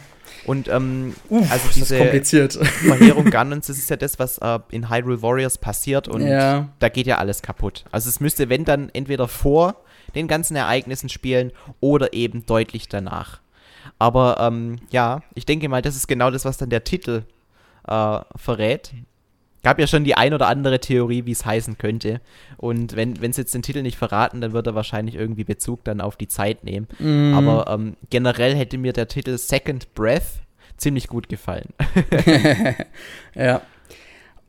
Und 0.46 0.68
ähm, 0.68 1.16
Uff, 1.30 1.52
also 1.52 1.70
diese 1.74 1.98
kompliziert. 1.98 2.54
Verheerung 2.86 3.30
Ganons, 3.30 3.68
das 3.68 3.78
ist 3.78 3.90
ja 3.90 3.96
das, 3.96 4.20
was 4.20 4.38
äh, 4.40 4.60
in 4.72 4.90
Hyrule 4.90 5.22
Warriors 5.22 5.58
passiert 5.58 6.08
und 6.08 6.26
ja. 6.26 6.70
da 6.80 6.90
geht 6.90 7.08
ja 7.08 7.18
alles 7.18 7.42
kaputt. 7.42 7.86
Also 7.92 8.10
es 8.10 8.20
müsste, 8.20 8.50
wenn 8.50 8.66
dann, 8.66 8.90
entweder 8.94 9.28
vor 9.28 9.76
den 10.16 10.28
ganzen 10.28 10.56
Ereignissen 10.56 11.10
spielen 11.10 11.52
oder 11.80 12.14
eben 12.14 12.46
deutlich 12.46 12.90
danach. 12.90 13.40
Aber 14.00 14.38
ähm, 14.40 14.80
ja, 14.92 15.22
ich 15.34 15.46
denke 15.46 15.70
mal, 15.70 15.82
das 15.82 15.96
ist 15.96 16.08
genau 16.08 16.32
das, 16.32 16.46
was 16.46 16.58
dann 16.58 16.70
der 16.70 16.84
Titel 16.84 17.24
äh, 17.88 18.20
verrät. 18.36 18.94
Gab 19.64 19.80
ja 19.80 19.88
schon 19.88 20.04
die 20.04 20.16
ein 20.16 20.34
oder 20.34 20.48
andere 20.48 20.80
Theorie, 20.80 21.26
wie 21.26 21.32
es 21.32 21.46
heißen 21.46 21.78
könnte. 21.78 22.20
Und 22.58 22.96
wenn 22.96 23.18
es 23.22 23.38
jetzt 23.38 23.54
den 23.54 23.62
Titel 23.62 23.82
nicht 23.82 23.98
verraten, 23.98 24.42
dann 24.42 24.54
wird 24.54 24.68
er 24.68 24.76
wahrscheinlich 24.76 25.16
irgendwie 25.16 25.46
Bezug 25.46 25.84
dann 25.86 26.02
auf 26.02 26.18
die 26.18 26.28
Zeit 26.28 26.64
nehmen. 26.64 26.88
Mm. 27.00 27.34
Aber 27.34 27.68
ähm, 27.68 27.96
generell 28.10 28.56
hätte 28.56 28.78
mir 28.78 28.94
der 28.94 29.08
Titel 29.08 29.38
Second 29.38 29.94
Breath 29.94 30.44
ziemlich 30.78 31.08
gut 31.08 31.30
gefallen. 31.30 31.70
ja. 33.36 33.62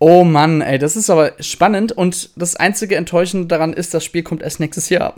Oh 0.00 0.24
Mann, 0.24 0.60
ey, 0.60 0.78
das 0.78 0.96
ist 0.96 1.08
aber 1.08 1.32
spannend 1.38 1.92
und 1.92 2.30
das 2.36 2.56
einzige 2.56 2.96
Enttäuschende 2.96 3.46
daran 3.46 3.72
ist, 3.72 3.94
das 3.94 4.04
Spiel 4.04 4.22
kommt 4.22 4.42
erst 4.42 4.58
nächstes 4.60 4.88
Jahr. 4.88 5.14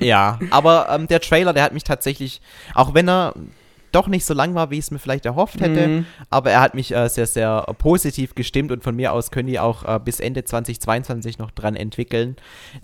ja, 0.00 0.40
aber 0.50 0.88
ähm, 0.90 1.06
der 1.06 1.20
Trailer, 1.20 1.52
der 1.52 1.62
hat 1.62 1.74
mich 1.74 1.84
tatsächlich, 1.84 2.40
auch 2.74 2.94
wenn 2.94 3.08
er 3.08 3.34
doch 3.92 4.08
nicht 4.08 4.24
so 4.24 4.34
lang 4.34 4.54
war, 4.54 4.70
wie 4.70 4.78
ich 4.78 4.86
es 4.86 4.90
mir 4.90 4.98
vielleicht 4.98 5.26
erhofft 5.26 5.60
hätte. 5.60 5.88
Mhm. 5.88 6.06
Aber 6.30 6.50
er 6.50 6.60
hat 6.60 6.74
mich 6.74 6.94
äh, 6.94 7.08
sehr, 7.08 7.26
sehr 7.26 7.62
positiv 7.78 8.34
gestimmt 8.34 8.72
und 8.72 8.82
von 8.82 8.94
mir 8.94 9.12
aus 9.12 9.30
können 9.30 9.48
die 9.48 9.58
auch 9.58 9.84
äh, 9.84 9.98
bis 9.98 10.20
Ende 10.20 10.44
2022 10.44 11.38
noch 11.38 11.50
dran 11.50 11.76
entwickeln. 11.76 12.36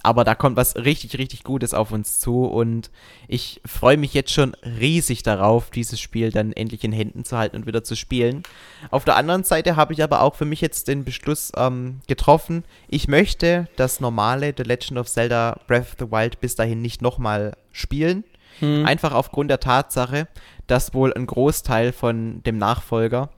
Aber 0.02 0.24
da 0.24 0.34
kommt 0.34 0.56
was 0.56 0.76
richtig, 0.76 1.18
richtig 1.18 1.44
Gutes 1.44 1.74
auf 1.74 1.92
uns 1.92 2.20
zu 2.20 2.44
und 2.44 2.90
ich 3.28 3.60
freue 3.66 3.96
mich 3.96 4.14
jetzt 4.14 4.32
schon 4.32 4.54
riesig 4.62 5.22
darauf, 5.22 5.70
dieses 5.70 6.00
Spiel 6.00 6.30
dann 6.30 6.52
endlich 6.52 6.84
in 6.84 6.92
Händen 6.92 7.24
zu 7.24 7.36
halten 7.36 7.56
und 7.56 7.66
wieder 7.66 7.84
zu 7.84 7.96
spielen. 7.96 8.42
Auf 8.90 9.04
der 9.04 9.16
anderen 9.16 9.44
Seite 9.44 9.76
habe 9.76 9.92
ich 9.92 10.02
aber 10.02 10.22
auch 10.22 10.34
für 10.34 10.44
mich 10.44 10.60
jetzt 10.60 10.88
den 10.88 11.04
Beschluss 11.04 11.52
ähm, 11.56 12.00
getroffen, 12.06 12.64
ich 12.88 13.08
möchte 13.08 13.68
das 13.76 14.00
normale 14.00 14.54
The 14.56 14.62
Legend 14.62 14.98
of 14.98 15.08
Zelda 15.08 15.58
Breath 15.66 15.82
of 15.82 15.96
the 15.98 16.10
Wild 16.10 16.40
bis 16.40 16.56
dahin 16.56 16.82
nicht 16.82 17.02
nochmal 17.02 17.56
spielen. 17.72 18.24
Hm. 18.58 18.84
Einfach 18.84 19.12
aufgrund 19.12 19.50
der 19.50 19.60
Tatsache, 19.60 20.28
dass 20.66 20.94
wohl 20.94 21.12
ein 21.12 21.26
Großteil 21.26 21.92
von 21.92 22.42
dem 22.44 22.58
Nachfolger 22.58 23.30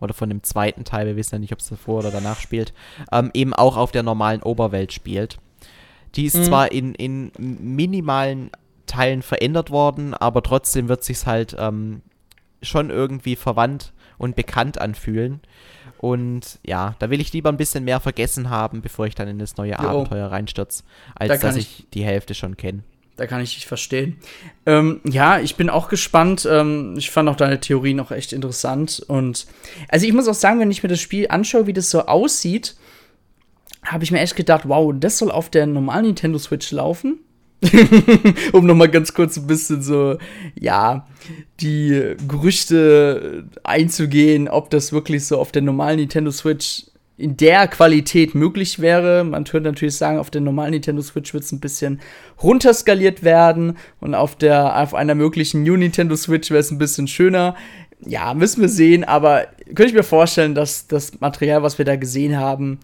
oder 0.00 0.14
von 0.14 0.28
dem 0.28 0.42
zweiten 0.42 0.84
Teil, 0.84 1.06
wir 1.06 1.16
wissen 1.16 1.36
ja 1.36 1.38
nicht, 1.38 1.52
ob 1.52 1.58
es 1.58 1.68
davor 1.68 2.00
oder 2.00 2.10
danach 2.10 2.40
spielt, 2.40 2.72
ähm, 3.12 3.30
eben 3.34 3.54
auch 3.54 3.76
auf 3.76 3.90
der 3.90 4.02
normalen 4.02 4.42
Oberwelt 4.42 4.92
spielt. 4.92 5.38
Die 6.14 6.24
ist 6.24 6.36
mhm. 6.36 6.44
zwar 6.44 6.72
in, 6.72 6.94
in 6.94 7.32
minimalen 7.38 8.50
Teilen 8.86 9.22
verändert 9.22 9.70
worden, 9.70 10.14
aber 10.14 10.42
trotzdem 10.42 10.88
wird 10.88 11.04
sich 11.04 11.26
halt 11.26 11.56
ähm, 11.58 12.02
schon 12.62 12.90
irgendwie 12.90 13.36
verwandt 13.36 13.92
und 14.16 14.36
bekannt 14.36 14.80
anfühlen. 14.80 15.40
Und 15.98 16.60
ja, 16.64 16.94
da 17.00 17.10
will 17.10 17.20
ich 17.20 17.32
lieber 17.32 17.50
ein 17.50 17.56
bisschen 17.56 17.84
mehr 17.84 18.00
vergessen 18.00 18.50
haben, 18.50 18.82
bevor 18.82 19.06
ich 19.06 19.14
dann 19.14 19.28
in 19.28 19.38
das 19.38 19.56
neue 19.56 19.72
jo. 19.72 19.78
Abenteuer 19.78 20.30
reinstürze, 20.30 20.84
als 21.14 21.40
da 21.40 21.48
dass 21.48 21.56
ich, 21.56 21.80
ich 21.80 21.90
die 21.90 22.04
Hälfte 22.04 22.34
schon 22.34 22.56
kenne. 22.56 22.84
Da 23.18 23.26
kann 23.26 23.42
ich 23.42 23.54
dich 23.54 23.66
verstehen. 23.66 24.16
Ähm, 24.64 25.00
ja, 25.04 25.40
ich 25.40 25.56
bin 25.56 25.68
auch 25.68 25.88
gespannt. 25.88 26.48
Ähm, 26.48 26.94
ich 26.96 27.10
fand 27.10 27.28
auch 27.28 27.34
deine 27.34 27.58
Theorie 27.58 27.92
noch 27.92 28.12
echt 28.12 28.32
interessant. 28.32 29.04
Und 29.08 29.48
also 29.88 30.06
ich 30.06 30.12
muss 30.12 30.28
auch 30.28 30.34
sagen, 30.34 30.60
wenn 30.60 30.70
ich 30.70 30.84
mir 30.84 30.88
das 30.88 31.00
Spiel 31.00 31.26
anschaue, 31.28 31.66
wie 31.66 31.72
das 31.72 31.90
so 31.90 32.06
aussieht, 32.06 32.76
habe 33.84 34.04
ich 34.04 34.12
mir 34.12 34.20
echt 34.20 34.36
gedacht, 34.36 34.68
wow, 34.68 34.94
das 34.96 35.18
soll 35.18 35.32
auf 35.32 35.50
der 35.50 35.66
normalen 35.66 36.06
Nintendo 36.06 36.38
Switch 36.38 36.70
laufen. 36.70 37.18
um 38.52 38.66
nochmal 38.66 38.88
ganz 38.88 39.12
kurz 39.12 39.36
ein 39.36 39.48
bisschen 39.48 39.82
so, 39.82 40.16
ja, 40.54 41.08
die 41.58 42.14
Gerüchte 42.28 43.48
einzugehen, 43.64 44.46
ob 44.46 44.70
das 44.70 44.92
wirklich 44.92 45.26
so 45.26 45.40
auf 45.40 45.50
der 45.50 45.62
normalen 45.62 45.98
Nintendo 45.98 46.30
Switch 46.30 46.84
in 47.18 47.36
der 47.36 47.66
Qualität 47.66 48.36
möglich 48.36 48.78
wäre. 48.78 49.24
Man 49.24 49.44
könnte 49.44 49.68
natürlich 49.68 49.96
sagen, 49.96 50.18
auf 50.18 50.30
der 50.30 50.40
normalen 50.40 50.70
Nintendo 50.70 51.02
Switch 51.02 51.34
wird 51.34 51.42
es 51.42 51.52
ein 51.52 51.58
bisschen 51.60 52.00
runterskaliert 52.42 53.24
werden 53.24 53.76
und 54.00 54.14
auf 54.14 54.36
der 54.36 54.80
auf 54.80 54.94
einer 54.94 55.16
möglichen 55.16 55.64
New 55.64 55.76
Nintendo 55.76 56.14
Switch 56.14 56.50
wäre 56.50 56.60
es 56.60 56.70
ein 56.70 56.78
bisschen 56.78 57.08
schöner. 57.08 57.56
Ja, 58.06 58.32
müssen 58.34 58.60
wir 58.60 58.68
sehen, 58.68 59.02
aber 59.02 59.48
könnte 59.66 59.86
ich 59.86 59.94
mir 59.94 60.04
vorstellen, 60.04 60.54
dass 60.54 60.86
das 60.86 61.20
Material, 61.20 61.64
was 61.64 61.78
wir 61.78 61.84
da 61.84 61.96
gesehen 61.96 62.38
haben, 62.38 62.78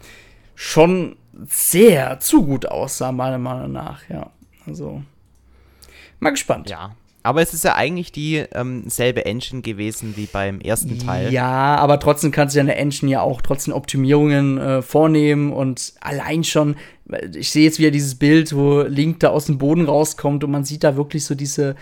schon 0.57 1.15
sehr 1.47 2.19
zu 2.19 2.45
gut 2.45 2.67
aussah, 2.67 3.13
meiner 3.13 3.39
Meinung 3.39 3.71
nach, 3.71 4.03
ja. 4.09 4.31
Also, 4.67 5.03
mal 6.19 6.31
gespannt. 6.31 6.69
Ja, 6.71 6.97
aber 7.25 7.41
es 7.41 7.55
ist 7.55 7.65
ja 7.65 7.75
eigentlich 7.75 8.13
die 8.13 8.45
ähm, 8.53 8.85
selbe 8.87 9.25
Engine 9.25 9.63
gewesen 9.63 10.13
wie 10.17 10.27
beim 10.27 10.61
ersten 10.61 10.99
Teil. 10.99 11.33
Ja, 11.33 11.77
aber 11.77 11.99
trotzdem 11.99 12.31
kannst 12.31 12.55
du 12.55 12.59
ja 12.59 12.63
eine 12.63 12.77
Engine 12.77 13.11
ja 13.11 13.23
auch 13.23 13.41
trotzdem 13.41 13.73
Optimierungen 13.73 14.59
äh, 14.59 14.83
vornehmen 14.83 15.51
und 15.51 15.95
allein 16.01 16.45
schon, 16.45 16.77
ich 17.35 17.51
sehe 17.51 17.65
jetzt 17.65 17.79
wieder 17.79 17.91
dieses 17.91 18.17
Bild, 18.17 18.55
wo 18.55 18.83
Link 18.83 19.21
da 19.21 19.31
aus 19.31 19.47
dem 19.47 19.57
Boden 19.57 19.87
rauskommt 19.87 20.45
und 20.45 20.51
man 20.51 20.65
sieht 20.65 20.85
da 20.85 20.97
wirklich 20.97 21.25
so 21.25 21.35
diese, 21.35 21.77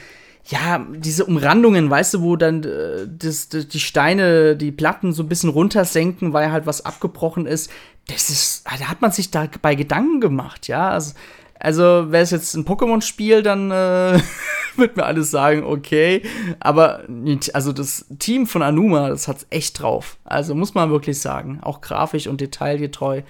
ja, 0.46 0.86
diese 0.94 1.24
Umrandungen, 1.24 1.90
weißt 1.90 2.14
du, 2.14 2.22
wo 2.22 2.36
dann 2.36 2.62
äh, 2.62 3.08
das, 3.08 3.48
das, 3.48 3.66
die 3.66 3.80
Steine, 3.80 4.56
die 4.56 4.70
Platten 4.70 5.12
so 5.12 5.24
ein 5.24 5.28
bisschen 5.28 5.50
runtersenken, 5.50 6.32
weil 6.32 6.52
halt 6.52 6.66
was 6.66 6.84
abgebrochen 6.84 7.46
ist. 7.46 7.68
Das 8.06 8.30
ist, 8.30 8.64
da 8.64 8.88
hat 8.88 9.00
man 9.00 9.10
sich 9.10 9.32
dabei 9.32 9.74
Gedanken 9.74 10.20
gemacht, 10.20 10.68
ja. 10.68 10.90
Also, 10.90 11.14
also 11.62 12.10
wäre 12.10 12.24
es 12.24 12.32
jetzt 12.32 12.54
ein 12.54 12.64
Pokémon-Spiel, 12.64 13.44
dann 13.44 13.70
äh, 13.70 14.20
wird 14.76 14.96
mir 14.96 15.04
alles 15.04 15.30
sagen, 15.30 15.62
okay. 15.62 16.22
Aber 16.58 17.04
also 17.52 17.72
das 17.72 18.06
Team 18.18 18.48
von 18.48 18.62
Anuma, 18.62 19.08
das 19.10 19.28
hat's 19.28 19.46
echt 19.50 19.80
drauf. 19.80 20.16
Also 20.24 20.56
muss 20.56 20.74
man 20.74 20.90
wirklich 20.90 21.20
sagen. 21.20 21.60
Auch 21.62 21.80
grafisch 21.80 22.26
und 22.26 22.40
detailgetreu. 22.40 23.22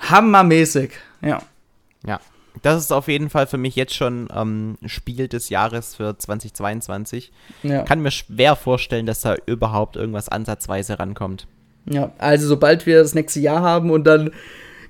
Hammermäßig, 0.00 0.92
ja. 1.20 1.42
Ja. 2.06 2.20
Das 2.62 2.80
ist 2.82 2.92
auf 2.92 3.08
jeden 3.08 3.28
Fall 3.28 3.46
für 3.46 3.58
mich 3.58 3.76
jetzt 3.76 3.94
schon 3.94 4.28
ähm, 4.34 4.78
Spiel 4.86 5.28
des 5.28 5.50
Jahres 5.50 5.96
für 5.96 6.16
2022. 6.16 7.30
Ja. 7.62 7.82
Kann 7.82 8.00
mir 8.00 8.10
schwer 8.10 8.56
vorstellen, 8.56 9.04
dass 9.04 9.20
da 9.20 9.36
überhaupt 9.44 9.96
irgendwas 9.96 10.30
ansatzweise 10.30 10.98
rankommt. 10.98 11.46
Ja, 11.84 12.12
also 12.16 12.48
sobald 12.48 12.86
wir 12.86 13.02
das 13.02 13.14
nächste 13.14 13.40
Jahr 13.40 13.60
haben 13.60 13.90
und 13.90 14.04
dann 14.04 14.30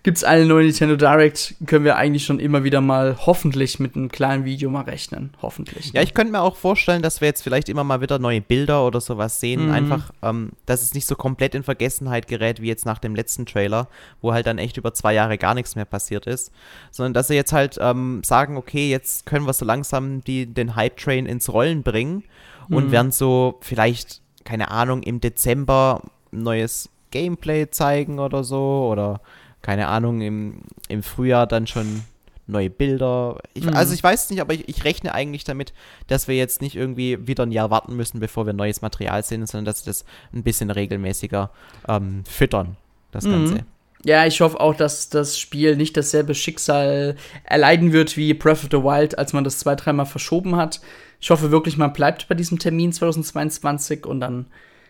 gibt 0.06 0.18
es 0.18 0.22
eine 0.22 0.46
neue 0.46 0.66
Nintendo 0.66 0.94
Direct, 0.94 1.56
können 1.66 1.84
wir 1.84 1.96
eigentlich 1.96 2.24
schon 2.24 2.38
immer 2.38 2.62
wieder 2.62 2.80
mal 2.80 3.16
hoffentlich 3.26 3.80
mit 3.80 3.96
einem 3.96 4.08
kleinen 4.08 4.44
Video 4.44 4.70
mal 4.70 4.82
rechnen. 4.82 5.30
Hoffentlich. 5.42 5.92
Ja, 5.94 6.00
ich 6.00 6.14
könnte 6.14 6.30
mir 6.30 6.42
auch 6.42 6.54
vorstellen, 6.54 7.02
dass 7.02 7.20
wir 7.20 7.26
jetzt 7.26 7.42
vielleicht 7.42 7.68
immer 7.68 7.82
mal 7.82 8.00
wieder 8.00 8.20
neue 8.20 8.40
Bilder 8.40 8.86
oder 8.86 9.00
sowas 9.00 9.40
sehen. 9.40 9.66
Mhm. 9.66 9.72
Einfach, 9.72 10.12
ähm, 10.22 10.50
dass 10.64 10.82
es 10.82 10.94
nicht 10.94 11.08
so 11.08 11.16
komplett 11.16 11.56
in 11.56 11.64
Vergessenheit 11.64 12.28
gerät 12.28 12.62
wie 12.62 12.68
jetzt 12.68 12.86
nach 12.86 13.00
dem 13.00 13.16
letzten 13.16 13.46
Trailer, 13.46 13.88
wo 14.22 14.32
halt 14.32 14.46
dann 14.46 14.58
echt 14.58 14.76
über 14.76 14.94
zwei 14.94 15.12
Jahre 15.12 15.38
gar 15.38 15.54
nichts 15.54 15.74
mehr 15.74 15.86
passiert 15.86 16.28
ist. 16.28 16.52
Sondern 16.92 17.12
dass 17.12 17.26
sie 17.26 17.34
jetzt 17.34 17.52
halt 17.52 17.76
ähm, 17.80 18.22
sagen, 18.22 18.56
okay, 18.56 18.88
jetzt 18.88 19.26
können 19.26 19.44
wir 19.44 19.54
so 19.54 19.64
langsam 19.64 20.20
die, 20.20 20.46
den 20.46 20.76
Hype-Train 20.76 21.26
ins 21.26 21.52
Rollen 21.52 21.82
bringen 21.82 22.22
und 22.70 22.86
mhm. 22.86 22.92
werden 22.92 23.10
so 23.10 23.58
vielleicht, 23.60 24.22
keine 24.44 24.70
Ahnung, 24.70 25.02
im 25.02 25.20
Dezember 25.20 26.00
neues 26.30 26.90
Gameplay 27.10 27.68
zeigen 27.70 28.20
oder 28.20 28.44
so 28.44 28.88
oder 28.88 29.20
keine 29.66 29.88
Ahnung, 29.88 30.20
im, 30.20 30.60
im 30.88 31.02
Frühjahr 31.02 31.48
dann 31.48 31.66
schon 31.66 32.04
neue 32.46 32.70
Bilder. 32.70 33.40
Ich, 33.52 33.64
mhm. 33.64 33.74
Also 33.74 33.94
ich 33.94 34.02
weiß 34.02 34.30
nicht, 34.30 34.40
aber 34.40 34.54
ich, 34.54 34.68
ich, 34.68 34.84
rechne 34.84 35.12
eigentlich 35.12 35.42
damit, 35.42 35.72
dass 36.06 36.28
wir 36.28 36.36
jetzt 36.36 36.62
nicht 36.62 36.76
irgendwie 36.76 37.26
wieder 37.26 37.44
ein 37.44 37.50
Jahr 37.50 37.68
warten 37.68 37.96
müssen, 37.96 38.20
bevor 38.20 38.46
wir 38.46 38.52
neues 38.52 38.80
Material 38.80 39.24
sehen, 39.24 39.44
sondern 39.44 39.64
dass 39.64 39.84
wir 39.84 39.90
das 39.90 40.04
ein 40.32 40.44
bisschen 40.44 40.70
regelmäßiger 40.70 41.50
ähm, 41.88 42.22
füttern, 42.30 42.76
das 43.10 43.24
mhm. 43.24 43.32
Ganze. 43.32 43.66
Ja, 44.04 44.24
ich 44.24 44.40
hoffe 44.40 44.60
auch, 44.60 44.76
dass 44.76 45.08
das 45.08 45.36
Spiel 45.36 45.74
nicht 45.74 45.96
dasselbe 45.96 46.36
Schicksal 46.36 47.16
erleiden 47.42 47.92
wird 47.92 48.16
wie 48.16 48.34
Breath 48.34 48.62
of 48.62 48.68
the 48.70 48.84
Wild, 48.84 49.18
als 49.18 49.32
man 49.32 49.42
das 49.42 49.58
zwei, 49.58 49.74
dreimal 49.74 50.06
verschoben 50.06 50.54
hat. 50.54 50.80
Ich 51.20 51.30
hoffe 51.30 51.50
wirklich, 51.50 51.76
man 51.76 51.92
bleibt 51.92 52.28
bei 52.28 52.36
diesem 52.36 52.60
Termin 52.60 52.92
2022 52.92 54.06
und 54.06 54.20
dann 54.20 54.46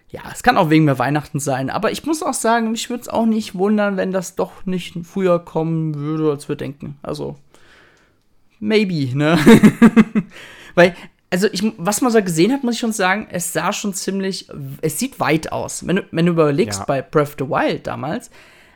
ja, 0.09 0.23
es 0.33 0.43
kann 0.43 0.57
auch 0.57 0.71
wegen 0.71 0.85
mehr 0.85 0.99
Weihnachten 0.99 1.41
sein, 1.41 1.69
aber 1.69 1.91
ich 1.91 2.05
muss 2.05 2.23
auch 2.23 2.35
sagen, 2.35 2.71
mich 2.71 2.89
würde 2.91 3.03
es 3.03 3.09
auch 3.09 3.27
nicht 3.27 3.55
wundern, 3.57 3.97
wenn 3.97 4.13
das 4.13 4.37
doch 4.37 4.65
nicht 4.65 4.97
früher 5.03 5.39
kommen 5.41 5.97
würde, 5.97 6.31
als 6.31 6.49
wir 6.49 6.57
denken. 6.57 6.97
Also, 7.03 7.37
maybe, 8.61 9.17
ne? 9.17 9.39
Weil, 10.75 10.95
also, 11.31 11.49
ich, 11.51 11.65
was 11.77 12.03
man 12.03 12.13
so 12.13 12.23
gesehen 12.23 12.53
hat, 12.53 12.63
muss 12.63 12.75
ich 12.75 12.81
schon 12.81 12.93
sagen, 12.93 13.27
es 13.31 13.53
sah 13.53 13.73
schon 13.73 13.95
ziemlich, 13.95 14.49
es 14.81 14.99
sieht 14.99 15.19
weit 15.19 15.51
aus. 15.51 15.87
Wenn 15.87 15.97
du, 15.97 16.05
wenn 16.13 16.27
du 16.27 16.33
überlegst, 16.33 16.81
ja. 16.81 16.85
bei 16.85 17.03
Breath 17.03 17.29
of 17.29 17.37
the 17.39 17.49
Wild 17.49 17.87
damals, 17.89 18.31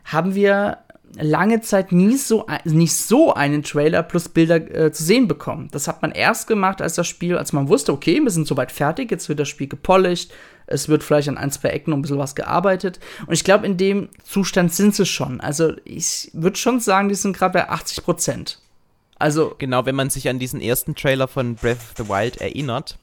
haben 0.04 0.34
wir 0.34 0.78
lange 1.16 1.60
Zeit 1.60 1.92
nie 1.92 2.16
so, 2.16 2.46
nicht 2.64 2.94
so 2.94 3.34
einen 3.34 3.62
Trailer 3.62 4.02
plus 4.02 4.28
Bilder 4.28 4.56
äh, 4.56 4.92
zu 4.92 5.02
sehen 5.02 5.28
bekommen. 5.28 5.68
Das 5.72 5.88
hat 5.88 6.02
man 6.02 6.12
erst 6.12 6.46
gemacht, 6.46 6.80
als 6.80 6.94
das 6.94 7.06
Spiel, 7.06 7.36
als 7.36 7.52
man 7.52 7.68
wusste, 7.68 7.92
okay, 7.92 8.20
wir 8.20 8.30
sind 8.30 8.46
soweit 8.46 8.70
fertig, 8.70 9.10
jetzt 9.10 9.28
wird 9.28 9.40
das 9.40 9.48
Spiel 9.48 9.68
gepolished, 9.68 10.32
es 10.70 10.88
wird 10.88 11.02
vielleicht 11.02 11.28
an 11.28 11.36
ein, 11.36 11.50
zwei 11.50 11.68
Ecken 11.68 11.90
noch 11.90 11.98
ein 11.98 12.02
bisschen 12.02 12.18
was 12.18 12.34
gearbeitet. 12.34 13.00
Und 13.26 13.34
ich 13.34 13.44
glaube, 13.44 13.66
in 13.66 13.76
dem 13.76 14.08
Zustand 14.24 14.72
sind 14.72 14.94
sie 14.94 15.04
schon. 15.04 15.40
Also 15.40 15.74
ich 15.84 16.30
würde 16.32 16.56
schon 16.56 16.80
sagen, 16.80 17.08
die 17.08 17.14
sind 17.14 17.36
gerade 17.36 17.52
bei 17.52 17.68
80 17.68 18.04
Prozent. 18.04 18.58
Also 19.18 19.54
genau, 19.58 19.84
wenn 19.84 19.96
man 19.96 20.08
sich 20.08 20.28
an 20.28 20.38
diesen 20.38 20.62
ersten 20.62 20.94
Trailer 20.94 21.28
von 21.28 21.56
Breath 21.56 21.76
of 21.76 21.94
the 21.98 22.08
Wild 22.08 22.38
erinnert, 22.38 22.96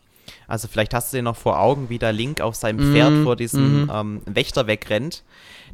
also 0.48 0.68
vielleicht 0.68 0.94
hast 0.94 1.14
du 1.14 1.18
den 1.18 1.26
noch 1.26 1.36
vor 1.36 1.60
Augen, 1.60 1.90
wie 1.90 2.00
der 2.00 2.14
Link 2.14 2.42
auf 2.42 2.56
seinem 2.56 2.80
Pferd 2.80 3.12
mm, 3.12 3.24
vor 3.24 3.36
diesem 3.36 3.86
mm. 3.86 3.92
ähm, 3.94 4.22
Wächter 4.26 4.66
wegrennt. 4.68 5.24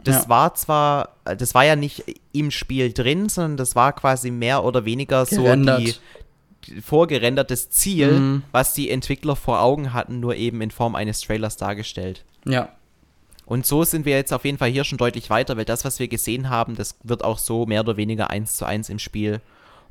Das 0.03 0.23
ja. 0.23 0.29
war 0.29 0.53
zwar, 0.55 1.09
das 1.23 1.53
war 1.53 1.63
ja 1.63 1.75
nicht 1.75 2.03
im 2.33 2.51
Spiel 2.51 2.91
drin, 2.91 3.29
sondern 3.29 3.57
das 3.57 3.75
war 3.75 3.93
quasi 3.93 4.31
mehr 4.31 4.63
oder 4.63 4.85
weniger 4.85 5.25
Gerendert. 5.25 5.79
so 5.79 5.85
die, 5.85 5.95
vorgerendertes 6.81 7.69
Ziel, 7.69 8.11
mm. 8.11 8.43
was 8.51 8.73
die 8.73 8.89
Entwickler 8.89 9.35
vor 9.35 9.61
Augen 9.61 9.93
hatten, 9.93 10.19
nur 10.19 10.35
eben 10.35 10.61
in 10.61 10.71
Form 10.71 10.95
eines 10.95 11.21
Trailers 11.21 11.57
dargestellt. 11.57 12.23
Ja. 12.45 12.69
Und 13.45 13.65
so 13.65 13.83
sind 13.83 14.05
wir 14.05 14.15
jetzt 14.15 14.33
auf 14.33 14.45
jeden 14.45 14.57
Fall 14.57 14.69
hier 14.69 14.83
schon 14.83 14.97
deutlich 14.97 15.29
weiter, 15.29 15.57
weil 15.57 15.65
das, 15.65 15.83
was 15.83 15.99
wir 15.99 16.07
gesehen 16.07 16.49
haben, 16.49 16.75
das 16.75 16.95
wird 17.03 17.23
auch 17.23 17.37
so 17.37 17.65
mehr 17.65 17.81
oder 17.81 17.97
weniger 17.97 18.29
eins 18.29 18.57
zu 18.57 18.65
eins 18.65 18.89
im 18.89 18.99
Spiel 18.99 19.41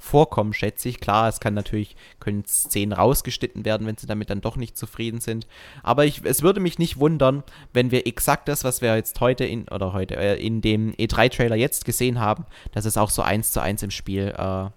vorkommen, 0.03 0.53
schätze 0.53 0.89
ich. 0.89 1.01
Klar, 1.01 1.29
es 1.29 1.39
kann 1.39 1.55
natürlich, 1.55 1.95
können 2.18 2.45
Szenen 2.45 2.93
rausgeschnitten 2.93 3.64
werden, 3.64 3.87
wenn 3.87 3.97
sie 3.97 4.07
damit 4.07 4.31
dann 4.31 4.41
doch 4.41 4.57
nicht 4.57 4.77
zufrieden 4.77 5.20
sind. 5.20 5.47
Aber 5.83 6.05
ich, 6.05 6.25
es 6.25 6.43
würde 6.43 6.61
mich 6.61 6.79
nicht 6.79 6.99
wundern, 6.99 7.45
wenn 7.73 7.91
wir 7.91 8.07
exakt 8.07 8.49
das, 8.49 8.64
was 8.64 8.83
wir 8.83 8.97
jetzt 8.97 9.20
heute 9.20 9.45
in, 9.45 9.68
oder 9.68 9.93
heute, 9.93 10.16
äh, 10.16 10.45
in 10.45 10.61
dem 10.61 10.93
E3-Trailer 10.95 11.57
jetzt 11.57 11.85
gesehen 11.85 12.18
haben, 12.18 12.47
dass 12.73 12.85
es 12.85 12.97
auch 12.97 13.11
so 13.11 13.23
eins 13.23 13.53
zu 13.53 13.61
eins 13.61 13.83
im 13.83 13.91
Spiel 13.91 14.35
äh, 14.37 14.70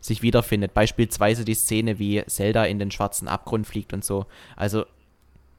sich 0.00 0.22
wiederfindet. 0.22 0.74
Beispielsweise 0.74 1.44
die 1.44 1.54
Szene, 1.54 1.98
wie 1.98 2.22
Zelda 2.26 2.64
in 2.64 2.78
den 2.78 2.90
schwarzen 2.90 3.28
Abgrund 3.28 3.66
fliegt 3.66 3.92
und 3.92 4.04
so. 4.04 4.26
Also, 4.56 4.84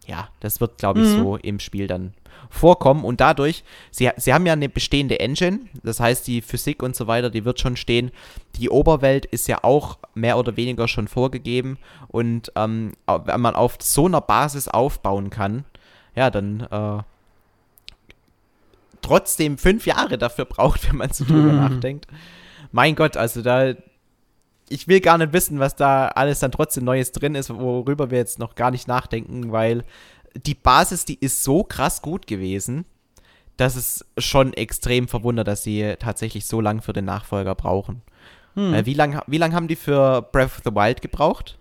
ja, 0.08 0.30
das 0.39 0.60
wird, 0.60 0.78
glaube 0.78 1.02
ich, 1.02 1.08
mhm. 1.08 1.20
so 1.20 1.38
im 1.38 1.60
Spiel 1.60 1.88
dann 1.88 2.14
vorkommen 2.50 3.04
und 3.06 3.22
dadurch, 3.22 3.64
sie, 3.92 4.10
sie 4.18 4.34
haben 4.34 4.46
ja 4.46 4.54
eine 4.54 4.68
bestehende 4.68 5.20
Engine, 5.20 5.62
das 5.84 6.00
heißt 6.00 6.28
die 6.28 6.42
Physik 6.42 6.84
und 6.84 6.96
so 6.96 7.08
weiter, 7.08 7.30
die 7.30 7.46
wird 7.46 7.60
schon 7.60 7.78
stehen. 7.78 8.12
Die 8.56 8.70
Oberwelt 8.70 9.26
ist 9.26 9.48
ja 9.48 9.64
auch 9.64 10.00
mehr 10.16 10.38
oder 10.38 10.58
weniger 10.58 10.88
schon 10.88 11.08
vorgegeben 11.08 11.78
und 12.08 12.52
ähm, 12.56 12.94
wenn 13.08 13.42
man 13.42 13.56
auf 13.56 13.78
so 13.80 14.06
einer 14.06 14.22
Basis 14.22 14.68
aufbauen 14.68 15.30
kann, 15.30 15.66
ja, 16.16 16.30
dann 16.30 16.62
äh, 16.62 17.04
trotzdem 19.02 19.58
fünf 19.58 19.86
Jahre 19.86 20.18
dafür 20.18 20.46
braucht, 20.46 20.88
wenn 20.89 20.98
man 20.98 21.12
so 21.12 21.26
drüber 21.26 21.54
nachdenkt. 21.54 22.08
Mein 22.72 22.96
Gott, 22.96 23.18
also 23.18 23.42
da, 23.42 23.74
ich 24.72 24.88
will 24.88 24.99
gar 25.01 25.17
nicht 25.17 25.34
wissen, 25.34 25.59
was 25.59 25.76
da 25.76 26.07
alles 26.07 26.39
dann 26.39 26.51
trotzdem 26.51 26.86
Neues 26.86 27.11
drin 27.11 27.36
ist, 27.36 27.49
worüber 27.49 28.11
wir 28.11 28.17
jetzt 28.17 28.39
noch 28.39 28.55
gar 28.55 28.72
nicht 28.72 28.88
nachdenken, 28.88 29.51
weil 29.51 29.84
die 30.45 30.55
Basis, 30.55 31.05
die 31.05 31.19
ist 31.19 31.43
so 31.43 31.63
krass 31.63 32.01
gut 32.01 32.28
gewesen, 32.28 32.86
dass 33.57 33.76
es 33.76 34.05
schon 34.17 34.53
extrem 34.53 35.07
verwundert, 35.07 35.47
dass 35.47 35.63
sie 35.63 35.95
tatsächlich 35.99 36.45
so 36.45 36.61
lange 36.61 36.82
für 36.82 36.93
den 36.93 37.05
Nachfolger 37.05 37.53
brauchen. 37.53 38.01
Hm. 38.55 38.74
Äh, 38.74 38.86
wie 38.86 38.93
lange 38.93 39.22
wie 39.28 39.38
lang 39.38 39.53
haben 39.53 39.67
die 39.67 39.76
für 39.76 40.22
Breath 40.22 40.47
of 40.57 40.61
the 40.65 40.72
Wild 40.72 41.01
gebraucht? 41.01 41.57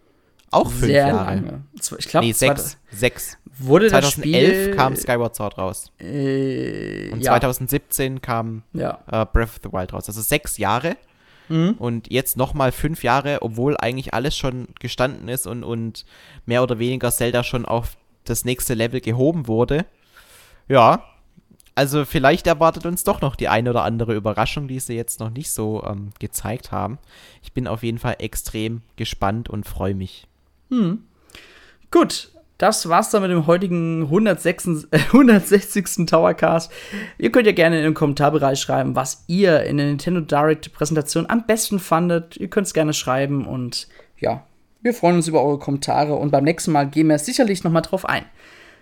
Auch 0.51 0.69
fünf 0.69 0.87
Sehr 0.87 1.09
Jahre. 1.09 1.25
Lange. 1.37 1.65
Ich 1.75 2.09
glaube, 2.09 2.27
nee, 2.27 2.33
sechs. 2.33 2.77
sechs. 2.91 3.39
Wurde 3.59 3.89
2011 3.89 4.49
das 4.49 4.63
Spiel, 4.63 4.77
kam 4.77 4.97
Skyward 4.97 5.37
Sword 5.37 5.59
raus. 5.59 5.93
Äh, 6.01 7.11
Und 7.13 7.21
ja. 7.21 7.33
2017 7.33 8.21
kam 8.21 8.63
ja. 8.73 8.99
äh, 9.07 9.27
Breath 9.27 9.51
of 9.51 9.61
the 9.63 9.73
Wild 9.73 9.93
raus. 9.93 10.09
Also 10.09 10.21
sechs 10.23 10.59
Jahre. 10.59 10.97
Mhm. 11.51 11.75
Und 11.79 12.11
jetzt 12.11 12.37
nochmal 12.37 12.73
fünf 12.73 13.03
Jahre, 13.03 13.43
obwohl 13.43 13.77
eigentlich 13.77 14.15
alles 14.15 14.37
schon 14.37 14.69
gestanden 14.79 15.29
ist 15.29 15.47
und, 15.47 15.65
und 15.65 16.07
mehr 16.47 16.63
oder 16.63 16.79
weniger 16.79 17.11
Zelda 17.11 17.43
schon 17.43 17.67
auf 17.67 17.97
das 18.25 18.45
nächste 18.45 18.75
Level 18.75 19.01
gehoben 19.01 19.49
wurde. 19.49 19.85
Ja, 20.69 21.05
also 21.75 22.05
vielleicht 22.05 22.47
erwartet 22.47 22.87
uns 22.87 23.05
doch 23.05 23.21
noch 23.21 23.35
die 23.35 23.49
eine 23.49 23.71
oder 23.71 23.83
andere 23.83 24.15
Überraschung, 24.15 24.69
die 24.69 24.81
sie 24.81 24.95
jetzt 24.95 25.19
noch 25.19 25.31
nicht 25.31 25.51
so 25.51 25.83
ähm, 25.85 26.11
gezeigt 26.19 26.73
haben. 26.73 26.99
Ich 27.43 27.53
bin 27.53 27.67
auf 27.67 27.83
jeden 27.83 27.99
Fall 27.99 28.17
extrem 28.19 28.83
gespannt 28.97 29.49
und 29.51 29.67
freue 29.67 29.95
mich. 29.95 30.27
Hm. 30.71 31.05
Gut, 31.91 32.31
das 32.61 32.89
war's 32.91 33.11
dann 33.11 33.23
mit 33.23 33.31
dem 33.31 33.47
heutigen 33.47 34.03
106, 34.03 34.89
äh, 34.91 34.99
160. 34.99 36.07
Towercast. 36.07 36.71
Ihr 37.19 37.33
könnt 37.33 37.47
ja 37.47 37.53
gerne 37.53 37.79
in 37.79 37.85
den 37.85 37.95
Kommentarbereich 37.95 38.61
schreiben, 38.61 38.95
was 38.95 39.25
ihr 39.29 39.63
in 39.65 39.79
der 39.79 39.87
Nintendo 39.87 40.21
Direct 40.21 40.73
Präsentation 40.73 41.25
am 41.29 41.47
besten 41.47 41.79
fandet. 41.79 42.37
Ihr 42.37 42.49
könnt 42.49 42.67
es 42.67 42.75
gerne 42.75 42.93
schreiben 42.93 43.47
und 43.47 43.89
ja, 44.19 44.45
wir 44.83 44.93
freuen 44.93 45.17
uns 45.17 45.29
über 45.29 45.43
eure 45.43 45.59
Kommentare 45.59 46.15
und 46.15 46.31
beim 46.31 46.45
nächsten 46.45 46.73
Mal 46.73 46.89
gehen 46.89 47.09
wir 47.09 47.19
sicherlich 47.19 47.65
noch 47.65 47.73
mal 47.73 47.81
drauf 47.81 48.05
ein. 48.05 48.27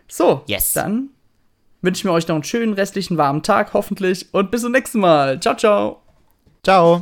So, 0.09 0.43
yes. 0.47 0.73
dann 0.73 1.11
wünschen 1.81 2.09
wir 2.09 2.15
euch 2.15 2.27
noch 2.27 2.35
einen 2.35 2.45
schönen 2.45 2.73
restlichen 2.73 3.17
warmen 3.17 3.45
Tag, 3.45 3.75
hoffentlich, 3.75 4.33
und 4.33 4.51
bis 4.51 4.63
zum 4.63 4.73
nächsten 4.73 4.99
Mal. 4.99 5.39
Ciao, 5.39 5.57
ciao. 5.57 6.03
Ciao. 6.65 7.01